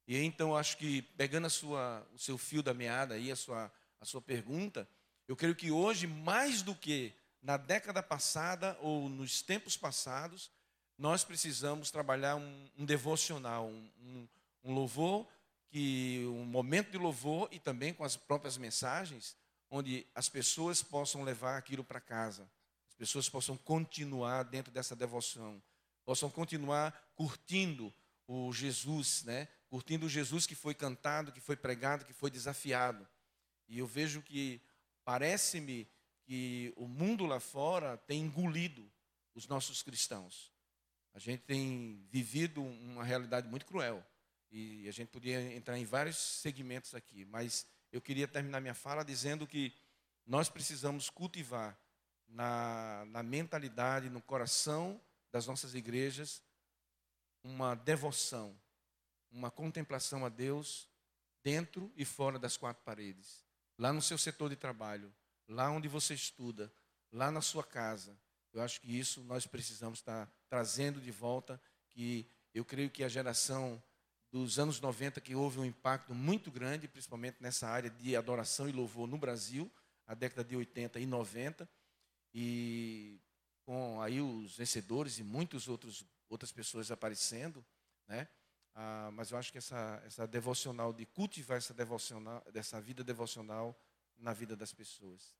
E 0.06 0.18
então 0.18 0.56
acho 0.56 0.76
que 0.76 1.02
pegando 1.02 1.46
a 1.46 1.50
sua, 1.50 2.06
o 2.12 2.18
seu 2.18 2.36
fio 2.36 2.62
da 2.62 2.74
meada 2.74 3.14
aí, 3.14 3.30
a 3.30 3.36
sua, 3.36 3.72
a 4.00 4.04
sua 4.04 4.20
pergunta, 4.20 4.88
eu 5.26 5.36
creio 5.36 5.54
que 5.54 5.70
hoje 5.70 6.06
mais 6.06 6.62
do 6.62 6.74
que 6.74 7.14
na 7.42 7.56
década 7.56 8.02
passada 8.02 8.76
ou 8.80 9.08
nos 9.08 9.42
tempos 9.42 9.76
passados, 9.76 10.50
nós 10.96 11.24
precisamos 11.24 11.90
trabalhar 11.90 12.36
um, 12.36 12.70
um 12.78 12.84
devocional, 12.84 13.66
um, 13.66 13.90
um, 14.00 14.28
um, 14.64 14.74
louvor, 14.74 15.26
que 15.74 16.24
um 16.26 16.44
momento 16.44 16.92
de 16.92 16.98
louvor 16.98 17.48
e 17.50 17.58
também 17.58 17.92
com 17.92 18.04
as 18.04 18.16
próprias 18.16 18.56
mensagens, 18.56 19.36
onde 19.68 20.06
as 20.14 20.28
pessoas 20.28 20.84
possam 20.84 21.24
levar 21.24 21.56
aquilo 21.56 21.82
para 21.82 22.00
casa, 22.00 22.48
as 22.88 22.94
pessoas 22.94 23.28
possam 23.28 23.56
continuar 23.56 24.44
dentro 24.44 24.72
dessa 24.72 24.94
devoção, 24.94 25.60
possam 26.04 26.30
continuar 26.30 26.92
curtindo 27.16 27.92
o 28.28 28.52
Jesus, 28.52 29.24
né? 29.24 29.48
Curtindo 29.68 30.06
o 30.06 30.08
Jesus 30.08 30.46
que 30.46 30.54
foi 30.54 30.76
cantado, 30.76 31.32
que 31.32 31.40
foi 31.40 31.56
pregado, 31.56 32.04
que 32.04 32.12
foi 32.12 32.30
desafiado. 32.30 33.04
E 33.66 33.80
eu 33.80 33.86
vejo 33.88 34.22
que 34.22 34.60
parece-me 35.04 35.88
que 36.22 36.72
o 36.76 36.86
mundo 36.86 37.26
lá 37.26 37.40
fora 37.40 37.96
tem 37.96 38.20
engolido 38.22 38.88
os 39.34 39.48
nossos 39.48 39.82
cristãos. 39.82 40.52
A 41.12 41.18
gente 41.18 41.40
tem 41.40 42.06
vivido 42.12 42.62
uma 42.62 43.02
realidade 43.02 43.48
muito 43.48 43.66
cruel. 43.66 44.06
E 44.56 44.86
a 44.86 44.92
gente 44.92 45.08
podia 45.08 45.52
entrar 45.52 45.76
em 45.76 45.84
vários 45.84 46.16
segmentos 46.16 46.94
aqui, 46.94 47.24
mas 47.24 47.66
eu 47.90 48.00
queria 48.00 48.28
terminar 48.28 48.60
minha 48.60 48.72
fala 48.72 49.04
dizendo 49.04 49.48
que 49.48 49.74
nós 50.24 50.48
precisamos 50.48 51.10
cultivar 51.10 51.76
na, 52.28 53.04
na 53.06 53.20
mentalidade, 53.20 54.08
no 54.08 54.22
coração 54.22 55.00
das 55.32 55.48
nossas 55.48 55.74
igrejas, 55.74 56.40
uma 57.42 57.74
devoção, 57.74 58.56
uma 59.28 59.50
contemplação 59.50 60.24
a 60.24 60.28
Deus 60.28 60.88
dentro 61.42 61.92
e 61.96 62.04
fora 62.04 62.38
das 62.38 62.56
quatro 62.56 62.84
paredes, 62.84 63.44
lá 63.76 63.92
no 63.92 64.00
seu 64.00 64.16
setor 64.16 64.50
de 64.50 64.56
trabalho, 64.56 65.12
lá 65.48 65.68
onde 65.68 65.88
você 65.88 66.14
estuda, 66.14 66.72
lá 67.10 67.28
na 67.28 67.40
sua 67.40 67.64
casa. 67.64 68.16
Eu 68.52 68.62
acho 68.62 68.80
que 68.80 68.96
isso 68.96 69.20
nós 69.24 69.48
precisamos 69.48 69.98
estar 69.98 70.32
trazendo 70.48 71.00
de 71.00 71.10
volta, 71.10 71.60
que 71.90 72.30
eu 72.54 72.64
creio 72.64 72.88
que 72.88 73.02
a 73.02 73.08
geração 73.08 73.82
dos 74.34 74.58
anos 74.58 74.80
90 74.80 75.20
que 75.20 75.32
houve 75.36 75.60
um 75.60 75.64
impacto 75.64 76.12
muito 76.12 76.50
grande, 76.50 76.88
principalmente 76.88 77.36
nessa 77.38 77.68
área 77.68 77.88
de 77.88 78.16
adoração 78.16 78.68
e 78.68 78.72
louvor 78.72 79.06
no 79.06 79.16
Brasil, 79.16 79.70
a 80.08 80.12
década 80.12 80.42
de 80.42 80.56
80 80.56 80.98
e 80.98 81.06
90, 81.06 81.68
e 82.34 83.20
com 83.64 84.02
aí 84.02 84.20
os 84.20 84.56
vencedores 84.56 85.20
e 85.20 85.22
muitas 85.22 85.68
outras 85.68 86.50
pessoas 86.50 86.90
aparecendo, 86.90 87.64
né? 88.08 88.26
Ah, 88.74 89.08
mas 89.12 89.30
eu 89.30 89.38
acho 89.38 89.52
que 89.52 89.58
essa, 89.58 90.02
essa 90.04 90.26
devocional, 90.26 90.92
de 90.92 91.06
cultivar 91.06 91.58
essa 91.58 91.72
devocional, 91.72 92.44
dessa 92.52 92.80
vida 92.80 93.04
devocional, 93.04 93.80
na 94.18 94.32
vida 94.32 94.56
das 94.56 94.72
pessoas. 94.72 95.32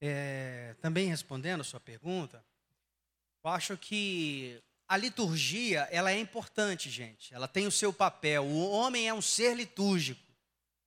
É, 0.00 0.74
também 0.80 1.10
respondendo 1.10 1.60
a 1.60 1.64
sua 1.64 1.78
pergunta, 1.78 2.42
eu 3.44 3.50
acho 3.50 3.76
que 3.76 4.58
a 4.92 4.96
liturgia 4.98 5.88
ela 5.90 6.12
é 6.12 6.18
importante, 6.18 6.90
gente. 6.90 7.32
Ela 7.32 7.48
tem 7.48 7.66
o 7.66 7.70
seu 7.70 7.94
papel. 7.94 8.44
O 8.44 8.70
homem 8.70 9.08
é 9.08 9.14
um 9.14 9.22
ser 9.22 9.56
litúrgico, 9.56 10.30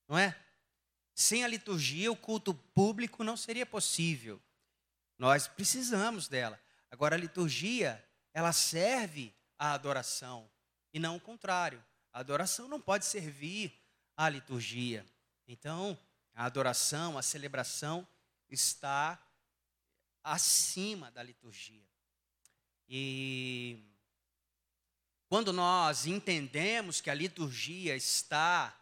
não 0.07 0.15
é? 0.15 0.39
Sem 1.15 1.43
a 1.43 1.47
liturgia, 1.47 2.11
o 2.11 2.15
culto 2.15 2.53
público 2.53 3.23
não 3.23 3.35
seria 3.35 3.65
possível. 3.65 4.39
Nós 5.17 5.47
precisamos 5.47 6.27
dela. 6.27 6.61
Agora, 6.91 7.15
a 7.15 7.17
liturgia, 7.17 8.07
ela 8.31 8.53
serve 8.53 9.33
à 9.57 9.73
adoração 9.73 10.47
e 10.93 10.99
não 10.99 11.15
o 11.15 11.19
contrário. 11.19 11.83
A 12.13 12.19
adoração 12.19 12.67
não 12.67 12.79
pode 12.79 13.05
servir 13.05 13.73
à 14.15 14.29
liturgia. 14.29 15.03
Então, 15.47 15.97
a 16.35 16.45
adoração, 16.45 17.17
a 17.17 17.23
celebração 17.23 18.07
está 18.51 19.19
acima 20.23 21.09
da 21.09 21.23
liturgia. 21.23 21.81
E 22.87 23.94
quando 25.35 25.51
nós 25.51 26.05
entendemos 26.05 27.01
que 27.01 27.09
a 27.09 27.13
liturgia 27.13 27.93
está 27.93 28.73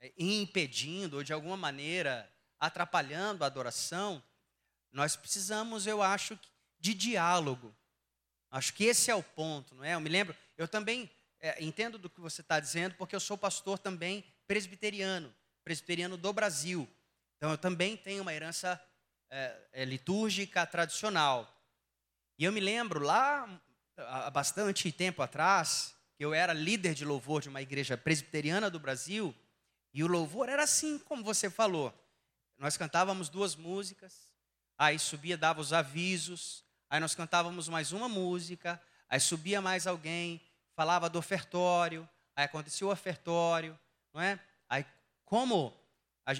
é, 0.00 0.10
impedindo 0.16 1.18
ou 1.18 1.22
de 1.22 1.30
alguma 1.30 1.58
maneira 1.58 2.26
atrapalhando 2.58 3.44
a 3.44 3.48
adoração, 3.48 4.24
nós 4.90 5.14
precisamos, 5.14 5.86
eu 5.86 6.02
acho, 6.02 6.40
de 6.80 6.94
diálogo. 6.94 7.76
Acho 8.50 8.72
que 8.72 8.84
esse 8.84 9.10
é 9.10 9.14
o 9.14 9.22
ponto, 9.22 9.74
não 9.74 9.84
é? 9.84 9.94
Eu 9.94 10.00
me 10.00 10.08
lembro, 10.08 10.34
eu 10.56 10.66
também 10.66 11.10
é, 11.38 11.62
entendo 11.62 11.98
do 11.98 12.08
que 12.08 12.18
você 12.18 12.40
está 12.40 12.58
dizendo, 12.58 12.94
porque 12.94 13.14
eu 13.14 13.20
sou 13.20 13.36
pastor 13.36 13.78
também 13.78 14.24
presbiteriano 14.46 15.30
presbiteriano 15.62 16.16
do 16.16 16.32
Brasil. 16.32 16.88
Então, 17.36 17.50
eu 17.50 17.58
também 17.58 17.94
tenho 17.94 18.22
uma 18.22 18.32
herança 18.32 18.82
é, 19.28 19.54
é, 19.74 19.84
litúrgica 19.84 20.66
tradicional. 20.66 21.46
E 22.38 22.44
eu 22.44 22.52
me 22.52 22.60
lembro 22.60 23.00
lá, 23.00 23.60
há 23.98 24.30
bastante 24.30 24.90
tempo 24.92 25.22
atrás, 25.22 25.94
eu 26.18 26.32
era 26.32 26.52
líder 26.52 26.94
de 26.94 27.04
louvor 27.04 27.42
de 27.42 27.48
uma 27.48 27.62
igreja 27.62 27.96
presbiteriana 27.96 28.70
do 28.70 28.78
Brasil, 28.78 29.34
e 29.92 30.04
o 30.04 30.06
louvor 30.06 30.48
era 30.48 30.62
assim, 30.62 30.98
como 30.98 31.24
você 31.24 31.50
falou. 31.50 31.92
Nós 32.56 32.76
cantávamos 32.76 33.28
duas 33.28 33.56
músicas, 33.56 34.28
aí 34.76 34.98
subia, 34.98 35.36
dava 35.36 35.60
os 35.60 35.72
avisos, 35.72 36.64
Aí 36.90 37.00
nós 37.00 37.14
cantávamos 37.14 37.68
mais 37.68 37.92
uma 37.92 38.08
música, 38.08 38.80
aí 39.10 39.20
subia 39.20 39.60
mais 39.60 39.86
alguém, 39.86 40.40
falava 40.74 41.10
do 41.10 41.18
ofertório, 41.18 42.08
aí 42.34 42.46
acontecia 42.46 42.86
o 42.86 42.90
ofertório, 42.90 43.78
não 44.12 44.22
é? 44.22 44.40
Aí 44.68 44.86
como 45.24 45.76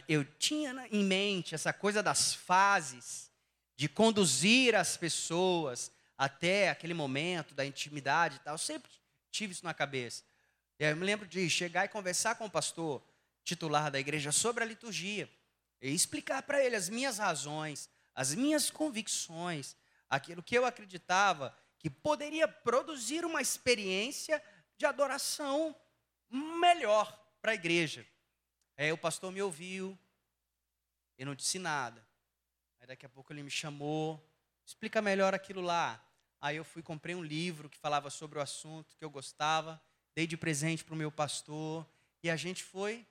eu 0.08 0.24
tinha 0.24 0.86
em 0.90 1.04
mente 1.04 1.54
essa 1.54 1.70
coisa 1.72 2.02
das 2.02 2.32
fases, 2.32 3.30
de 3.76 3.88
conduzir 3.88 4.74
as 4.74 4.96
pessoas 4.96 5.92
até 6.18 6.68
aquele 6.68 6.92
momento 6.92 7.54
da 7.54 7.64
intimidade 7.64 8.36
e 8.36 8.38
tal, 8.40 8.54
eu 8.54 8.58
sempre 8.58 8.90
tive 9.30 9.52
isso 9.52 9.64
na 9.64 9.72
cabeça. 9.72 10.24
Eu 10.78 10.96
me 10.96 11.04
lembro 11.04 11.26
de 11.26 11.48
chegar 11.48 11.84
e 11.84 11.88
conversar 11.88 12.34
com 12.34 12.46
o 12.46 12.50
pastor 12.50 13.02
titular 13.44 13.90
da 13.90 14.00
igreja 14.00 14.32
sobre 14.32 14.64
a 14.64 14.66
liturgia 14.66 15.30
e 15.80 15.94
explicar 15.94 16.42
para 16.42 16.62
ele 16.62 16.74
as 16.74 16.88
minhas 16.88 17.18
razões, 17.18 17.88
as 18.14 18.34
minhas 18.34 18.68
convicções, 18.68 19.76
aquilo 20.10 20.42
que 20.42 20.58
eu 20.58 20.66
acreditava 20.66 21.56
que 21.78 21.88
poderia 21.88 22.48
produzir 22.48 23.24
uma 23.24 23.40
experiência 23.40 24.42
de 24.76 24.84
adoração 24.84 25.74
melhor 26.28 27.16
para 27.40 27.52
a 27.52 27.54
igreja. 27.54 28.04
Aí 28.76 28.92
o 28.92 28.98
pastor 28.98 29.30
me 29.30 29.40
ouviu, 29.40 29.96
eu 31.16 31.26
não 31.26 31.34
disse 31.34 31.58
nada. 31.58 32.04
Aí 32.80 32.86
daqui 32.86 33.06
a 33.06 33.08
pouco 33.08 33.32
ele 33.32 33.42
me 33.42 33.50
chamou, 33.50 34.24
explica 34.64 35.00
melhor 35.00 35.34
aquilo 35.34 35.60
lá. 35.60 36.04
Aí 36.40 36.56
eu 36.56 36.64
fui 36.64 36.82
comprei 36.82 37.14
um 37.14 37.22
livro 37.22 37.68
que 37.68 37.78
falava 37.78 38.10
sobre 38.10 38.38
o 38.38 38.42
assunto 38.42 38.96
que 38.96 39.04
eu 39.04 39.10
gostava, 39.10 39.80
dei 40.14 40.26
de 40.26 40.36
presente 40.36 40.84
para 40.84 40.94
o 40.94 40.96
meu 40.96 41.10
pastor 41.10 41.86
e 42.22 42.30
a 42.30 42.36
gente 42.36 42.62
foi 42.62 43.06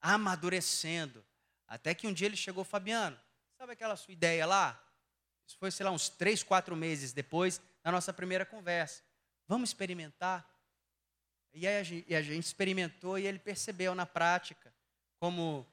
amadurecendo. 0.00 1.24
Até 1.66 1.94
que 1.94 2.06
um 2.06 2.12
dia 2.12 2.26
ele 2.26 2.36
chegou, 2.36 2.64
Fabiano, 2.64 3.18
sabe 3.56 3.72
aquela 3.72 3.96
sua 3.96 4.12
ideia 4.12 4.44
lá? 4.44 4.82
Isso 5.46 5.56
foi, 5.58 5.70
sei 5.70 5.84
lá, 5.84 5.90
uns 5.90 6.08
três, 6.08 6.42
quatro 6.42 6.76
meses 6.76 7.12
depois 7.12 7.60
da 7.82 7.90
nossa 7.90 8.12
primeira 8.12 8.44
conversa. 8.44 9.02
Vamos 9.46 9.70
experimentar? 9.70 10.48
E 11.52 11.66
a 11.66 11.82
gente, 11.82 12.14
a 12.14 12.22
gente 12.22 12.44
experimentou 12.44 13.18
e 13.18 13.26
ele 13.26 13.38
percebeu 13.38 13.94
na 13.94 14.06
prática 14.06 14.72
como, 15.18 15.66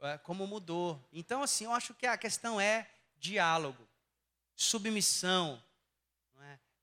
é, 0.00 0.18
como 0.18 0.46
mudou. 0.46 1.06
Então, 1.12 1.42
assim, 1.42 1.64
eu 1.64 1.72
acho 1.72 1.94
que 1.94 2.06
a 2.06 2.16
questão 2.16 2.60
é 2.60 2.88
diálogo, 3.16 3.86
submissão? 4.56 5.62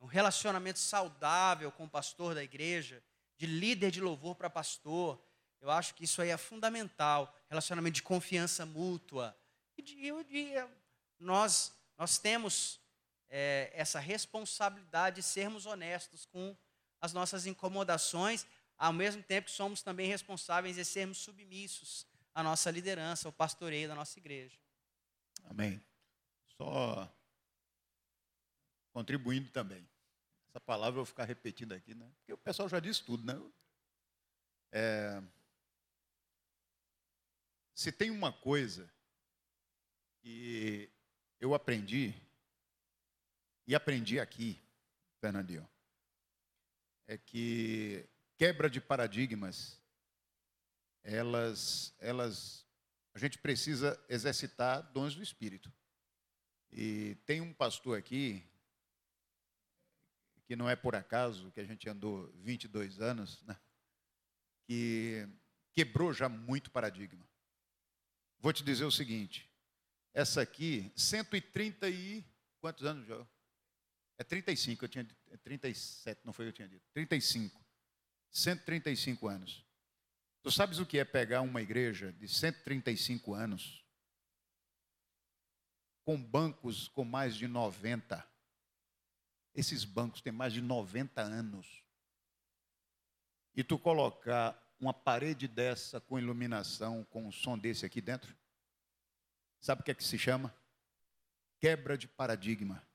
Um 0.06 0.08
relacionamento 0.08 0.78
saudável 0.78 1.72
com 1.72 1.86
o 1.86 1.90
pastor 1.90 2.36
da 2.36 2.44
igreja, 2.44 3.04
de 3.38 3.48
líder 3.48 3.90
de 3.90 4.00
louvor 4.00 4.36
para 4.36 4.52
pastor. 4.52 5.20
Eu 5.60 5.72
acho 5.72 5.96
que 5.96 6.04
isso 6.04 6.22
aí 6.22 6.30
é 6.30 6.38
fundamental. 6.38 7.36
Relacionamento 7.50 7.96
de 7.96 8.04
confiança 8.04 8.68
mútua. 8.68 9.36
E 9.76 9.82
de, 9.82 9.96
de, 10.26 10.54
nós, 11.20 11.74
nós 11.98 12.20
temos 12.20 12.80
é, 13.30 13.72
essa 13.74 14.00
responsabilidade 14.00 15.18
de 15.18 15.24
sermos 15.24 15.66
honestos 15.66 16.24
com 16.28 16.56
as 17.02 17.12
nossas 17.12 17.48
incomodações, 17.48 18.46
ao 18.78 18.94
mesmo 18.94 19.24
tempo 19.24 19.48
que 19.48 19.54
somos 19.54 19.82
também 19.82 20.08
responsáveis 20.08 20.76
de 20.76 20.86
sermos 20.86 21.18
submissos 21.18 22.06
à 22.32 22.44
nossa 22.44 22.70
liderança, 22.70 23.28
ao 23.28 23.32
pastoreio 23.32 23.88
da 23.88 23.96
nossa 23.96 24.20
igreja. 24.20 24.60
Amém. 25.46 25.84
Só 26.58 27.12
contribuindo 28.94 29.50
também. 29.50 29.95
Essa 30.56 30.62
palavra 30.62 30.92
eu 30.92 31.04
vou 31.04 31.06
ficar 31.06 31.26
repetindo 31.26 31.74
aqui, 31.74 31.94
né? 31.94 32.10
Porque 32.16 32.32
o 32.32 32.38
pessoal 32.38 32.70
já 32.70 32.80
disse 32.80 33.04
tudo, 33.04 33.26
né? 33.26 33.52
É, 34.72 35.22
se 37.74 37.92
tem 37.92 38.10
uma 38.10 38.32
coisa 38.32 38.90
que 40.22 40.90
eu 41.42 41.54
aprendi, 41.54 42.16
e 43.68 43.76
aprendi 43.76 44.18
aqui, 44.18 44.58
Fernandinho, 45.20 45.68
é 47.06 47.18
que 47.18 48.08
quebra 48.38 48.70
de 48.70 48.80
paradigmas, 48.80 49.78
elas, 51.04 51.94
elas, 52.00 52.66
a 53.14 53.20
gente 53.20 53.38
precisa 53.40 54.02
exercitar 54.08 54.90
dons 54.94 55.16
do 55.16 55.22
Espírito. 55.22 55.70
E 56.72 57.16
tem 57.26 57.42
um 57.42 57.54
pastor 57.54 58.00
aqui, 58.00 58.42
que 60.46 60.56
não 60.56 60.70
é 60.70 60.76
por 60.76 60.96
acaso, 60.96 61.52
que 61.52 61.60
a 61.60 61.66
gente 61.66 61.90
andou 61.90 62.32
22 62.36 63.02
anos, 63.02 63.42
né? 63.44 63.58
que 64.66 65.28
quebrou 65.72 66.14
já 66.14 66.28
muito 66.30 66.72
paradigma. 66.72 67.28
Vou 68.40 68.54
te 68.54 68.64
dizer 68.64 68.86
o 68.86 68.92
seguinte: 68.92 69.50
essa 70.14 70.42
aqui, 70.42 70.92
130 70.96 71.90
e. 71.90 72.26
Quantos 72.60 72.84
anos 72.84 73.06
já? 73.06 73.28
É 74.18 74.24
35, 74.24 74.86
eu 74.86 74.90
tinha 74.90 75.08
é 75.30 75.38
37, 75.38 76.22
não 76.24 76.34
foi 76.34 76.48
eu 76.48 76.54
tinha 76.54 76.68
dito. 76.68 76.84
35. 76.94 77.64
135 78.32 79.28
anos. 79.28 79.66
Tu 80.42 80.52
sabes 80.52 80.80
o 80.80 80.86
que 80.86 80.98
é 80.98 81.06
pegar 81.06 81.42
uma 81.42 81.62
igreja 81.62 82.14
de 82.14 82.28
135 82.28 83.34
anos 83.34 83.84
com 86.04 86.22
bancos 86.22 86.88
com 86.88 87.04
mais 87.04 87.36
de 87.36 87.48
90? 87.48 88.35
Esses 89.56 89.86
bancos 89.86 90.22
têm 90.22 90.34
mais 90.34 90.52
de 90.52 90.62
90 90.62 91.22
anos. 91.22 91.82
E 93.56 93.64
tu 93.64 93.80
colocar 93.80 94.62
uma 94.80 94.94
parede 94.94 95.48
dessa 95.48 96.02
com 96.02 96.20
iluminação, 96.20 97.06
com 97.06 97.26
um 97.26 97.32
som 97.32 97.58
desse 97.58 97.86
aqui 97.86 98.02
dentro? 98.02 98.36
Sabe 99.62 99.82
o 99.82 99.84
que 99.86 99.92
é 99.92 99.96
que 99.96 100.04
se 100.04 100.18
chama? 100.20 100.54
Quebra 101.60 101.98
de 101.98 102.08
paradigma. 102.08 102.86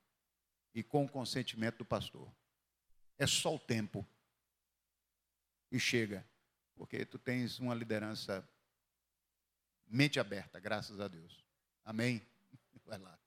E 0.73 0.83
com 0.83 1.03
o 1.03 1.09
consentimento 1.09 1.79
do 1.79 1.85
pastor. 1.85 2.31
É 3.17 3.25
só 3.25 3.55
o 3.55 3.59
tempo. 3.59 4.07
E 5.71 5.79
chega. 5.79 6.25
Porque 6.75 7.05
tu 7.05 7.17
tens 7.17 7.59
uma 7.59 7.73
liderança 7.73 8.47
mente 9.87 10.19
aberta, 10.19 10.59
graças 10.59 10.99
a 10.99 11.07
Deus. 11.07 11.43
Amém? 11.83 12.25
Vai 12.85 12.99
lá. 12.99 13.19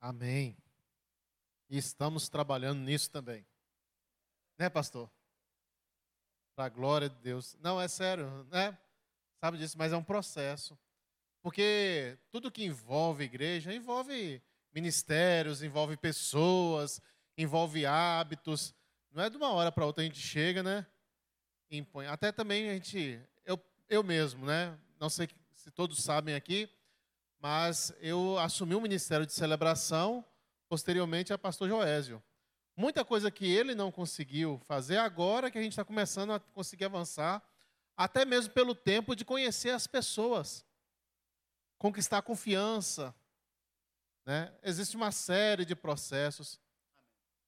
Amém. 0.00 0.56
E 1.68 1.78
estamos 1.78 2.28
trabalhando 2.28 2.80
nisso 2.80 3.10
também. 3.10 3.46
Né, 4.58 4.68
pastor? 4.68 5.10
Para 6.54 6.66
a 6.66 6.68
glória 6.68 7.08
de 7.08 7.18
Deus. 7.20 7.56
Não, 7.60 7.80
é 7.80 7.88
sério, 7.88 8.44
né? 8.50 8.76
Sabe 9.40 9.58
disso, 9.58 9.76
mas 9.76 9.92
é 9.92 9.96
um 9.96 10.04
processo. 10.04 10.78
Porque 11.42 12.16
tudo 12.30 12.52
que 12.52 12.64
envolve 12.64 13.24
igreja 13.24 13.74
envolve 13.74 14.40
ministérios, 14.72 15.62
envolve 15.62 15.96
pessoas, 15.96 17.00
envolve 17.36 17.84
hábitos. 17.84 18.74
Não 19.10 19.24
é 19.24 19.28
de 19.28 19.36
uma 19.36 19.50
hora 19.52 19.72
para 19.72 19.84
outra 19.84 20.02
a 20.02 20.06
gente 20.06 20.20
chega, 20.20 20.62
né? 20.62 20.86
Impõe. 21.70 22.06
Até 22.06 22.30
também 22.30 22.70
a 22.70 22.74
gente, 22.74 23.20
eu, 23.44 23.58
eu 23.88 24.02
mesmo, 24.02 24.46
né? 24.46 24.78
Não 25.00 25.10
sei 25.10 25.28
se 25.54 25.70
todos 25.70 26.02
sabem 26.02 26.34
aqui, 26.34 26.70
mas 27.40 27.92
eu 28.00 28.38
assumi 28.38 28.74
o 28.74 28.78
um 28.78 28.82
ministério 28.82 29.26
de 29.26 29.32
celebração 29.32 30.24
posteriormente 30.72 31.34
a 31.34 31.36
pastor 31.36 31.68
Joésio. 31.68 32.22
Muita 32.74 33.04
coisa 33.04 33.30
que 33.30 33.44
ele 33.44 33.74
não 33.74 33.92
conseguiu 33.92 34.58
fazer, 34.66 34.96
agora 34.96 35.50
que 35.50 35.58
a 35.58 35.62
gente 35.62 35.72
está 35.72 35.84
começando 35.84 36.32
a 36.32 36.40
conseguir 36.40 36.86
avançar, 36.86 37.46
até 37.94 38.24
mesmo 38.24 38.54
pelo 38.54 38.74
tempo 38.74 39.14
de 39.14 39.22
conhecer 39.22 39.68
as 39.68 39.86
pessoas, 39.86 40.64
conquistar 41.76 42.16
a 42.16 42.22
confiança. 42.22 43.14
Né? 44.24 44.50
Existe 44.62 44.96
uma 44.96 45.12
série 45.12 45.66
de 45.66 45.76
processos 45.76 46.58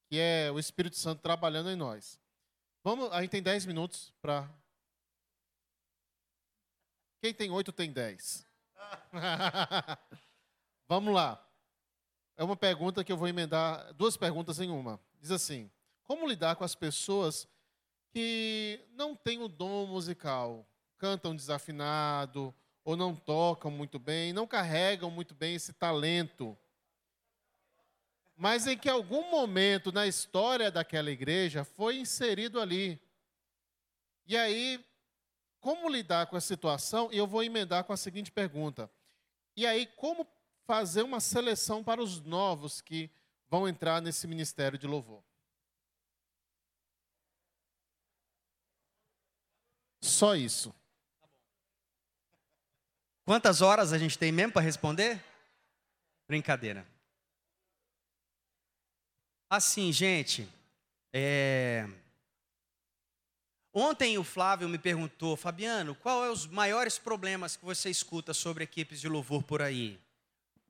que 0.07 0.19
é 0.19 0.51
o 0.53 0.59
Espírito 0.59 0.97
Santo 0.97 1.23
trabalhando 1.23 1.71
em 1.71 1.77
nós. 1.77 2.21
Vamos, 2.83 3.11
a 3.11 3.23
gente 3.23 3.31
tem 3.31 3.43
10 3.43 3.65
minutos 3.65 4.13
para. 4.21 4.47
Quem 7.23 7.33
tem 7.33 7.51
8 7.51 7.73
tem 7.73 7.91
10. 7.91 8.47
Vamos 10.87 11.15
lá. 11.15 11.43
É 12.37 12.43
uma 12.43 12.57
pergunta 12.57 13.05
que 13.05 13.13
eu 13.13 13.17
vou 13.17 13.29
emendar, 13.29 13.93
duas 13.95 14.17
perguntas 14.17 14.59
em 14.61 14.71
uma. 14.71 15.01
Diz 15.21 15.31
assim: 15.31 15.71
Como 16.03 16.27
lidar 16.27 16.57
com 16.57 16.65
as 16.65 16.75
pessoas 16.75 17.49
que 18.11 18.81
não 18.93 19.15
têm 19.15 19.41
o 19.41 19.49
dom 19.49 19.87
musical, 19.87 20.67
cantam 20.99 21.35
desafinado, 21.35 22.55
ou 22.85 22.97
não 22.97 23.15
tocam 23.15 23.71
muito 23.71 23.99
bem, 23.99 24.33
não 24.33 24.47
carregam 24.47 25.11
muito 25.11 25.35
bem 25.35 25.55
esse 25.55 25.73
talento, 25.73 26.57
mas 28.37 28.67
em 28.67 28.77
que 28.77 28.89
algum 28.89 29.31
momento 29.31 29.93
na 29.93 30.07
história 30.07 30.71
daquela 30.71 31.11
igreja 31.11 31.65
foi 31.65 31.99
inserido 31.99 32.61
ali. 32.61 33.01
E 34.27 34.37
aí, 34.37 34.85
como 35.61 35.89
lidar 35.89 36.27
com 36.27 36.37
a 36.37 36.41
situação? 36.41 37.09
E 37.13 37.17
eu 37.17 37.27
vou 37.27 37.43
emendar 37.43 37.85
com 37.85 37.93
a 37.93 37.97
seguinte 37.97 38.33
pergunta: 38.33 38.91
e 39.57 39.67
aí, 39.67 39.87
como 39.87 40.27
fazer 40.67 41.03
uma 41.03 41.21
seleção 41.21 41.83
para 41.83 42.03
os 42.03 42.21
novos 42.21 42.81
que 42.81 43.11
vão 43.49 43.69
entrar 43.69 44.01
nesse 44.01 44.27
ministério 44.27 44.79
de 44.79 44.87
louvor? 44.87 45.23
Só 50.01 50.35
isso. 50.35 50.75
Quantas 53.25 53.63
horas 53.63 53.93
a 53.93 53.99
gente 53.99 54.19
tem 54.19 54.31
mesmo 54.31 54.53
para 54.53 54.61
responder? 54.61 55.23
Brincadeira. 56.29 56.87
Assim, 59.49 59.93
gente, 59.93 60.49
é... 61.13 61.89
ontem 63.73 64.19
o 64.19 64.25
Flávio 64.25 64.69
me 64.69 64.79
perguntou, 64.79 65.37
Fabiano, 65.37 65.95
qual 65.95 66.25
é 66.25 66.31
os 66.31 66.47
maiores 66.47 66.99
problemas 66.99 67.57
que 67.57 67.65
você 67.65 67.89
escuta 67.89 68.35
sobre 68.35 68.65
equipes 68.65 69.01
de 69.01 69.09
louvor 69.09 69.43
por 69.43 69.63
aí? 69.63 70.04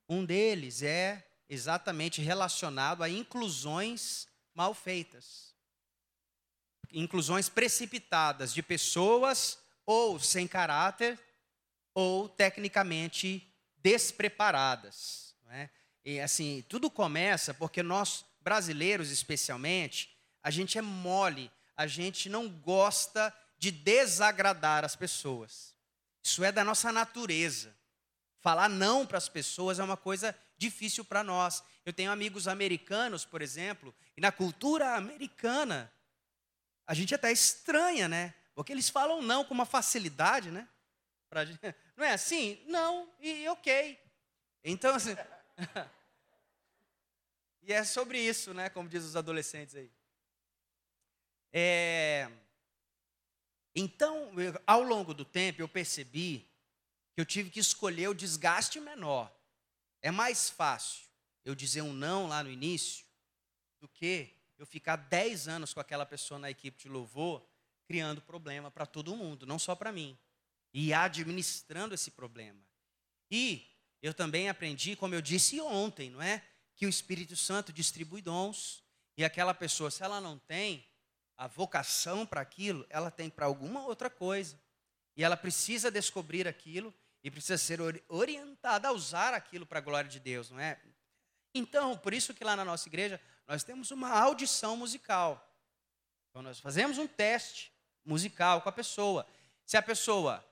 Um 0.08 0.24
deles 0.24 0.82
é 0.82 1.24
exatamente 1.48 2.20
relacionado 2.20 3.02
a 3.02 3.08
inclusões 3.08 4.26
mal 4.54 4.74
feitas. 4.74 5.54
Inclusões 6.92 7.48
precipitadas 7.48 8.52
de 8.52 8.62
pessoas 8.62 9.58
ou 9.86 10.18
sem 10.20 10.46
caráter 10.46 11.18
ou 11.92 12.28
tecnicamente 12.28 13.52
despreparadas. 13.76 15.34
Né? 15.44 15.70
E 16.04 16.20
assim, 16.20 16.64
tudo 16.68 16.90
começa 16.90 17.52
porque 17.54 17.82
nós 17.82 18.24
brasileiros 18.40 19.10
especialmente, 19.10 20.14
a 20.42 20.50
gente 20.50 20.76
é 20.76 20.82
mole, 20.82 21.50
a 21.76 21.86
gente 21.86 22.28
não 22.28 22.48
gosta 22.48 23.34
de 23.58 23.70
desagradar 23.70 24.84
as 24.84 24.94
pessoas. 24.94 25.74
Isso 26.22 26.44
é 26.44 26.52
da 26.52 26.62
nossa 26.62 26.92
natureza. 26.92 27.74
Falar 28.44 28.68
não 28.68 29.06
para 29.06 29.16
as 29.16 29.26
pessoas 29.26 29.78
é 29.78 29.82
uma 29.82 29.96
coisa 29.96 30.38
difícil 30.58 31.02
para 31.02 31.24
nós. 31.24 31.64
Eu 31.82 31.94
tenho 31.94 32.12
amigos 32.12 32.46
americanos, 32.46 33.24
por 33.24 33.40
exemplo, 33.40 33.94
e 34.14 34.20
na 34.20 34.30
cultura 34.30 34.96
americana, 34.96 35.90
a 36.86 36.92
gente 36.92 37.14
até 37.14 37.32
estranha, 37.32 38.06
né? 38.06 38.34
Porque 38.54 38.70
eles 38.70 38.90
falam 38.90 39.22
não 39.22 39.46
com 39.46 39.54
uma 39.54 39.64
facilidade, 39.64 40.50
né? 40.50 40.68
Pra, 41.30 41.46
não 41.96 42.04
é 42.04 42.12
assim? 42.12 42.62
Não, 42.66 43.10
e 43.18 43.48
ok. 43.48 43.98
Então, 44.62 44.94
assim, 44.94 45.16
E 47.66 47.72
é 47.72 47.82
sobre 47.82 48.20
isso, 48.20 48.52
né? 48.52 48.68
Como 48.68 48.90
diz 48.90 49.02
os 49.04 49.16
adolescentes 49.16 49.74
aí. 49.74 49.90
É... 51.50 52.30
Então, 53.74 54.38
eu, 54.38 54.60
ao 54.66 54.82
longo 54.82 55.14
do 55.14 55.24
tempo, 55.24 55.62
eu 55.62 55.68
percebi 55.68 56.46
que 57.14 57.20
eu 57.20 57.24
tive 57.24 57.50
que 57.50 57.60
escolher 57.60 58.08
o 58.08 58.14
desgaste 58.14 58.80
menor. 58.80 59.32
É 60.02 60.10
mais 60.10 60.50
fácil 60.50 61.04
eu 61.44 61.54
dizer 61.54 61.82
um 61.82 61.92
não 61.92 62.26
lá 62.26 62.42
no 62.42 62.50
início 62.50 63.04
do 63.80 63.88
que 63.88 64.30
eu 64.58 64.66
ficar 64.66 64.96
10 64.96 65.48
anos 65.48 65.72
com 65.72 65.80
aquela 65.80 66.04
pessoa 66.04 66.38
na 66.38 66.50
equipe 66.50 66.78
de 66.78 66.88
louvor, 66.88 67.46
criando 67.86 68.20
problema 68.20 68.70
para 68.70 68.86
todo 68.86 69.16
mundo, 69.16 69.46
não 69.46 69.58
só 69.58 69.74
para 69.74 69.92
mim. 69.92 70.18
E 70.72 70.92
administrando 70.92 71.94
esse 71.94 72.10
problema. 72.10 72.60
E 73.30 73.66
eu 74.02 74.12
também 74.12 74.48
aprendi, 74.48 74.96
como 74.96 75.14
eu 75.14 75.22
disse 75.22 75.60
ontem, 75.60 76.10
não 76.10 76.20
é? 76.20 76.42
que 76.76 76.86
o 76.86 76.88
Espírito 76.88 77.36
Santo 77.36 77.72
distribui 77.72 78.20
dons 78.20 78.82
e 79.16 79.24
aquela 79.24 79.54
pessoa, 79.54 79.90
se 79.90 80.02
ela 80.02 80.20
não 80.20 80.38
tem 80.38 80.86
a 81.36 81.46
vocação 81.46 82.26
para 82.26 82.40
aquilo, 82.40 82.84
ela 82.88 83.10
tem 83.10 83.30
para 83.30 83.46
alguma 83.46 83.86
outra 83.86 84.10
coisa. 84.10 84.60
E 85.16 85.22
ela 85.22 85.36
precisa 85.36 85.90
descobrir 85.90 86.48
aquilo 86.48 86.92
e 87.24 87.30
precisa 87.30 87.56
ser 87.56 87.80
orientada 88.06 88.88
a 88.88 88.92
usar 88.92 89.32
aquilo 89.32 89.64
para 89.64 89.78
a 89.78 89.82
glória 89.82 90.10
de 90.10 90.20
Deus, 90.20 90.50
não 90.50 90.60
é? 90.60 90.78
Então, 91.54 91.96
por 91.96 92.12
isso 92.12 92.34
que 92.34 92.44
lá 92.44 92.54
na 92.54 92.64
nossa 92.64 92.86
igreja 92.86 93.18
nós 93.48 93.64
temos 93.64 93.90
uma 93.90 94.10
audição 94.10 94.76
musical. 94.76 95.50
Então 96.28 96.42
nós 96.42 96.60
fazemos 96.60 96.98
um 96.98 97.06
teste 97.06 97.72
musical 98.04 98.60
com 98.60 98.68
a 98.68 98.72
pessoa. 98.72 99.26
Se 99.64 99.76
a 99.76 99.82
pessoa 99.82 100.44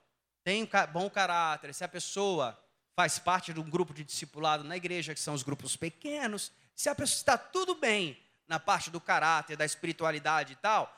tem 0.42 0.66
bom 0.92 1.10
caráter, 1.10 1.74
se 1.74 1.84
a 1.84 1.88
pessoa 1.88 2.58
faz 2.94 3.18
parte 3.18 3.52
de 3.52 3.60
um 3.60 3.68
grupo 3.68 3.92
de 3.92 4.02
discipulado 4.02 4.64
na 4.64 4.76
igreja, 4.76 5.12
que 5.12 5.20
são 5.20 5.34
os 5.34 5.42
grupos 5.42 5.76
pequenos, 5.76 6.52
se 6.74 6.88
a 6.88 6.94
pessoa 6.94 7.16
está 7.16 7.36
tudo 7.36 7.74
bem 7.74 8.18
na 8.48 8.58
parte 8.58 8.90
do 8.90 9.00
caráter, 9.00 9.56
da 9.56 9.64
espiritualidade 9.64 10.54
e 10.54 10.56
tal, 10.56 10.96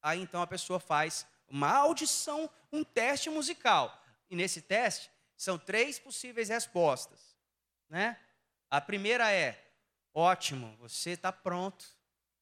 aí 0.00 0.20
então 0.20 0.40
a 0.40 0.46
pessoa 0.46 0.78
faz 0.78 1.26
uma 1.48 1.70
audição, 1.70 2.48
um 2.70 2.84
teste 2.84 3.28
musical. 3.28 4.02
E 4.28 4.36
nesse 4.36 4.60
teste 4.60 5.10
são 5.36 5.58
três 5.58 5.98
possíveis 5.98 6.48
respostas, 6.48 7.36
né? 7.88 8.18
A 8.70 8.80
primeira 8.80 9.30
é: 9.30 9.72
ótimo, 10.14 10.76
você 10.78 11.10
está 11.10 11.32
pronto, 11.32 11.86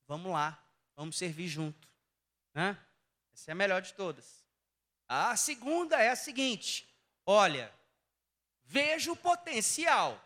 vamos 0.07 0.33
lá, 0.33 0.63
vamos 0.97 1.17
servir 1.17 1.49
junto, 1.49 1.89
né? 2.55 2.79
Essa 3.33 3.51
é 3.51 3.53
a 3.53 3.57
melhor 3.57 3.83
de 3.83 3.95
todas. 3.95 4.45
A 5.09 5.37
segunda 5.37 6.01
é 6.01 6.11
a 6.11 6.17
seguinte: 6.17 6.89
olha, 7.27 7.73
Vejo 8.65 9.13
o 9.13 9.17
potencial, 9.17 10.21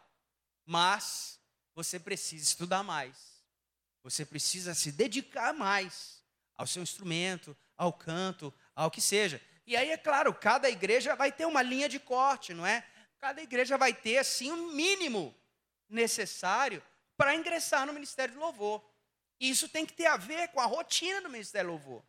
mas 0.65 1.41
você 1.75 1.99
precisa 1.99 2.45
estudar 2.45 2.83
mais. 2.83 3.43
Você 4.03 4.25
precisa 4.25 4.75
se 4.75 4.93
dedicar 4.93 5.53
mais 5.53 6.23
ao 6.55 6.67
seu 6.67 6.83
instrumento, 6.83 7.57
ao 7.77 7.93
canto, 7.93 8.55
ao 8.75 8.91
que 8.91 9.01
seja. 9.01 9.41
E 9.69 9.77
aí, 9.77 9.91
é 9.91 9.99
claro, 9.99 10.33
cada 10.33 10.71
igreja 10.71 11.15
vai 11.15 11.31
ter 11.31 11.45
uma 11.45 11.61
linha 11.61 11.91
de 11.91 12.01
corte, 12.01 12.55
não 12.55 12.65
é? 12.65 12.83
Cada 13.19 13.43
igreja 13.43 13.77
vai 13.77 13.93
ter, 13.93 14.17
assim, 14.17 14.51
o 14.51 14.55
um 14.55 14.73
mínimo 14.73 15.39
necessário 15.87 16.83
para 17.19 17.35
ingressar 17.35 17.85
no 17.85 17.93
Ministério 17.93 18.33
do 18.33 18.41
Louvor. 18.41 18.83
E 19.39 19.51
isso 19.51 19.69
tem 19.69 19.85
que 19.85 19.93
ter 19.93 20.07
a 20.07 20.17
ver 20.17 20.49
com 20.53 20.61
a 20.61 20.65
rotina 20.65 21.21
do 21.21 21.29
Ministério 21.29 21.69
do 21.69 21.73
Louvor. 21.73 22.03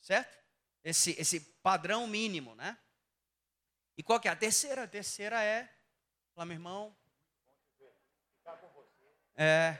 Certo? 0.00 0.38
Esse, 0.84 1.20
esse 1.20 1.40
padrão 1.60 2.06
mínimo, 2.06 2.54
né? 2.54 2.78
E 3.98 4.02
qual 4.04 4.20
que 4.20 4.28
é 4.28 4.30
a 4.30 4.36
terceira? 4.36 4.84
A 4.84 4.88
terceira 4.88 5.42
é, 5.42 5.68
fala, 6.36 6.46
meu 6.46 6.54
irmão. 6.54 6.96
É. 9.34 9.76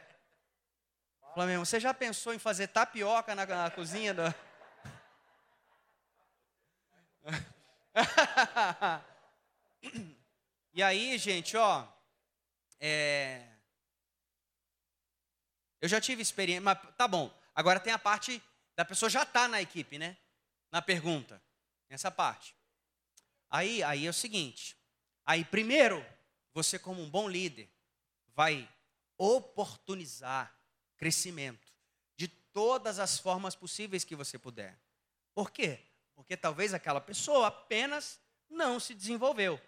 Fala, 1.21 1.47
meu 1.47 1.51
irmão, 1.51 1.65
você 1.65 1.79
já 1.79 1.95
pensou 1.95 2.35
em 2.35 2.39
fazer 2.41 2.67
tapioca 2.67 3.33
na, 3.33 3.47
na 3.47 3.71
cozinha? 3.71 4.13
Do... 4.13 4.23
e 10.75 10.83
aí, 10.83 11.17
gente, 11.19 11.57
ó. 11.57 11.87
É... 12.79 13.49
Eu 15.81 15.89
já 15.89 15.99
tive 16.01 16.23
experiência, 16.23 16.61
mas 16.61 16.79
tá 16.97 17.09
bom. 17.09 17.35
Agora 17.55 17.81
tem 17.81 17.93
a 17.93 17.99
parte 17.99 18.43
da 18.75 18.85
pessoa 18.85 19.09
já 19.09 19.25
tá 19.25 19.49
na 19.49 19.63
equipe, 19.63 19.99
né? 19.99 20.17
Na 20.71 20.83
pergunta. 20.83 21.43
Essa 21.89 22.11
parte. 22.11 22.55
Aí, 23.49 23.83
aí 23.83 24.07
é 24.07 24.11
o 24.11 24.15
seguinte. 24.15 24.77
Aí, 25.25 25.45
primeiro, 25.45 26.05
você, 26.53 26.79
como 26.79 27.03
um 27.03 27.09
bom 27.09 27.29
líder, 27.29 27.71
vai 28.35 28.69
oportunizar 29.17 30.55
crescimento 30.97 31.73
de 32.17 32.29
todas 32.29 32.99
as 32.99 33.19
formas 33.19 33.55
possíveis 33.55 34.05
que 34.05 34.17
você 34.17 34.39
puder. 34.39 34.79
Por 35.35 35.51
quê? 35.51 35.81
Porque 36.17 36.37
talvez 36.37 36.75
aquela 36.75 37.01
pessoa 37.01 37.47
apenas 37.47 38.19
não 38.51 38.81
se 38.81 38.95
desenvolveu. 38.95 39.61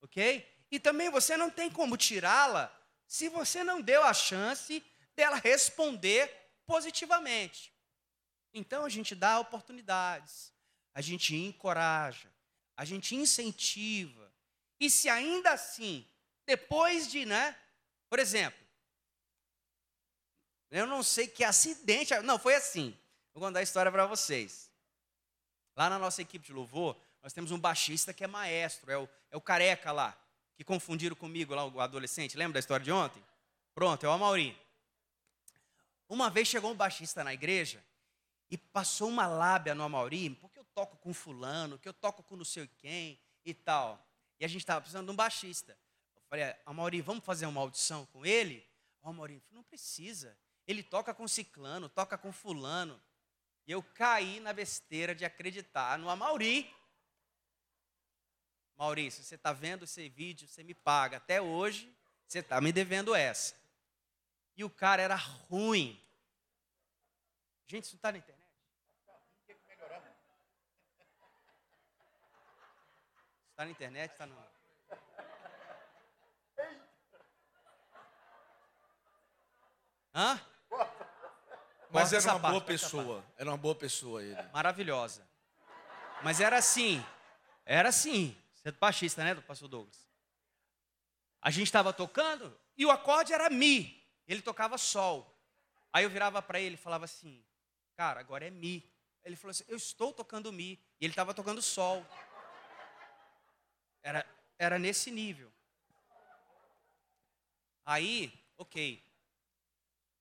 Ok? 0.00 0.48
E 0.70 0.78
também 0.78 1.10
você 1.10 1.36
não 1.36 1.50
tem 1.50 1.68
como 1.68 1.96
tirá-la 1.96 2.72
se 3.06 3.28
você 3.28 3.64
não 3.64 3.80
deu 3.80 4.04
a 4.04 4.14
chance 4.14 4.84
dela 5.16 5.36
responder 5.36 6.30
positivamente. 6.64 7.72
Então 8.54 8.84
a 8.84 8.88
gente 8.88 9.14
dá 9.14 9.40
oportunidades, 9.40 10.52
a 10.94 11.00
gente 11.00 11.34
encoraja, 11.34 12.32
a 12.76 12.84
gente 12.84 13.16
incentiva. 13.16 14.32
E 14.78 14.88
se 14.90 15.08
ainda 15.08 15.52
assim, 15.52 16.06
depois 16.46 17.10
de, 17.10 17.24
né? 17.24 17.56
Por 18.08 18.18
exemplo, 18.18 18.62
eu 20.70 20.86
não 20.86 21.02
sei 21.02 21.28
que 21.28 21.44
acidente. 21.44 22.18
Não, 22.20 22.38
foi 22.38 22.54
assim. 22.54 22.98
Vou 23.34 23.42
contar 23.42 23.60
a 23.60 23.62
história 23.62 23.92
para 23.92 24.06
vocês. 24.06 24.71
Lá 25.76 25.88
na 25.88 25.98
nossa 25.98 26.22
equipe 26.22 26.46
de 26.46 26.52
louvor, 26.52 26.96
nós 27.22 27.32
temos 27.32 27.50
um 27.50 27.58
baixista 27.58 28.12
que 28.12 28.24
é 28.24 28.26
maestro, 28.26 28.90
é 28.90 28.98
o, 28.98 29.08
é 29.30 29.36
o 29.36 29.40
careca 29.40 29.92
lá, 29.92 30.16
que 30.54 30.64
confundiram 30.64 31.16
comigo 31.16 31.54
lá, 31.54 31.64
o 31.64 31.80
adolescente. 31.80 32.36
Lembra 32.36 32.54
da 32.54 32.60
história 32.60 32.84
de 32.84 32.92
ontem? 32.92 33.22
Pronto, 33.74 34.04
é 34.04 34.08
o 34.08 34.12
Amaury. 34.12 34.56
Uma 36.08 36.28
vez 36.28 36.48
chegou 36.48 36.70
um 36.70 36.74
baixista 36.74 37.24
na 37.24 37.32
igreja 37.32 37.82
e 38.50 38.58
passou 38.58 39.08
uma 39.08 39.26
lábia 39.26 39.74
no 39.74 39.82
Amaury, 39.82 40.30
porque 40.30 40.58
eu 40.58 40.64
toco 40.74 40.96
com 40.98 41.14
fulano, 41.14 41.78
que 41.78 41.88
eu 41.88 41.94
toco 41.94 42.22
com 42.22 42.36
não 42.36 42.44
sei 42.44 42.68
quem 42.78 43.18
e 43.44 43.54
tal. 43.54 44.04
E 44.38 44.44
a 44.44 44.48
gente 44.48 44.60
estava 44.60 44.80
precisando 44.80 45.06
de 45.06 45.12
um 45.12 45.16
baixista. 45.16 45.78
Eu 46.14 46.22
falei, 46.28 46.54
Amaury, 46.66 47.00
vamos 47.00 47.24
fazer 47.24 47.46
uma 47.46 47.60
audição 47.60 48.04
com 48.06 48.26
ele? 48.26 48.66
O 49.00 49.08
Amaury 49.08 49.40
falou, 49.40 49.62
não 49.62 49.62
precisa. 49.62 50.36
Ele 50.66 50.82
toca 50.82 51.14
com 51.14 51.26
ciclano, 51.26 51.88
toca 51.88 52.18
com 52.18 52.30
fulano. 52.30 53.00
E 53.66 53.72
eu 53.72 53.82
caí 53.82 54.40
na 54.40 54.52
besteira 54.52 55.14
de 55.14 55.24
acreditar 55.24 55.98
no 55.98 56.10
Amaury. 56.10 56.74
Maurício, 58.76 59.22
você 59.22 59.36
está 59.36 59.52
vendo 59.52 59.84
esse 59.84 60.08
vídeo, 60.08 60.48
você 60.48 60.64
me 60.64 60.74
paga. 60.74 61.18
Até 61.18 61.40
hoje, 61.40 61.94
você 62.26 62.40
está 62.40 62.60
me 62.60 62.72
devendo 62.72 63.14
essa. 63.14 63.54
E 64.56 64.64
o 64.64 64.70
cara 64.70 65.00
era 65.02 65.14
ruim. 65.14 66.02
Gente, 67.66 67.84
isso 67.84 67.94
não 67.94 67.98
está 67.98 68.12
na 68.12 68.18
internet. 68.18 68.42
Está 73.50 73.64
na 73.64 73.70
internet? 73.70 74.10
Está 74.10 74.26
no. 74.26 74.52
Hã? 80.14 80.51
Mas 81.92 82.12
era 82.12 82.22
uma 82.22 82.38
boa 82.38 82.60
parte, 82.60 82.74
essa 82.74 82.86
pessoa. 82.86 83.24
Era 83.36 83.50
uma 83.50 83.56
boa 83.56 83.74
pessoa 83.74 84.22
ele. 84.22 84.42
Maravilhosa. 84.52 85.26
Mas 86.22 86.40
era 86.40 86.56
assim. 86.56 87.04
Era 87.64 87.88
assim. 87.90 88.36
Você 88.54 88.68
é 88.68 88.72
baixista, 88.72 89.24
né, 89.24 89.34
do 89.34 89.42
pastor 89.42 89.68
Douglas? 89.68 90.08
A 91.40 91.50
gente 91.50 91.66
estava 91.66 91.92
tocando 91.92 92.56
e 92.76 92.86
o 92.86 92.90
acorde 92.90 93.32
era 93.32 93.50
Mi. 93.50 94.02
Ele 94.26 94.40
tocava 94.40 94.78
Sol. 94.78 95.28
Aí 95.92 96.04
eu 96.04 96.10
virava 96.10 96.40
para 96.40 96.60
ele 96.60 96.76
e 96.76 96.78
falava 96.78 97.04
assim, 97.04 97.44
cara, 97.96 98.20
agora 98.20 98.46
é 98.46 98.50
Mi. 98.50 98.88
Ele 99.24 99.36
falou 99.36 99.50
assim, 99.50 99.64
eu 99.68 99.76
estou 99.76 100.12
tocando 100.12 100.52
Mi. 100.52 100.80
E 101.00 101.04
ele 101.04 101.12
estava 101.12 101.34
tocando 101.34 101.60
Sol. 101.60 102.06
Era, 104.02 104.26
era 104.58 104.78
nesse 104.78 105.10
nível. 105.10 105.52
Aí, 107.84 108.32
ok. 108.56 109.04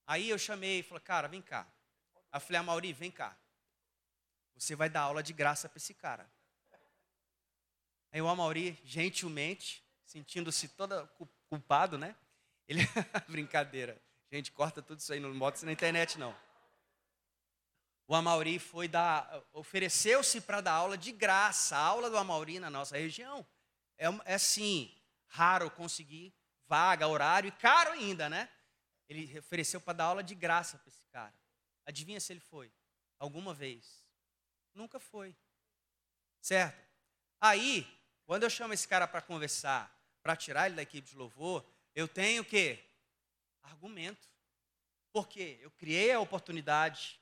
Aí 0.06 0.30
eu 0.30 0.38
chamei 0.38 0.80
e 0.80 0.84
falei, 0.84 1.04
cara, 1.04 1.28
vem 1.28 1.42
cá. 1.42 1.68
Eu 2.34 2.40
falei, 2.40 2.60
a 2.60 2.64
Mauri, 2.64 2.94
vem 2.94 3.12
cá. 3.12 3.38
Você 4.56 4.76
vai 4.76 4.90
dar 4.90 5.02
aula 5.02 5.24
de 5.24 5.34
graça 5.34 5.68
para 5.68 5.78
esse 5.78 5.94
cara. 5.94 6.30
Aí 8.12 8.22
o 8.22 8.28
Amauri, 8.28 8.78
gentilmente, 8.84 9.84
sentindo-se 10.06 10.68
todo 10.68 11.08
cu- 11.18 11.30
culpado, 11.50 11.98
né? 11.98 12.16
Ele, 12.68 12.82
brincadeira. 13.30 14.02
Gente, 14.32 14.52
corta 14.52 14.82
tudo 14.82 15.00
isso 15.00 15.12
aí, 15.14 15.20
não 15.20 15.38
bota 15.38 15.58
isso 15.58 15.66
na 15.66 15.72
internet, 15.72 16.18
não. 16.18 16.36
O 18.08 18.14
Amauri 18.14 18.60
foi 18.60 18.88
dar, 18.90 19.42
ofereceu-se 19.54 20.42
para 20.42 20.60
dar 20.60 20.74
aula 20.74 20.98
de 20.98 21.12
graça. 21.14 21.78
A 21.78 21.80
aula 21.80 22.10
do 22.10 22.18
Amauri 22.18 22.60
na 22.60 22.70
nossa 22.70 22.98
região 22.98 23.48
é, 23.98 24.08
é 24.26 24.34
assim, 24.36 24.94
raro 25.28 25.72
conseguir 25.72 26.34
vaga, 26.68 27.08
horário 27.08 27.48
e 27.48 27.52
caro 27.52 27.92
ainda, 27.92 28.30
né? 28.30 28.50
Ele 29.12 29.38
ofereceu 29.40 29.82
para 29.82 29.92
dar 29.92 30.06
aula 30.06 30.24
de 30.24 30.34
graça 30.34 30.78
para 30.78 30.88
esse 30.88 31.04
cara. 31.12 31.36
Adivinha 31.86 32.18
se 32.18 32.32
ele 32.32 32.40
foi? 32.40 32.72
Alguma 33.20 33.54
vez? 33.54 34.06
Nunca 34.74 35.02
foi. 35.02 35.36
Certo? 36.40 36.82
Aí, 37.42 37.86
quando 38.26 38.44
eu 38.44 38.50
chamo 38.50 38.74
esse 38.74 38.88
cara 38.88 39.06
para 39.06 39.22
conversar, 39.22 39.94
para 40.24 40.38
tirar 40.38 40.68
ele 40.68 40.78
da 40.78 40.82
equipe 40.82 41.10
de 41.10 41.18
louvor, 41.18 41.70
eu 41.94 42.08
tenho 42.08 42.42
o 42.42 42.46
quê? 42.46 42.82
Argumento. 43.64 44.30
Porque 45.12 45.60
eu 45.62 45.72
criei 45.72 46.14
a 46.14 46.20
oportunidade, 46.22 47.20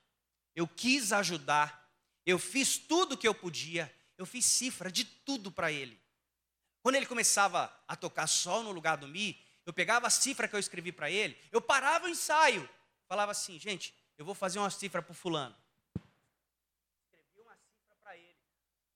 eu 0.54 0.68
quis 0.68 1.12
ajudar, 1.12 1.92
eu 2.24 2.38
fiz 2.38 2.78
tudo 2.78 3.16
o 3.16 3.18
que 3.18 3.26
eu 3.26 3.34
podia, 3.34 3.92
eu 4.16 4.24
fiz 4.24 4.46
cifra 4.46 4.92
de 4.92 5.04
tudo 5.04 5.50
para 5.50 5.72
ele. 5.72 6.00
Quando 6.82 6.94
ele 6.94 7.06
começava 7.06 7.76
a 7.88 7.96
tocar 7.96 8.28
sol 8.28 8.62
no 8.62 8.70
lugar 8.70 8.96
do 8.96 9.08
Mi, 9.08 9.44
eu 9.66 9.72
pegava 9.72 10.06
a 10.06 10.10
cifra 10.10 10.48
que 10.48 10.54
eu 10.54 10.60
escrevi 10.60 10.92
para 10.92 11.10
ele, 11.10 11.38
eu 11.52 11.60
parava 11.60 12.06
o 12.06 12.08
ensaio, 12.08 12.68
falava 13.06 13.32
assim, 13.32 13.58
gente, 13.58 13.94
eu 14.16 14.24
vou 14.24 14.34
fazer 14.34 14.58
uma 14.58 14.70
cifra 14.70 15.02
para 15.02 15.12
o 15.12 15.14
fulano. 15.14 15.56
Escrevi 17.04 17.40
uma 17.40 17.56
cifra 17.56 17.96
para 18.00 18.16
ele, 18.16 18.36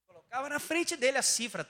colocava 0.07 0.49
na 0.49 0.61
frente 0.61 0.97
dele 0.97 1.19
a 1.19 1.23
cifra. 1.23 1.69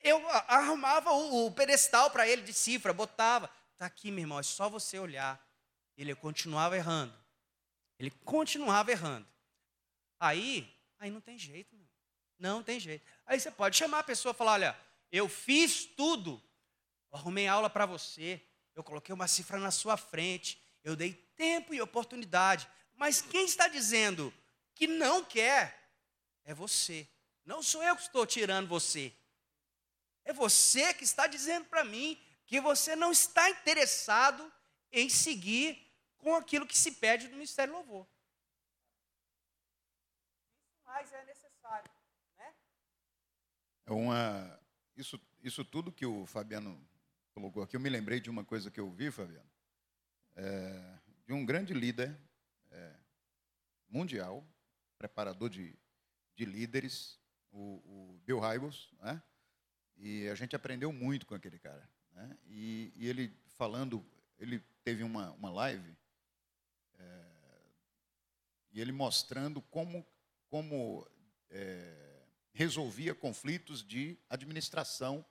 Eu 0.00 0.28
arrumava 0.46 1.10
o, 1.12 1.46
o 1.46 1.52
pedestal 1.52 2.10
para 2.10 2.26
ele 2.28 2.42
de 2.42 2.52
cifra, 2.52 2.92
botava. 2.92 3.50
Tá 3.76 3.86
aqui, 3.86 4.10
meu 4.10 4.22
irmão, 4.22 4.38
é 4.38 4.42
só 4.42 4.68
você 4.68 4.98
olhar. 4.98 5.40
Ele 5.96 6.14
continuava 6.14 6.76
errando. 6.76 7.14
Ele 7.98 8.10
continuava 8.24 8.90
errando. 8.92 9.28
Aí, 10.20 10.72
aí 10.98 11.10
não 11.10 11.20
tem 11.20 11.36
jeito, 11.38 11.74
meu. 11.76 11.86
Não 12.38 12.62
tem 12.62 12.78
jeito. 12.78 13.04
Aí 13.26 13.38
você 13.38 13.50
pode 13.50 13.76
chamar 13.76 14.00
a 14.00 14.04
pessoa 14.04 14.32
e 14.32 14.36
falar: 14.36 14.52
olha, 14.52 14.80
eu 15.10 15.28
fiz 15.28 15.84
tudo. 15.84 16.42
Eu 17.10 17.18
arrumei 17.18 17.46
aula 17.46 17.70
para 17.70 17.86
você. 17.86 18.42
Eu 18.74 18.84
coloquei 18.84 19.14
uma 19.14 19.28
cifra 19.28 19.58
na 19.58 19.70
sua 19.70 19.96
frente. 19.96 20.62
Eu 20.84 20.94
dei 20.94 21.14
tempo 21.36 21.74
e 21.74 21.80
oportunidade. 21.80 22.68
Mas 22.94 23.20
quem 23.20 23.44
está 23.44 23.68
dizendo 23.68 24.32
que 24.74 24.86
não 24.86 25.24
quer 25.24 25.92
é 26.44 26.54
você. 26.54 27.08
Não 27.44 27.62
sou 27.62 27.82
eu 27.82 27.96
que 27.96 28.02
estou 28.02 28.26
tirando 28.26 28.68
você. 28.68 29.14
É 30.24 30.32
você 30.32 30.92
que 30.92 31.04
está 31.04 31.26
dizendo 31.26 31.66
para 31.66 31.84
mim 31.84 32.20
que 32.46 32.60
você 32.60 32.96
não 32.96 33.12
está 33.12 33.48
interessado 33.50 34.52
em 34.90 35.08
seguir 35.08 35.86
com 36.16 36.34
aquilo 36.34 36.66
que 36.66 36.76
se 36.76 36.92
pede 36.92 37.28
do 37.28 37.34
Ministério 37.34 37.72
do 37.72 37.76
Louvor. 37.76 38.06
Isso 40.66 40.84
mais 40.84 41.12
é 41.12 41.24
necessário. 41.24 41.90
Né? 42.36 42.54
É 43.86 43.92
uma, 43.92 44.60
isso, 44.96 45.20
isso 45.42 45.64
tudo 45.64 45.92
que 45.92 46.06
o 46.06 46.26
Fabiano 46.26 46.87
colocou 47.38 47.62
aqui, 47.62 47.76
eu 47.76 47.80
me 47.80 47.88
lembrei 47.88 48.18
de 48.18 48.28
uma 48.28 48.44
coisa 48.44 48.68
que 48.68 48.80
eu 48.80 48.90
vi, 48.90 49.12
Fabiano, 49.12 49.48
é, 50.34 50.98
de 51.24 51.32
um 51.32 51.46
grande 51.46 51.72
líder 51.72 52.18
é, 52.68 52.94
mundial, 53.88 54.44
preparador 54.98 55.48
de, 55.48 55.72
de 56.34 56.44
líderes, 56.44 57.16
o, 57.52 57.76
o 58.16 58.20
Bill 58.26 58.40
Hybels, 58.40 58.92
né? 59.00 59.22
e 59.96 60.26
a 60.28 60.34
gente 60.34 60.56
aprendeu 60.56 60.92
muito 60.92 61.26
com 61.26 61.34
aquele 61.36 61.60
cara. 61.60 61.88
Né? 62.10 62.36
E, 62.48 62.92
e 62.96 63.06
ele 63.06 63.32
falando, 63.56 64.04
ele 64.36 64.58
teve 64.82 65.04
uma, 65.04 65.30
uma 65.34 65.50
live, 65.50 65.96
é, 66.98 67.24
e 68.72 68.80
ele 68.80 68.90
mostrando 68.90 69.62
como, 69.62 70.04
como 70.48 71.08
é, 71.50 72.20
resolvia 72.52 73.14
conflitos 73.14 73.86
de 73.86 74.18
administração 74.28 75.24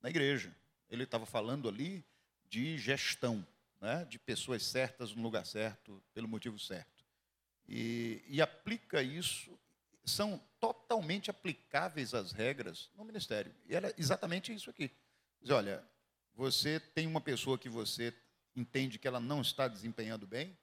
na 0.00 0.08
igreja. 0.08 0.56
Ele 0.92 1.04
estava 1.04 1.24
falando 1.24 1.70
ali 1.70 2.04
de 2.50 2.76
gestão, 2.76 3.46
né? 3.80 4.04
de 4.04 4.18
pessoas 4.18 4.62
certas 4.62 5.14
no 5.14 5.22
lugar 5.22 5.46
certo, 5.46 6.02
pelo 6.12 6.28
motivo 6.28 6.58
certo. 6.58 7.02
E, 7.66 8.22
e 8.28 8.42
aplica 8.42 9.02
isso, 9.02 9.58
são 10.04 10.38
totalmente 10.60 11.30
aplicáveis 11.30 12.12
as 12.12 12.32
regras 12.32 12.90
no 12.94 13.06
ministério. 13.06 13.54
E 13.66 13.74
era 13.74 13.94
exatamente 13.96 14.52
isso 14.52 14.68
aqui. 14.68 14.90
Diz, 15.40 15.50
olha, 15.50 15.82
você 16.34 16.78
tem 16.78 17.06
uma 17.06 17.22
pessoa 17.22 17.56
que 17.56 17.70
você 17.70 18.14
entende 18.54 18.98
que 18.98 19.08
ela 19.08 19.18
não 19.18 19.40
está 19.40 19.66
desempenhando 19.68 20.26
bem, 20.26 20.54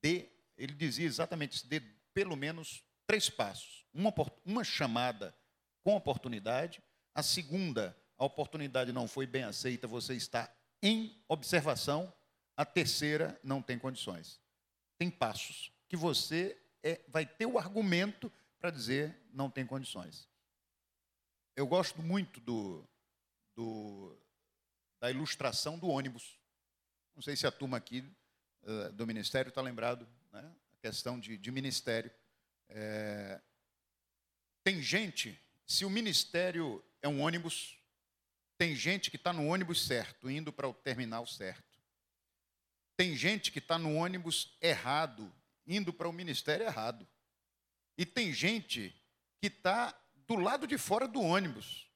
dê, 0.00 0.28
ele 0.56 0.72
dizia 0.72 1.04
exatamente 1.04 1.56
isso, 1.56 1.66
dê 1.66 1.80
pelo 2.14 2.36
menos 2.36 2.84
três 3.08 3.28
passos. 3.28 3.84
Uma, 3.92 4.14
uma 4.46 4.62
chamada 4.62 5.34
com 5.82 5.96
oportunidade, 5.96 6.80
a 7.12 7.24
segunda, 7.24 7.96
a 8.22 8.24
oportunidade 8.24 8.92
não 8.92 9.08
foi 9.08 9.26
bem 9.26 9.42
aceita, 9.42 9.88
você 9.88 10.14
está 10.14 10.48
em 10.80 11.20
observação, 11.26 12.14
a 12.56 12.64
terceira, 12.64 13.36
não 13.42 13.60
tem 13.60 13.76
condições. 13.76 14.40
Tem 14.96 15.10
passos 15.10 15.72
que 15.88 15.96
você 15.96 16.56
é, 16.84 17.00
vai 17.08 17.26
ter 17.26 17.46
o 17.46 17.58
argumento 17.58 18.30
para 18.60 18.70
dizer 18.70 19.12
não 19.32 19.50
tem 19.50 19.66
condições. 19.66 20.28
Eu 21.56 21.66
gosto 21.66 22.00
muito 22.00 22.38
do, 22.38 22.88
do, 23.56 24.16
da 25.00 25.10
ilustração 25.10 25.76
do 25.76 25.88
ônibus. 25.88 26.38
Não 27.16 27.22
sei 27.22 27.34
se 27.34 27.44
a 27.44 27.50
turma 27.50 27.76
aqui 27.76 28.08
eh, 28.62 28.88
do 28.90 29.04
ministério 29.04 29.48
está 29.48 29.60
lembrado, 29.60 30.08
né? 30.32 30.48
a 30.78 30.80
questão 30.80 31.18
de, 31.18 31.36
de 31.36 31.50
ministério. 31.50 32.10
É, 32.68 33.40
tem 34.62 34.80
gente, 34.80 35.36
se 35.66 35.84
o 35.84 35.90
ministério 35.90 36.82
é 37.02 37.08
um 37.08 37.20
ônibus, 37.20 37.81
tem 38.62 38.76
gente 38.76 39.10
que 39.10 39.16
está 39.16 39.32
no 39.32 39.48
ônibus 39.48 39.84
certo, 39.84 40.30
indo 40.30 40.52
para 40.52 40.68
o 40.68 40.72
terminal 40.72 41.26
certo. 41.26 41.80
Tem 42.96 43.16
gente 43.16 43.50
que 43.50 43.58
está 43.58 43.76
no 43.76 43.96
ônibus 43.96 44.56
errado, 44.60 45.34
indo 45.66 45.92
para 45.92 46.08
o 46.08 46.12
ministério 46.12 46.64
errado. 46.64 47.04
E 47.98 48.06
tem 48.06 48.32
gente 48.32 48.94
que 49.40 49.48
está 49.48 49.92
do 50.28 50.36
lado 50.36 50.64
de 50.64 50.78
fora 50.78 51.08
do 51.08 51.20
ônibus. 51.20 51.90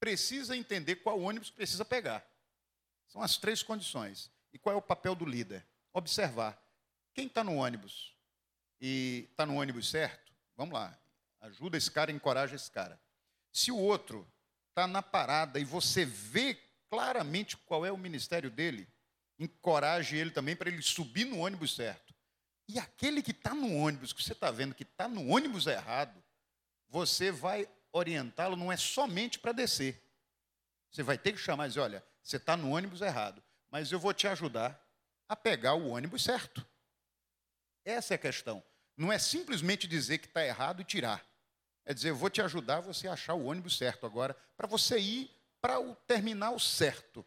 Precisa 0.00 0.56
entender 0.56 0.96
qual 0.96 1.20
ônibus 1.20 1.50
precisa 1.50 1.84
pegar. 1.84 2.26
São 3.08 3.20
as 3.20 3.36
três 3.36 3.62
condições. 3.62 4.32
E 4.54 4.58
qual 4.58 4.74
é 4.74 4.78
o 4.78 4.80
papel 4.80 5.14
do 5.14 5.26
líder? 5.26 5.66
Observar. 5.92 6.58
Quem 7.12 7.26
está 7.26 7.44
no 7.44 7.56
ônibus 7.56 8.16
e 8.80 9.28
está 9.32 9.44
no 9.44 9.56
ônibus 9.56 9.90
certo, 9.90 10.32
vamos 10.56 10.72
lá, 10.72 10.98
ajuda 11.42 11.76
esse 11.76 11.90
cara, 11.90 12.10
encoraja 12.10 12.56
esse 12.56 12.70
cara. 12.70 12.98
Se 13.52 13.70
o 13.70 13.76
outro 13.76 14.26
está 14.76 14.86
na 14.86 15.00
parada 15.00 15.58
e 15.58 15.64
você 15.64 16.04
vê 16.04 16.54
claramente 16.90 17.56
qual 17.56 17.86
é 17.86 17.90
o 17.90 17.96
ministério 17.96 18.50
dele, 18.50 18.86
encoraje 19.38 20.18
ele 20.18 20.30
também 20.30 20.54
para 20.54 20.68
ele 20.68 20.82
subir 20.82 21.24
no 21.24 21.38
ônibus 21.38 21.74
certo. 21.74 22.14
E 22.68 22.78
aquele 22.78 23.22
que 23.22 23.30
está 23.30 23.54
no 23.54 23.74
ônibus, 23.74 24.12
que 24.12 24.22
você 24.22 24.34
está 24.34 24.50
vendo 24.50 24.74
que 24.74 24.82
está 24.82 25.08
no 25.08 25.28
ônibus 25.28 25.66
errado, 25.66 26.22
você 26.88 27.30
vai 27.30 27.66
orientá-lo 27.90 28.54
não 28.54 28.70
é 28.70 28.76
somente 28.76 29.38
para 29.38 29.52
descer. 29.52 30.02
Você 30.90 31.02
vai 31.02 31.16
ter 31.16 31.32
que 31.32 31.38
chamar 31.38 31.66
e 31.66 31.68
dizer, 31.68 31.80
olha, 31.80 32.04
você 32.22 32.36
está 32.36 32.54
no 32.54 32.70
ônibus 32.70 33.00
errado, 33.00 33.42
mas 33.70 33.90
eu 33.90 33.98
vou 33.98 34.12
te 34.12 34.28
ajudar 34.28 34.78
a 35.26 35.34
pegar 35.34 35.72
o 35.72 35.88
ônibus 35.88 36.22
certo. 36.22 36.66
Essa 37.82 38.12
é 38.12 38.16
a 38.16 38.18
questão. 38.18 38.62
Não 38.94 39.10
é 39.10 39.18
simplesmente 39.18 39.88
dizer 39.88 40.18
que 40.18 40.26
está 40.26 40.44
errado 40.44 40.82
e 40.82 40.84
tirar. 40.84 41.24
É 41.86 41.94
dizer, 41.94 42.10
eu 42.10 42.16
vou 42.16 42.28
te 42.28 42.42
ajudar 42.42 42.78
a 42.78 42.80
você 42.80 43.08
achar 43.08 43.34
o 43.34 43.46
ônibus 43.46 43.78
certo 43.78 44.04
agora, 44.04 44.36
para 44.56 44.66
você 44.66 44.98
ir 44.98 45.30
para 45.60 45.80
o 45.80 45.94
terminal 45.94 46.58
certo. 46.58 47.24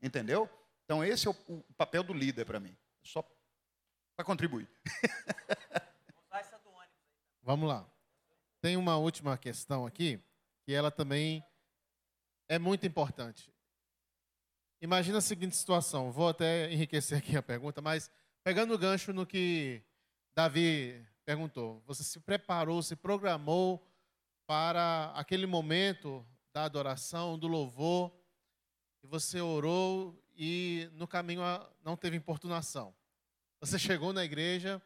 Entendeu? 0.00 0.48
Então, 0.84 1.04
esse 1.04 1.26
é 1.26 1.30
o, 1.30 1.36
o 1.48 1.74
papel 1.76 2.02
do 2.02 2.14
líder 2.14 2.46
para 2.46 2.60
mim. 2.60 2.74
Só 3.02 3.22
para 4.16 4.24
contribuir. 4.24 4.68
Vamos 7.42 7.68
lá. 7.68 7.86
Tem 8.60 8.76
uma 8.76 8.96
última 8.96 9.38
questão 9.38 9.86
aqui, 9.86 10.20
que 10.64 10.72
ela 10.72 10.90
também 10.90 11.44
é 12.48 12.58
muito 12.58 12.86
importante. 12.86 13.52
Imagina 14.80 15.18
a 15.18 15.22
seguinte 15.22 15.56
situação, 15.56 16.12
vou 16.12 16.28
até 16.28 16.70
enriquecer 16.70 17.18
aqui 17.18 17.36
a 17.36 17.42
pergunta, 17.42 17.80
mas 17.80 18.10
pegando 18.44 18.74
o 18.74 18.78
gancho 18.78 19.12
no 19.12 19.26
que 19.26 19.82
Davi 20.34 21.04
perguntou, 21.28 21.82
você 21.84 22.02
se 22.02 22.18
preparou, 22.20 22.82
se 22.82 22.96
programou 22.96 23.86
para 24.46 25.12
aquele 25.14 25.44
momento 25.44 26.26
da 26.54 26.64
adoração, 26.64 27.38
do 27.38 27.46
louvor, 27.46 28.10
e 29.02 29.06
você 29.06 29.38
orou 29.38 30.18
e 30.34 30.88
no 30.94 31.06
caminho 31.06 31.42
não 31.84 31.98
teve 31.98 32.16
importunação. 32.16 32.94
Você 33.60 33.78
chegou 33.78 34.10
na 34.10 34.24
igreja 34.24 34.80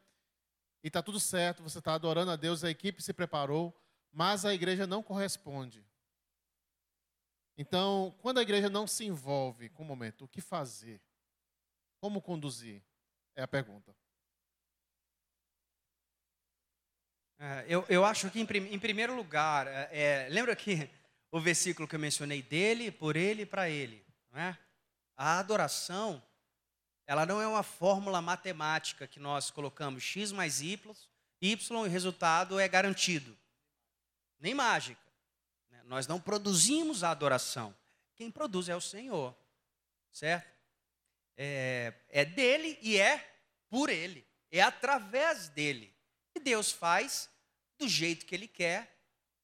e 0.82 0.88
está 0.88 1.00
tudo 1.00 1.20
certo, 1.20 1.62
você 1.62 1.78
está 1.78 1.94
adorando 1.94 2.32
a 2.32 2.36
Deus, 2.36 2.64
a 2.64 2.70
equipe 2.70 3.00
se 3.00 3.12
preparou, 3.12 3.72
mas 4.10 4.44
a 4.44 4.52
igreja 4.52 4.84
não 4.84 5.00
corresponde. 5.00 5.86
Então, 7.56 8.16
quando 8.20 8.38
a 8.38 8.42
igreja 8.42 8.68
não 8.68 8.88
se 8.88 9.04
envolve 9.04 9.68
com 9.68 9.84
o 9.84 9.86
momento, 9.86 10.24
o 10.24 10.28
que 10.28 10.40
fazer? 10.40 11.00
Como 12.00 12.20
conduzir? 12.20 12.82
É 13.36 13.44
a 13.44 13.48
pergunta. 13.48 13.94
É, 17.44 17.64
eu, 17.66 17.84
eu 17.88 18.04
acho 18.04 18.30
que, 18.30 18.38
em, 18.38 18.46
em 18.72 18.78
primeiro 18.78 19.16
lugar, 19.16 19.66
é, 19.66 19.88
é, 19.90 20.28
lembra 20.30 20.54
que 20.54 20.88
o 21.28 21.40
versículo 21.40 21.88
que 21.88 21.96
eu 21.96 21.98
mencionei 21.98 22.40
dele, 22.40 22.92
por 22.92 23.16
ele 23.16 23.42
e 23.42 23.46
para 23.46 23.68
ele? 23.68 24.06
É? 24.32 24.56
A 25.16 25.40
adoração, 25.40 26.22
ela 27.04 27.26
não 27.26 27.42
é 27.42 27.48
uma 27.48 27.64
fórmula 27.64 28.22
matemática 28.22 29.08
que 29.08 29.18
nós 29.18 29.50
colocamos 29.50 30.04
x 30.04 30.30
mais 30.30 30.60
y, 30.60 30.78
y 31.40 31.76
e 31.76 31.88
o 31.88 31.90
resultado 31.90 32.60
é 32.60 32.68
garantido. 32.68 33.36
Nem 34.38 34.54
mágica. 34.54 35.02
Né? 35.68 35.82
Nós 35.86 36.06
não 36.06 36.20
produzimos 36.20 37.02
a 37.02 37.10
adoração. 37.10 37.74
Quem 38.14 38.30
produz 38.30 38.68
é 38.68 38.76
o 38.76 38.80
Senhor. 38.80 39.36
Certo? 40.12 40.48
É, 41.36 41.92
é 42.08 42.24
dele 42.24 42.78
e 42.80 42.96
é 43.00 43.36
por 43.68 43.90
ele. 43.90 44.24
É 44.48 44.62
através 44.62 45.48
dele. 45.48 45.92
E 46.36 46.38
Deus 46.38 46.70
faz 46.70 47.31
do 47.82 47.88
jeito 47.88 48.24
que 48.24 48.34
ele 48.34 48.46
quer 48.46 48.96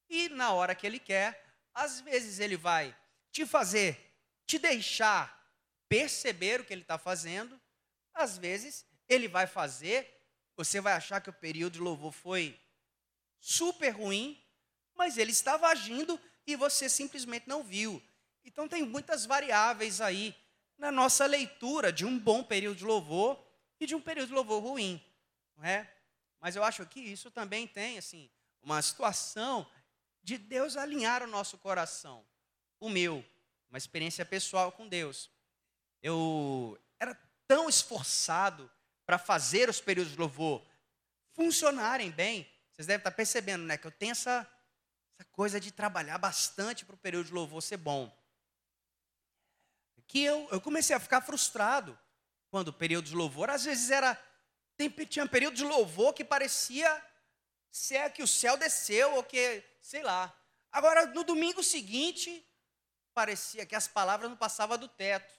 e 0.08 0.28
na 0.28 0.52
hora 0.52 0.74
que 0.74 0.86
ele 0.86 1.00
quer. 1.00 1.44
Às 1.74 2.00
vezes 2.00 2.38
ele 2.38 2.56
vai 2.56 2.96
te 3.32 3.44
fazer, 3.44 4.14
te 4.46 4.58
deixar 4.58 5.36
perceber 5.88 6.60
o 6.60 6.64
que 6.64 6.72
ele 6.72 6.82
está 6.82 6.96
fazendo. 6.98 7.60
Às 8.14 8.38
vezes 8.38 8.86
ele 9.08 9.26
vai 9.26 9.46
fazer, 9.46 10.22
você 10.56 10.80
vai 10.80 10.92
achar 10.92 11.20
que 11.20 11.30
o 11.30 11.32
período 11.32 11.74
de 11.74 11.80
louvor 11.80 12.12
foi 12.12 12.58
super 13.40 13.90
ruim, 13.90 14.40
mas 14.94 15.18
ele 15.18 15.32
estava 15.32 15.66
agindo 15.68 16.20
e 16.46 16.54
você 16.54 16.88
simplesmente 16.88 17.48
não 17.48 17.64
viu. 17.64 18.00
Então 18.44 18.68
tem 18.68 18.84
muitas 18.84 19.26
variáveis 19.26 20.00
aí 20.00 20.34
na 20.76 20.92
nossa 20.92 21.26
leitura 21.26 21.92
de 21.92 22.04
um 22.04 22.16
bom 22.16 22.44
período 22.44 22.78
de 22.78 22.84
louvor 22.84 23.44
e 23.80 23.86
de 23.86 23.96
um 23.96 24.00
período 24.00 24.28
de 24.28 24.34
louvor 24.34 24.62
ruim, 24.62 25.02
não 25.56 25.64
é? 25.64 25.92
Mas 26.40 26.56
eu 26.56 26.62
acho 26.62 26.86
que 26.86 27.00
isso 27.00 27.30
também 27.30 27.66
tem 27.66 27.98
assim 27.98 28.30
uma 28.62 28.80
situação 28.82 29.68
de 30.22 30.36
Deus 30.36 30.76
alinhar 30.76 31.22
o 31.22 31.26
nosso 31.26 31.58
coração. 31.58 32.24
O 32.80 32.88
meu, 32.88 33.24
uma 33.68 33.78
experiência 33.78 34.24
pessoal 34.24 34.72
com 34.72 34.88
Deus. 34.88 35.30
Eu 36.02 36.78
era 37.00 37.14
tão 37.46 37.68
esforçado 37.68 38.70
para 39.06 39.18
fazer 39.18 39.68
os 39.68 39.80
períodos 39.80 40.12
de 40.12 40.18
louvor 40.18 40.64
funcionarem 41.34 42.10
bem. 42.10 42.46
Vocês 42.72 42.86
devem 42.86 43.00
estar 43.00 43.10
percebendo, 43.10 43.64
né, 43.64 43.78
que 43.78 43.86
eu 43.86 43.90
tenho 43.90 44.12
essa, 44.12 44.46
essa 45.14 45.28
coisa 45.32 45.58
de 45.58 45.72
trabalhar 45.72 46.18
bastante 46.18 46.84
para 46.84 46.94
o 46.94 46.98
período 46.98 47.26
de 47.26 47.32
louvor 47.32 47.62
ser 47.62 47.76
bom. 47.76 48.14
Que 50.06 50.24
eu, 50.24 50.48
eu 50.50 50.60
comecei 50.60 50.96
a 50.96 51.00
ficar 51.00 51.20
frustrado 51.20 51.98
quando 52.50 52.68
o 52.68 52.72
período 52.72 53.06
de 53.06 53.14
louvor, 53.14 53.50
às 53.50 53.64
vezes 53.64 53.90
era. 53.90 54.20
Tem, 54.78 54.88
tinha 54.88 55.24
um 55.24 55.28
período 55.28 55.56
de 55.56 55.64
louvor 55.64 56.14
que 56.14 56.24
parecia 56.24 57.04
se 57.70 57.96
é 57.96 58.08
que 58.08 58.22
o 58.22 58.28
céu 58.28 58.56
desceu 58.56 59.16
ou 59.16 59.24
que, 59.24 59.62
sei 59.82 60.02
lá. 60.02 60.32
Agora, 60.70 61.06
no 61.06 61.24
domingo 61.24 61.62
seguinte, 61.64 62.46
parecia 63.12 63.66
que 63.66 63.74
as 63.74 63.88
palavras 63.88 64.30
não 64.30 64.36
passavam 64.36 64.78
do 64.78 64.86
teto. 64.86 65.34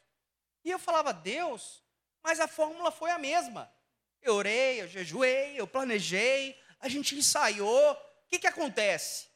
E 0.65 0.69
eu 0.69 0.77
falava, 0.77 1.13
Deus, 1.13 1.81
mas 2.21 2.41
a 2.41 2.47
fórmula 2.49 2.91
foi 2.91 3.11
a 3.11 3.17
mesma. 3.17 3.73
Eu 4.21 4.35
orei, 4.35 4.81
eu 4.81 4.87
jejuei, 4.89 5.59
eu 5.59 5.65
planejei, 5.65 6.61
a 6.81 6.89
gente 6.89 7.15
ensaiou. 7.15 7.93
O 7.93 8.27
que, 8.27 8.39
que 8.39 8.47
acontece? 8.47 9.29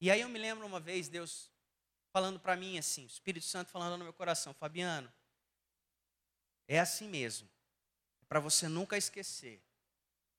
E 0.00 0.12
aí 0.12 0.20
eu 0.20 0.28
me 0.28 0.38
lembro 0.38 0.64
uma 0.64 0.78
vez, 0.78 1.08
Deus 1.08 1.50
falando 2.12 2.38
para 2.38 2.54
mim 2.54 2.78
assim, 2.78 3.04
o 3.04 3.06
Espírito 3.06 3.46
Santo 3.46 3.70
falando 3.70 3.98
no 3.98 4.04
meu 4.04 4.12
coração, 4.12 4.54
Fabiano, 4.54 5.12
é 6.68 6.78
assim 6.78 7.08
mesmo. 7.08 7.51
Para 8.32 8.40
você 8.40 8.66
nunca 8.66 8.96
esquecer 8.96 9.62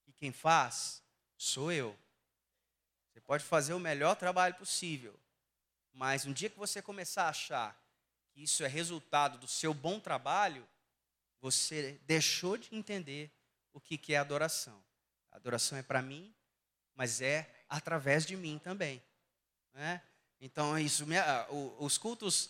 que 0.01 0.11
quem 0.13 0.31
faz 0.31 1.03
sou 1.37 1.71
eu. 1.71 1.95
Você 3.05 3.21
pode 3.21 3.43
fazer 3.43 3.75
o 3.75 3.79
melhor 3.79 4.15
trabalho 4.15 4.55
possível, 4.55 5.13
mas 5.93 6.25
um 6.25 6.33
dia 6.33 6.49
que 6.49 6.57
você 6.57 6.81
começar 6.81 7.25
a 7.25 7.29
achar 7.29 7.79
que 8.31 8.41
isso 8.41 8.63
é 8.63 8.67
resultado 8.67 9.37
do 9.37 9.47
seu 9.47 9.75
bom 9.75 9.99
trabalho, 9.99 10.67
você 11.39 12.01
deixou 12.07 12.57
de 12.57 12.75
entender 12.75 13.31
o 13.71 13.79
que 13.79 14.11
é 14.11 14.17
adoração. 14.17 14.83
Adoração 15.31 15.77
é 15.77 15.83
para 15.83 16.01
mim, 16.01 16.33
mas 16.95 17.21
é 17.21 17.47
através 17.69 18.25
de 18.25 18.35
mim 18.35 18.57
também. 18.57 19.03
Né? 19.71 20.01
Então, 20.41 20.79
isso, 20.79 21.05
os 21.77 21.99
cultos, 21.99 22.49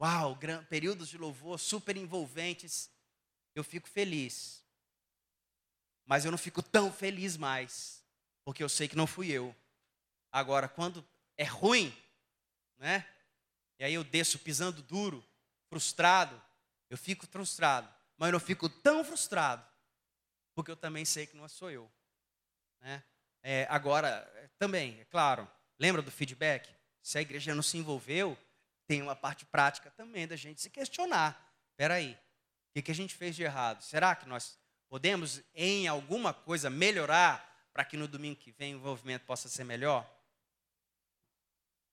uau, 0.00 0.38
períodos 0.70 1.10
de 1.10 1.18
louvor 1.18 1.58
super 1.58 1.98
envolventes, 1.98 2.88
eu 3.54 3.62
fico 3.62 3.86
feliz. 3.86 4.60
Mas 6.10 6.24
eu 6.24 6.32
não 6.32 6.38
fico 6.38 6.60
tão 6.60 6.92
feliz 6.92 7.36
mais 7.36 8.04
porque 8.44 8.64
eu 8.64 8.68
sei 8.68 8.88
que 8.88 8.96
não 8.96 9.06
fui 9.06 9.30
eu. 9.30 9.54
Agora, 10.32 10.68
quando 10.68 11.08
é 11.36 11.44
ruim, 11.44 11.96
né? 12.78 13.06
E 13.78 13.84
aí 13.84 13.94
eu 13.94 14.02
desço 14.02 14.36
pisando 14.40 14.82
duro, 14.82 15.24
frustrado, 15.68 16.42
eu 16.88 16.98
fico 16.98 17.28
frustrado, 17.28 17.88
mas 18.16 18.26
eu 18.26 18.32
não 18.32 18.40
fico 18.40 18.68
tão 18.68 19.04
frustrado, 19.04 19.64
porque 20.52 20.72
eu 20.72 20.76
também 20.76 21.04
sei 21.04 21.28
que 21.28 21.36
não 21.36 21.48
sou 21.48 21.70
eu. 21.70 21.88
Né? 22.80 23.04
É, 23.40 23.68
agora, 23.70 24.50
também, 24.58 24.98
é 24.98 25.04
claro, 25.04 25.48
lembra 25.78 26.02
do 26.02 26.10
feedback? 26.10 26.68
Se 27.00 27.18
a 27.18 27.22
igreja 27.22 27.54
não 27.54 27.62
se 27.62 27.78
envolveu, 27.78 28.36
tem 28.88 29.00
uma 29.00 29.14
parte 29.14 29.46
prática 29.46 29.92
também 29.92 30.26
da 30.26 30.34
gente 30.34 30.60
se 30.60 30.70
questionar. 30.70 31.54
Espera 31.70 31.94
aí, 31.94 32.14
o 32.14 32.72
que, 32.72 32.82
que 32.82 32.90
a 32.90 32.94
gente 32.96 33.14
fez 33.14 33.36
de 33.36 33.44
errado? 33.44 33.80
Será 33.80 34.16
que 34.16 34.28
nós 34.28 34.59
podemos, 34.90 35.40
em 35.54 35.86
alguma 35.86 36.34
coisa, 36.34 36.68
melhorar 36.68 37.48
para 37.72 37.84
que 37.84 37.96
no 37.96 38.08
domingo 38.08 38.40
que 38.40 38.50
vem 38.50 38.74
o 38.74 38.78
envolvimento 38.78 39.24
possa 39.24 39.48
ser 39.48 39.62
melhor? 39.62 40.04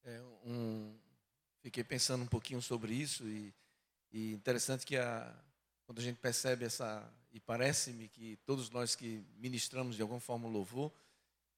É, 0.04 0.20
um, 0.44 0.98
fiquei 1.62 1.84
pensando 1.84 2.24
um 2.24 2.28
pouquinho 2.28 2.62
sobre 2.62 2.94
isso 2.94 3.24
e, 3.28 3.54
e 4.12 4.34
interessante 4.34 4.84
que 4.84 4.98
a, 4.98 5.32
quando 5.86 6.00
a 6.00 6.02
gente 6.02 6.18
percebe 6.18 6.66
essa 6.66 7.08
e 7.32 7.40
parece-me 7.40 8.08
que 8.08 8.36
todos 8.38 8.72
nós 8.72 8.96
que 8.96 9.24
ministramos 9.36 9.96
de 9.96 10.02
alguma 10.02 10.20
forma 10.20 10.48
o 10.48 10.52
louvor, 10.52 10.92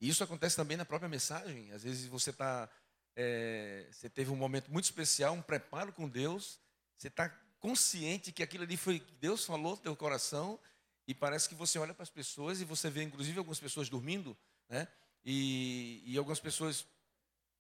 e 0.01 0.09
isso 0.09 0.23
acontece 0.23 0.57
também 0.57 0.75
na 0.75 0.83
própria 0.83 1.07
mensagem. 1.07 1.71
Às 1.71 1.83
vezes 1.83 2.05
você 2.07 2.31
está, 2.31 2.69
é, 3.15 3.87
você 3.89 4.09
teve 4.09 4.29
um 4.29 4.35
momento 4.35 4.69
muito 4.69 4.85
especial, 4.85 5.33
um 5.33 5.41
preparo 5.41 5.93
com 5.93 6.09
Deus, 6.09 6.59
você 6.97 7.07
está 7.07 7.29
consciente 7.59 8.33
que 8.33 8.43
aquilo 8.43 8.65
ali 8.65 8.75
foi 8.75 8.99
que 8.99 9.13
Deus 9.15 9.45
falou 9.45 9.71
no 9.71 9.81
teu 9.81 9.95
coração 9.95 10.59
e 11.10 11.14
parece 11.16 11.49
que 11.49 11.55
você 11.55 11.80
olha 11.80 11.91
para 11.91 12.03
as 12.03 12.10
pessoas 12.12 12.62
e 12.62 12.66
você 12.66 12.88
vê, 12.88 13.01
inclusive, 13.01 13.39
algumas 13.39 13.60
pessoas 13.60 13.89
dormindo, 13.89 14.38
né? 14.70 14.88
E, 15.26 16.03
e 16.05 16.16
algumas 16.20 16.39
pessoas. 16.39 16.86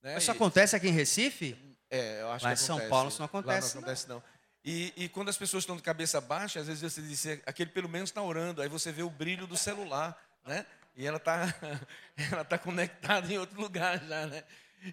Né? 0.03 0.19
Isso 0.19 0.29
acontece 0.29 0.75
aqui 0.75 0.87
em 0.87 0.91
Recife? 0.91 1.57
É, 1.89 2.21
eu 2.21 2.29
acho 2.29 2.45
Lá 2.45 2.53
que 2.53 2.61
em 2.61 2.63
acontece. 2.63 2.65
São 2.65 2.89
Paulo 2.89 3.09
isso 3.09 3.17
não 3.17 3.25
acontece. 3.25 3.69
Lá 3.69 3.73
não 3.73 3.81
acontece, 3.81 4.07
não. 4.07 4.15
não. 4.17 4.23
E, 4.63 4.93
e, 4.95 5.09
quando 5.09 5.29
as 5.29 5.37
pessoas 5.37 5.63
estão 5.63 5.75
de 5.75 5.81
cabeça 5.81 6.21
baixa, 6.21 6.59
às 6.59 6.67
vezes 6.67 6.93
você 6.93 7.01
diz, 7.01 7.25
aquele 7.43 7.71
pelo 7.71 7.89
menos 7.89 8.11
está 8.11 8.21
orando, 8.21 8.61
aí 8.61 8.69
você 8.69 8.91
vê 8.91 9.01
o 9.01 9.09
brilho 9.09 9.47
do 9.47 9.57
celular, 9.57 10.15
né? 10.45 10.63
E 10.95 11.07
ela 11.07 11.17
está 11.17 11.51
ela 12.31 12.45
tá 12.45 12.55
conectada 12.55 13.33
em 13.33 13.39
outro 13.39 13.59
lugar 13.59 13.97
já, 14.05 14.27
né? 14.27 14.43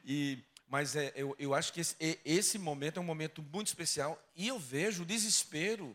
E, 0.03 0.43
mas 0.67 0.97
é, 0.97 1.13
eu, 1.15 1.37
eu 1.39 1.55
acho 1.55 1.75
que 1.75 1.81
esse, 1.83 1.95
esse 2.25 2.59
momento 2.59 2.97
é 2.97 3.01
um 3.03 3.05
momento 3.05 3.43
muito 3.43 3.67
especial 3.67 4.19
e 4.35 4.49
eu 4.49 4.59
vejo 4.59 5.03
o 5.03 5.07
desespero. 5.07 5.95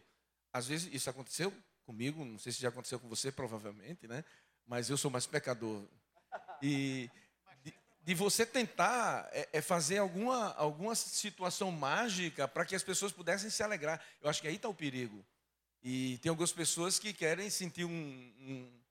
Às 0.53 0.67
vezes, 0.67 0.93
isso 0.93 1.09
aconteceu 1.09 1.51
comigo, 1.85 2.23
não 2.23 2.37
sei 2.37 2.51
se 2.51 2.61
já 2.61 2.69
aconteceu 2.69 2.99
com 2.99 3.09
você, 3.09 3.31
provavelmente, 3.31 4.07
né? 4.07 4.23
Mas 4.65 4.89
eu 4.89 4.97
sou 4.97 5.11
mais 5.11 5.25
pecador. 5.25 5.85
E 6.61 7.09
de, 7.63 7.73
de 8.03 8.13
você 8.13 8.45
tentar 8.45 9.29
é, 9.31 9.49
é, 9.53 9.61
fazer 9.61 9.97
alguma, 9.97 10.53
alguma 10.53 10.95
situação 10.95 11.71
mágica 11.71 12.47
para 12.47 12.65
que 12.65 12.75
as 12.75 12.83
pessoas 12.83 13.11
pudessem 13.11 13.49
se 13.49 13.63
alegrar. 13.63 14.03
Eu 14.21 14.29
acho 14.29 14.41
que 14.41 14.47
aí 14.47 14.55
está 14.55 14.69
o 14.69 14.73
perigo. 14.73 15.25
E 15.83 16.19
tem 16.19 16.29
algumas 16.29 16.51
pessoas 16.51 16.99
que 16.99 17.11
querem 17.11 17.49
sentir 17.49 17.85
um, 17.85 17.91
um, 17.91 18.81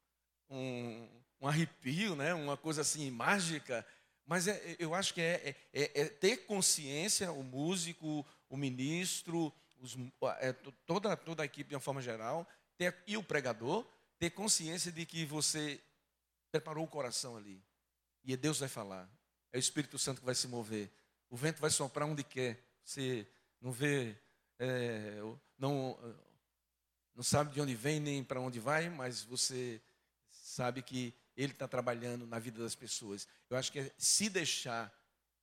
um, 0.51 1.09
um 1.41 1.49
arrepio, 1.49 2.16
né? 2.16 2.34
uma 2.34 2.57
coisa 2.57 2.80
assim 2.80 3.11
mágica. 3.11 3.86
Mas 4.26 4.49
é, 4.49 4.76
eu 4.78 4.95
acho 4.95 5.14
que 5.14 5.20
é, 5.20 5.57
é, 5.72 5.82
é, 5.82 6.01
é 6.03 6.05
ter 6.07 6.38
consciência, 6.38 7.32
o 7.32 7.43
músico, 7.43 8.26
o 8.49 8.57
ministro, 8.57 9.53
os, 9.80 9.97
é, 10.41 10.53
toda, 10.86 11.16
toda 11.16 11.43
a 11.43 11.47
equipe 11.47 11.70
de 11.70 11.74
uma 11.74 11.80
forma 11.80 12.03
geral, 12.03 12.47
ter, 12.81 12.97
e 13.07 13.14
o 13.18 13.22
pregador, 13.22 13.87
ter 14.18 14.31
consciência 14.31 14.91
de 14.91 15.05
que 15.05 15.26
você 15.26 15.78
preparou 16.51 16.83
o 16.83 16.89
coração 16.89 17.37
ali. 17.37 17.62
E 18.24 18.35
Deus 18.39 18.59
vai 18.59 18.70
falar. 18.70 19.07
É 19.53 19.59
o 19.59 19.61
Espírito 19.61 19.99
Santo 19.99 20.20
que 20.20 20.24
vai 20.24 20.35
se 20.35 20.49
mover. 20.49 20.91
O 21.28 21.37
vento 21.37 21.61
vai 21.61 21.68
soprar 21.68 22.09
onde 22.09 22.24
quer. 22.24 22.59
Você 22.83 23.28
não 23.61 23.70
vê, 23.70 24.16
é, 24.59 25.18
não, 25.59 25.99
não 27.14 27.22
sabe 27.22 27.53
de 27.53 27.61
onde 27.61 27.74
vem 27.74 28.01
nem 28.01 28.24
para 28.24 28.41
onde 28.41 28.59
vai, 28.59 28.89
mas 28.89 29.22
você 29.22 29.78
sabe 30.31 30.81
que 30.81 31.14
Ele 31.37 31.53
está 31.53 31.68
trabalhando 31.68 32.26
na 32.26 32.39
vida 32.39 32.62
das 32.62 32.74
pessoas. 32.74 33.28
Eu 33.51 33.59
acho 33.59 33.70
que 33.70 33.81
é 33.81 33.93
se 33.99 34.31
deixar 34.31 34.91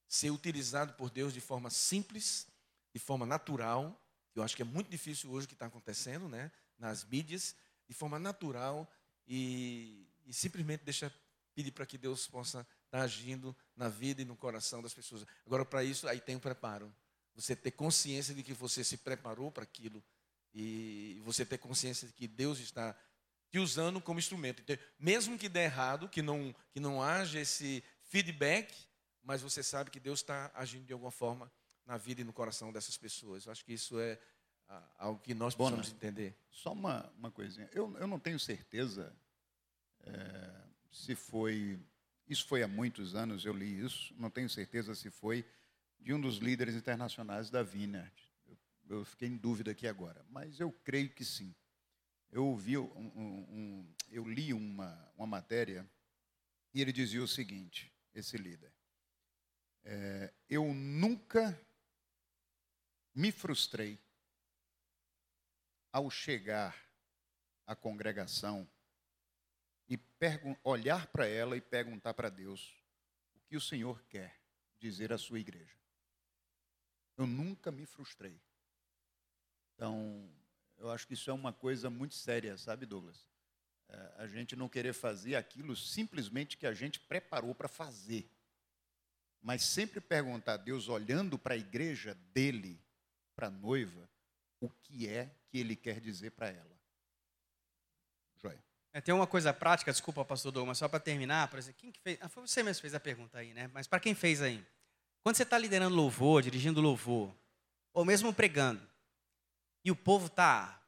ser 0.08 0.32
utilizado 0.32 0.94
por 0.94 1.12
Deus 1.12 1.34
de 1.34 1.42
forma 1.42 1.70
simples, 1.70 2.48
de 2.94 3.00
forma 3.00 3.28
natural, 3.28 4.02
eu 4.34 4.44
acho 4.44 4.56
que 4.56 4.62
é 4.62 4.66
muito 4.66 4.90
difícil 4.90 5.32
hoje 5.32 5.46
o 5.46 5.48
que 5.48 5.56
está 5.56 5.66
acontecendo, 5.66 6.30
né, 6.30 6.52
nas 6.78 7.04
mídias, 7.04 7.56
de 7.88 7.94
forma 7.94 8.20
natural 8.20 8.90
e, 9.28 10.08
e 10.26 10.34
simplesmente 10.34 10.84
deixar 10.84 11.12
pedir 11.54 11.72
para 11.72 11.88
que 11.88 11.98
Deus 11.98 12.28
possa 12.28 12.68
estar 12.86 13.02
agindo 13.02 13.56
na 13.76 13.90
vida 13.90 14.22
e 14.22 14.26
no 14.26 14.36
coração 14.36 14.82
das 14.82 14.94
pessoas. 14.94 15.26
Agora, 15.44 15.66
para 15.66 15.84
isso, 15.84 16.08
aí 16.08 16.22
tem 16.22 16.36
o 16.36 16.38
um 16.38 16.42
preparo. 16.42 16.94
Você 17.34 17.56
ter 17.56 17.72
consciência 17.72 18.36
de 18.36 18.44
que 18.44 18.54
você 18.54 18.84
se 18.84 18.98
preparou 18.98 19.52
para 19.52 19.64
aquilo 19.64 20.04
e 20.54 21.20
você 21.24 21.44
ter 21.44 21.58
consciência 21.58 22.08
de 22.08 22.14
que 22.14 22.28
Deus 22.28 22.60
está 22.60 22.96
te 23.50 23.58
usando 23.58 24.00
como 24.00 24.20
instrumento. 24.20 24.62
Então, 24.62 24.78
mesmo 25.00 25.38
que 25.38 25.50
dê 25.50 25.62
errado, 25.62 26.08
que 26.08 26.22
não, 26.22 26.54
que 26.72 26.80
não 26.80 27.02
haja 27.02 27.40
esse 27.40 27.84
feedback, 28.04 28.74
mas 29.24 29.42
você 29.42 29.64
sabe 29.64 29.90
que 29.90 30.00
Deus 30.00 30.20
está 30.20 30.52
agindo 30.54 30.86
de 30.86 30.94
alguma 30.94 31.12
forma 31.12 31.52
na 31.86 31.98
vida 31.98 32.22
e 32.22 32.24
no 32.24 32.34
coração 32.34 32.72
dessas 32.72 32.98
pessoas. 32.98 33.46
Eu 33.46 33.52
acho 33.52 33.66
que 33.66 33.74
isso 33.74 34.00
é 34.00 34.20
algo 34.98 35.20
que 35.22 35.34
nós 35.34 35.56
Bona, 35.56 35.78
precisamos 35.78 36.04
entender. 36.04 36.36
Só 36.52 36.74
uma, 36.74 37.10
uma 37.18 37.32
coisinha. 37.32 37.70
Eu, 37.72 37.96
eu 37.98 38.08
não 38.08 38.20
tenho 38.20 38.40
certeza 38.40 39.16
é, 40.02 40.64
se 40.92 41.16
foi. 41.16 41.80
Isso 42.28 42.46
foi 42.46 42.62
há 42.62 42.68
muitos 42.68 43.16
anos, 43.16 43.46
eu 43.46 43.54
li 43.54 43.80
isso. 43.80 44.14
Não 44.18 44.30
tenho 44.30 44.50
certeza 44.50 44.94
se 44.94 45.10
foi 45.10 45.46
de 46.00 46.14
um 46.14 46.20
dos 46.20 46.38
líderes 46.38 46.76
internacionais 46.76 47.50
da 47.50 47.64
Vineyard. 47.64 48.14
Eu, 48.46 48.58
eu 48.90 49.06
fiquei 49.06 49.28
em 49.28 49.38
dúvida 49.38 49.72
aqui 49.72 49.88
agora, 49.88 50.26
mas 50.30 50.60
eu 50.60 50.72
creio 50.84 51.10
que 51.10 51.24
sim. 51.24 51.56
Eu 52.30 52.46
ouvi 52.46 52.78
um, 52.78 52.84
um, 52.84 53.48
um, 53.50 53.96
eu 54.12 54.28
li 54.28 54.54
uma, 54.54 55.12
uma 55.16 55.26
matéria 55.26 55.90
e 56.74 56.82
ele 56.82 56.92
dizia 56.92 57.24
o 57.24 57.28
seguinte, 57.28 57.92
esse 58.14 58.38
líder. 58.38 58.72
É, 59.84 60.34
eu 60.50 60.74
nunca 60.74 61.58
me 63.16 63.32
frustrei 63.32 63.98
ao 65.92 66.10
chegar 66.10 66.76
à 67.66 67.76
congregação 67.76 68.68
e 69.90 70.00
olhar 70.64 71.08
para 71.08 71.28
ela 71.28 71.56
e 71.56 71.62
perguntar 71.62 72.14
para 72.14 72.30
Deus 72.30 72.76
o 73.36 73.40
que 73.42 73.56
o 73.56 73.62
Senhor 73.62 74.04
quer 74.04 74.40
dizer 74.80 75.12
à 75.14 75.18
sua 75.18 75.40
igreja. 75.40 75.78
Eu 77.18 77.26
nunca 77.26 77.72
me 77.72 77.86
frustrei. 77.86 78.40
Então, 79.74 80.30
eu 80.78 80.90
acho 80.92 81.08
que 81.08 81.14
isso 81.14 81.30
é 81.30 81.34
uma 81.34 81.54
coisa 81.54 81.90
muito 81.90 82.16
séria, 82.16 82.58
sabe, 82.58 82.86
Douglas? 82.86 83.28
É, 83.90 84.14
a 84.18 84.28
gente 84.28 84.56
não 84.56 84.68
querer 84.68 84.94
fazer 84.94 85.36
aquilo 85.36 85.76
simplesmente 85.76 86.58
que 86.58 86.68
a 86.68 86.74
gente 86.74 87.00
preparou 87.00 87.56
para 87.56 87.68
fazer. 87.68 88.30
Mas 89.42 89.64
sempre 89.64 90.02
perguntar 90.02 90.54
a 90.54 90.58
Deus, 90.58 90.90
olhando 90.90 91.40
para 91.40 91.54
a 91.54 91.58
igreja 91.58 92.16
dele, 92.34 92.84
para 93.36 93.48
a 93.48 93.52
noiva, 93.52 94.10
o 94.60 94.70
que 94.70 95.08
é 95.08 95.37
que 95.50 95.60
ele 95.60 95.76
quer 95.76 96.00
dizer 96.00 96.32
para 96.32 96.50
ela. 96.50 96.78
Joia. 98.42 98.64
É, 98.94 99.02
tem 99.02 99.14
uma 99.14 99.28
coisa 99.28 99.54
prática, 99.54 99.92
desculpa, 99.92 100.26
pastor 100.26 100.52
Douglas, 100.52 100.78
só 100.78 100.88
para 100.88 101.00
terminar, 101.00 101.48
por 101.50 101.60
exemplo, 101.60 101.80
quem 101.80 101.92
que 101.92 102.00
fez? 102.00 102.18
Ah, 102.22 102.30
foi 102.30 102.46
você 102.48 102.64
mesmo 102.64 102.78
que 102.78 102.82
fez 102.82 102.96
a 102.96 103.00
pergunta 103.00 103.38
aí, 103.38 103.54
né? 103.54 103.70
Mas 103.74 103.88
para 103.88 104.00
quem 104.00 104.16
fez 104.16 104.42
aí? 104.42 104.66
Quando 105.22 105.36
você 105.36 105.44
está 105.44 105.58
liderando 105.58 105.96
louvor, 105.96 106.42
dirigindo 106.42 106.82
louvor, 106.82 107.36
ou 107.94 108.06
mesmo 108.06 108.34
pregando, 108.34 108.82
e 109.84 109.92
o 109.92 109.96
povo 109.96 110.28
está 110.28 110.82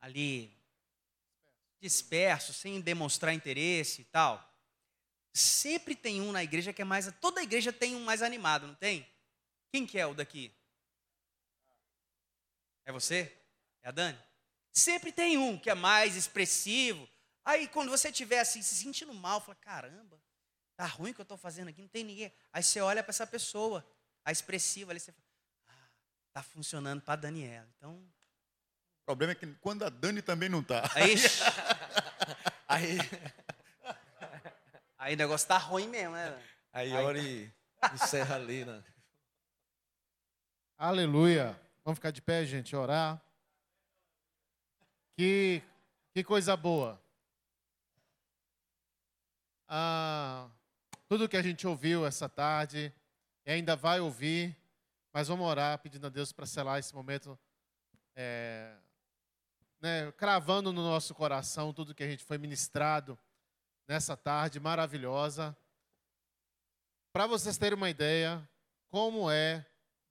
ali 0.00 0.52
disperso, 1.80 2.52
sem 2.52 2.80
demonstrar 2.80 3.32
interesse 3.32 4.02
e 4.02 4.04
tal, 4.04 4.44
sempre 5.32 5.94
tem 5.94 6.20
um 6.20 6.32
na 6.32 6.42
igreja 6.42 6.72
que 6.72 6.82
é 6.82 6.84
mais. 6.84 7.12
Toda 7.20 7.42
igreja 7.42 7.72
tem 7.72 7.94
um 7.94 8.04
mais 8.04 8.22
animado, 8.22 8.66
não 8.66 8.74
tem? 8.74 9.06
Quem 9.70 9.86
que 9.86 9.98
é 9.98 10.06
o 10.06 10.14
daqui? 10.14 10.52
É 12.88 12.92
você? 12.92 13.30
É 13.82 13.88
a 13.88 13.90
Dani? 13.90 14.18
Sempre 14.72 15.12
tem 15.12 15.36
um 15.36 15.58
que 15.58 15.68
é 15.68 15.74
mais 15.74 16.16
expressivo. 16.16 17.06
Aí 17.44 17.68
quando 17.68 17.90
você 17.90 18.08
estiver 18.08 18.40
assim, 18.40 18.62
se 18.62 18.74
sentindo 18.76 19.12
mal, 19.12 19.42
fala, 19.42 19.56
caramba, 19.56 20.18
tá 20.74 20.86
ruim 20.86 21.10
o 21.10 21.14
que 21.14 21.20
eu 21.20 21.24
estou 21.24 21.36
fazendo 21.36 21.68
aqui, 21.68 21.82
não 21.82 21.88
tem 21.88 22.02
ninguém. 22.02 22.32
Aí 22.50 22.62
você 22.62 22.80
olha 22.80 23.02
para 23.02 23.10
essa 23.10 23.26
pessoa, 23.26 23.86
a 24.24 24.32
expressiva, 24.32 24.90
ali 24.90 25.00
você 25.00 25.12
fala, 25.12 25.26
ah, 25.68 25.88
tá 26.32 26.42
funcionando 26.42 27.02
para 27.02 27.12
a 27.12 27.16
Daniela. 27.16 27.68
Então. 27.76 27.92
O 29.02 29.04
problema 29.04 29.32
é 29.32 29.34
que 29.34 29.46
quando 29.56 29.84
a 29.84 29.90
Dani 29.90 30.22
também 30.22 30.48
não 30.48 30.60
está. 30.60 30.90
Aí, 30.94 31.14
aí, 32.66 32.98
aí 34.96 35.14
o 35.14 35.18
negócio 35.18 35.46
tá 35.46 35.58
ruim 35.58 35.88
mesmo, 35.88 36.14
né? 36.14 36.42
Aí, 36.72 36.96
aí 36.96 37.04
ora 37.04 37.18
e 37.18 37.52
encerra 37.92 38.36
ali, 38.36 38.64
né? 38.64 38.82
Aleluia. 40.78 41.67
Vamos 41.88 42.00
ficar 42.00 42.10
de 42.10 42.20
pé, 42.20 42.44
gente, 42.44 42.76
orar. 42.76 43.18
Que, 45.16 45.62
que 46.12 46.22
coisa 46.22 46.54
boa. 46.54 47.00
Ah, 49.66 50.50
tudo 51.08 51.26
que 51.26 51.36
a 51.38 51.40
gente 51.40 51.66
ouviu 51.66 52.04
essa 52.04 52.28
tarde 52.28 52.92
e 53.46 53.50
ainda 53.50 53.74
vai 53.74 54.00
ouvir, 54.00 54.54
mas 55.14 55.28
vamos 55.28 55.46
orar 55.46 55.78
pedindo 55.78 56.06
a 56.06 56.10
Deus 56.10 56.30
para 56.30 56.44
selar 56.44 56.78
esse 56.78 56.94
momento, 56.94 57.38
é, 58.14 58.76
né, 59.80 60.12
cravando 60.12 60.70
no 60.74 60.82
nosso 60.82 61.14
coração 61.14 61.72
tudo 61.72 61.94
que 61.94 62.04
a 62.04 62.10
gente 62.10 62.22
foi 62.22 62.36
ministrado 62.36 63.18
nessa 63.86 64.14
tarde 64.14 64.60
maravilhosa. 64.60 65.56
Para 67.14 67.26
vocês 67.26 67.56
terem 67.56 67.78
uma 67.78 67.88
ideia, 67.88 68.46
como 68.90 69.30
é 69.30 69.64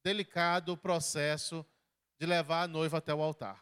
delicado 0.08 0.72
o 0.72 0.78
processo 0.78 1.66
de 2.18 2.26
levar 2.26 2.64
a 2.64 2.68
noiva 2.68 3.00
até 3.00 3.14
o 3.14 3.22
altar. 3.22 3.62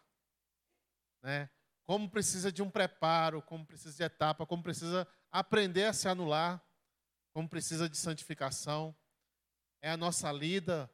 Né? 1.24 1.50
Como 1.84 2.08
precisa 2.08 2.52
de 2.52 2.62
um 2.62 2.70
preparo, 2.70 3.42
como 3.42 3.66
precisa 3.66 3.96
de 3.96 4.04
etapa, 4.04 4.46
como 4.46 4.62
precisa 4.62 5.08
aprender 5.32 5.86
a 5.86 5.94
se 5.94 6.08
anular, 6.08 6.64
como 7.34 7.50
precisa 7.50 7.90
de 7.90 7.98
santificação. 7.98 8.96
É 9.82 9.90
a 9.90 9.98
nossa 9.98 10.32
lida, 10.32 10.88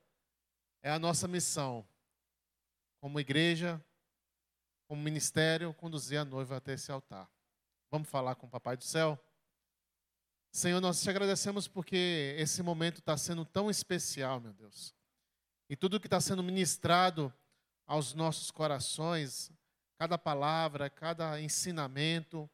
é 0.82 0.90
a 0.90 0.98
nossa 0.98 1.28
missão. 1.28 1.86
Como 3.02 3.20
igreja, 3.20 3.84
como 4.88 5.02
ministério, 5.02 5.74
conduzir 5.74 6.18
a 6.18 6.24
noiva 6.24 6.58
até 6.58 6.74
esse 6.74 6.90
altar. 6.94 7.30
Vamos 7.90 8.10
falar 8.10 8.36
com 8.36 8.48
o 8.48 8.50
Papai 8.50 8.78
do 8.78 8.86
Céu? 8.86 9.22
Senhor, 10.50 10.80
nós 10.80 11.02
te 11.02 11.10
agradecemos 11.10 11.68
porque 11.68 12.36
esse 12.38 12.64
momento 12.64 13.00
está 13.00 13.18
sendo 13.18 13.44
tão 13.44 13.70
especial, 13.70 14.40
meu 14.40 14.54
Deus 14.54 14.96
e 15.72 15.76
tudo 15.78 16.02
que 16.02 16.08
está 16.08 16.20
sendo 16.20 16.44
ministrado 16.44 17.34
aos 17.88 18.14
nossos 18.14 18.52
corações, 18.52 19.50
cada 19.98 20.18
palavra, 20.18 20.90
cada 20.90 21.40
ensinamento. 21.40 22.50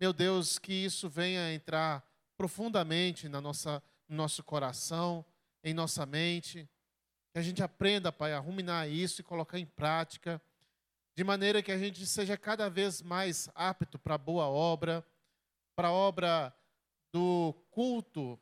Meu 0.00 0.12
Deus, 0.12 0.58
que 0.58 0.72
isso 0.72 1.08
venha 1.08 1.54
entrar 1.54 2.04
profundamente 2.36 3.28
na 3.28 3.40
nossa, 3.40 3.80
no 4.08 4.16
nosso 4.16 4.42
coração, 4.42 5.24
em 5.62 5.72
nossa 5.72 6.04
mente. 6.04 6.68
Que 7.32 7.38
a 7.38 7.42
gente 7.42 7.62
aprenda, 7.62 8.10
Pai, 8.10 8.32
a 8.32 8.40
ruminar 8.40 8.90
isso 8.90 9.20
e 9.20 9.24
colocar 9.24 9.60
em 9.60 9.66
prática, 9.66 10.42
de 11.16 11.22
maneira 11.22 11.62
que 11.62 11.70
a 11.70 11.78
gente 11.78 12.04
seja 12.04 12.36
cada 12.36 12.68
vez 12.68 13.00
mais 13.00 13.48
apto 13.54 13.96
para 13.96 14.16
a 14.16 14.18
boa 14.18 14.48
obra, 14.48 15.06
para 15.76 15.86
a 15.86 15.92
obra 15.92 16.52
do 17.12 17.54
culto, 17.70 18.36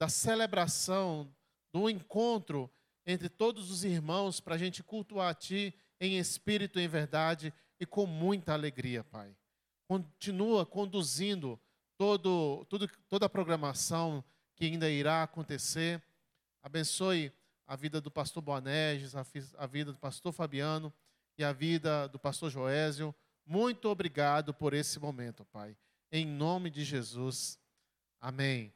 da 0.00 0.08
celebração, 0.08 1.32
do 1.72 1.88
encontro 1.88 2.68
entre 3.06 3.28
todos 3.28 3.70
os 3.70 3.84
irmãos 3.84 4.40
para 4.40 4.56
a 4.56 4.58
gente 4.58 4.82
cultuar 4.82 5.30
a 5.30 5.34
Ti 5.34 5.74
em 6.00 6.18
espírito 6.18 6.78
e 6.78 6.82
em 6.82 6.88
verdade 6.88 7.52
e 7.78 7.86
com 7.86 8.06
muita 8.06 8.52
alegria, 8.52 9.04
Pai. 9.04 9.34
Continua 9.86 10.66
conduzindo 10.66 11.60
todo, 11.96 12.66
toda 13.08 13.26
a 13.26 13.30
programação 13.30 14.24
que 14.54 14.64
ainda 14.64 14.90
irá 14.90 15.22
acontecer. 15.22 16.02
Abençoe 16.62 17.32
a 17.66 17.76
vida 17.76 18.00
do 18.00 18.10
pastor 18.10 18.42
Boanerges, 18.42 19.14
a, 19.14 19.24
a 19.58 19.66
vida 19.66 19.92
do 19.92 19.98
pastor 19.98 20.32
Fabiano, 20.32 20.92
e 21.38 21.44
a 21.44 21.52
vida 21.52 22.08
do 22.08 22.18
pastor 22.18 22.50
Joésio. 22.50 23.14
Muito 23.44 23.88
obrigado 23.88 24.54
por 24.54 24.72
esse 24.72 24.98
momento, 24.98 25.44
Pai. 25.44 25.76
Em 26.10 26.26
nome 26.26 26.70
de 26.70 26.84
Jesus. 26.84 27.58
Amém. 28.20 28.75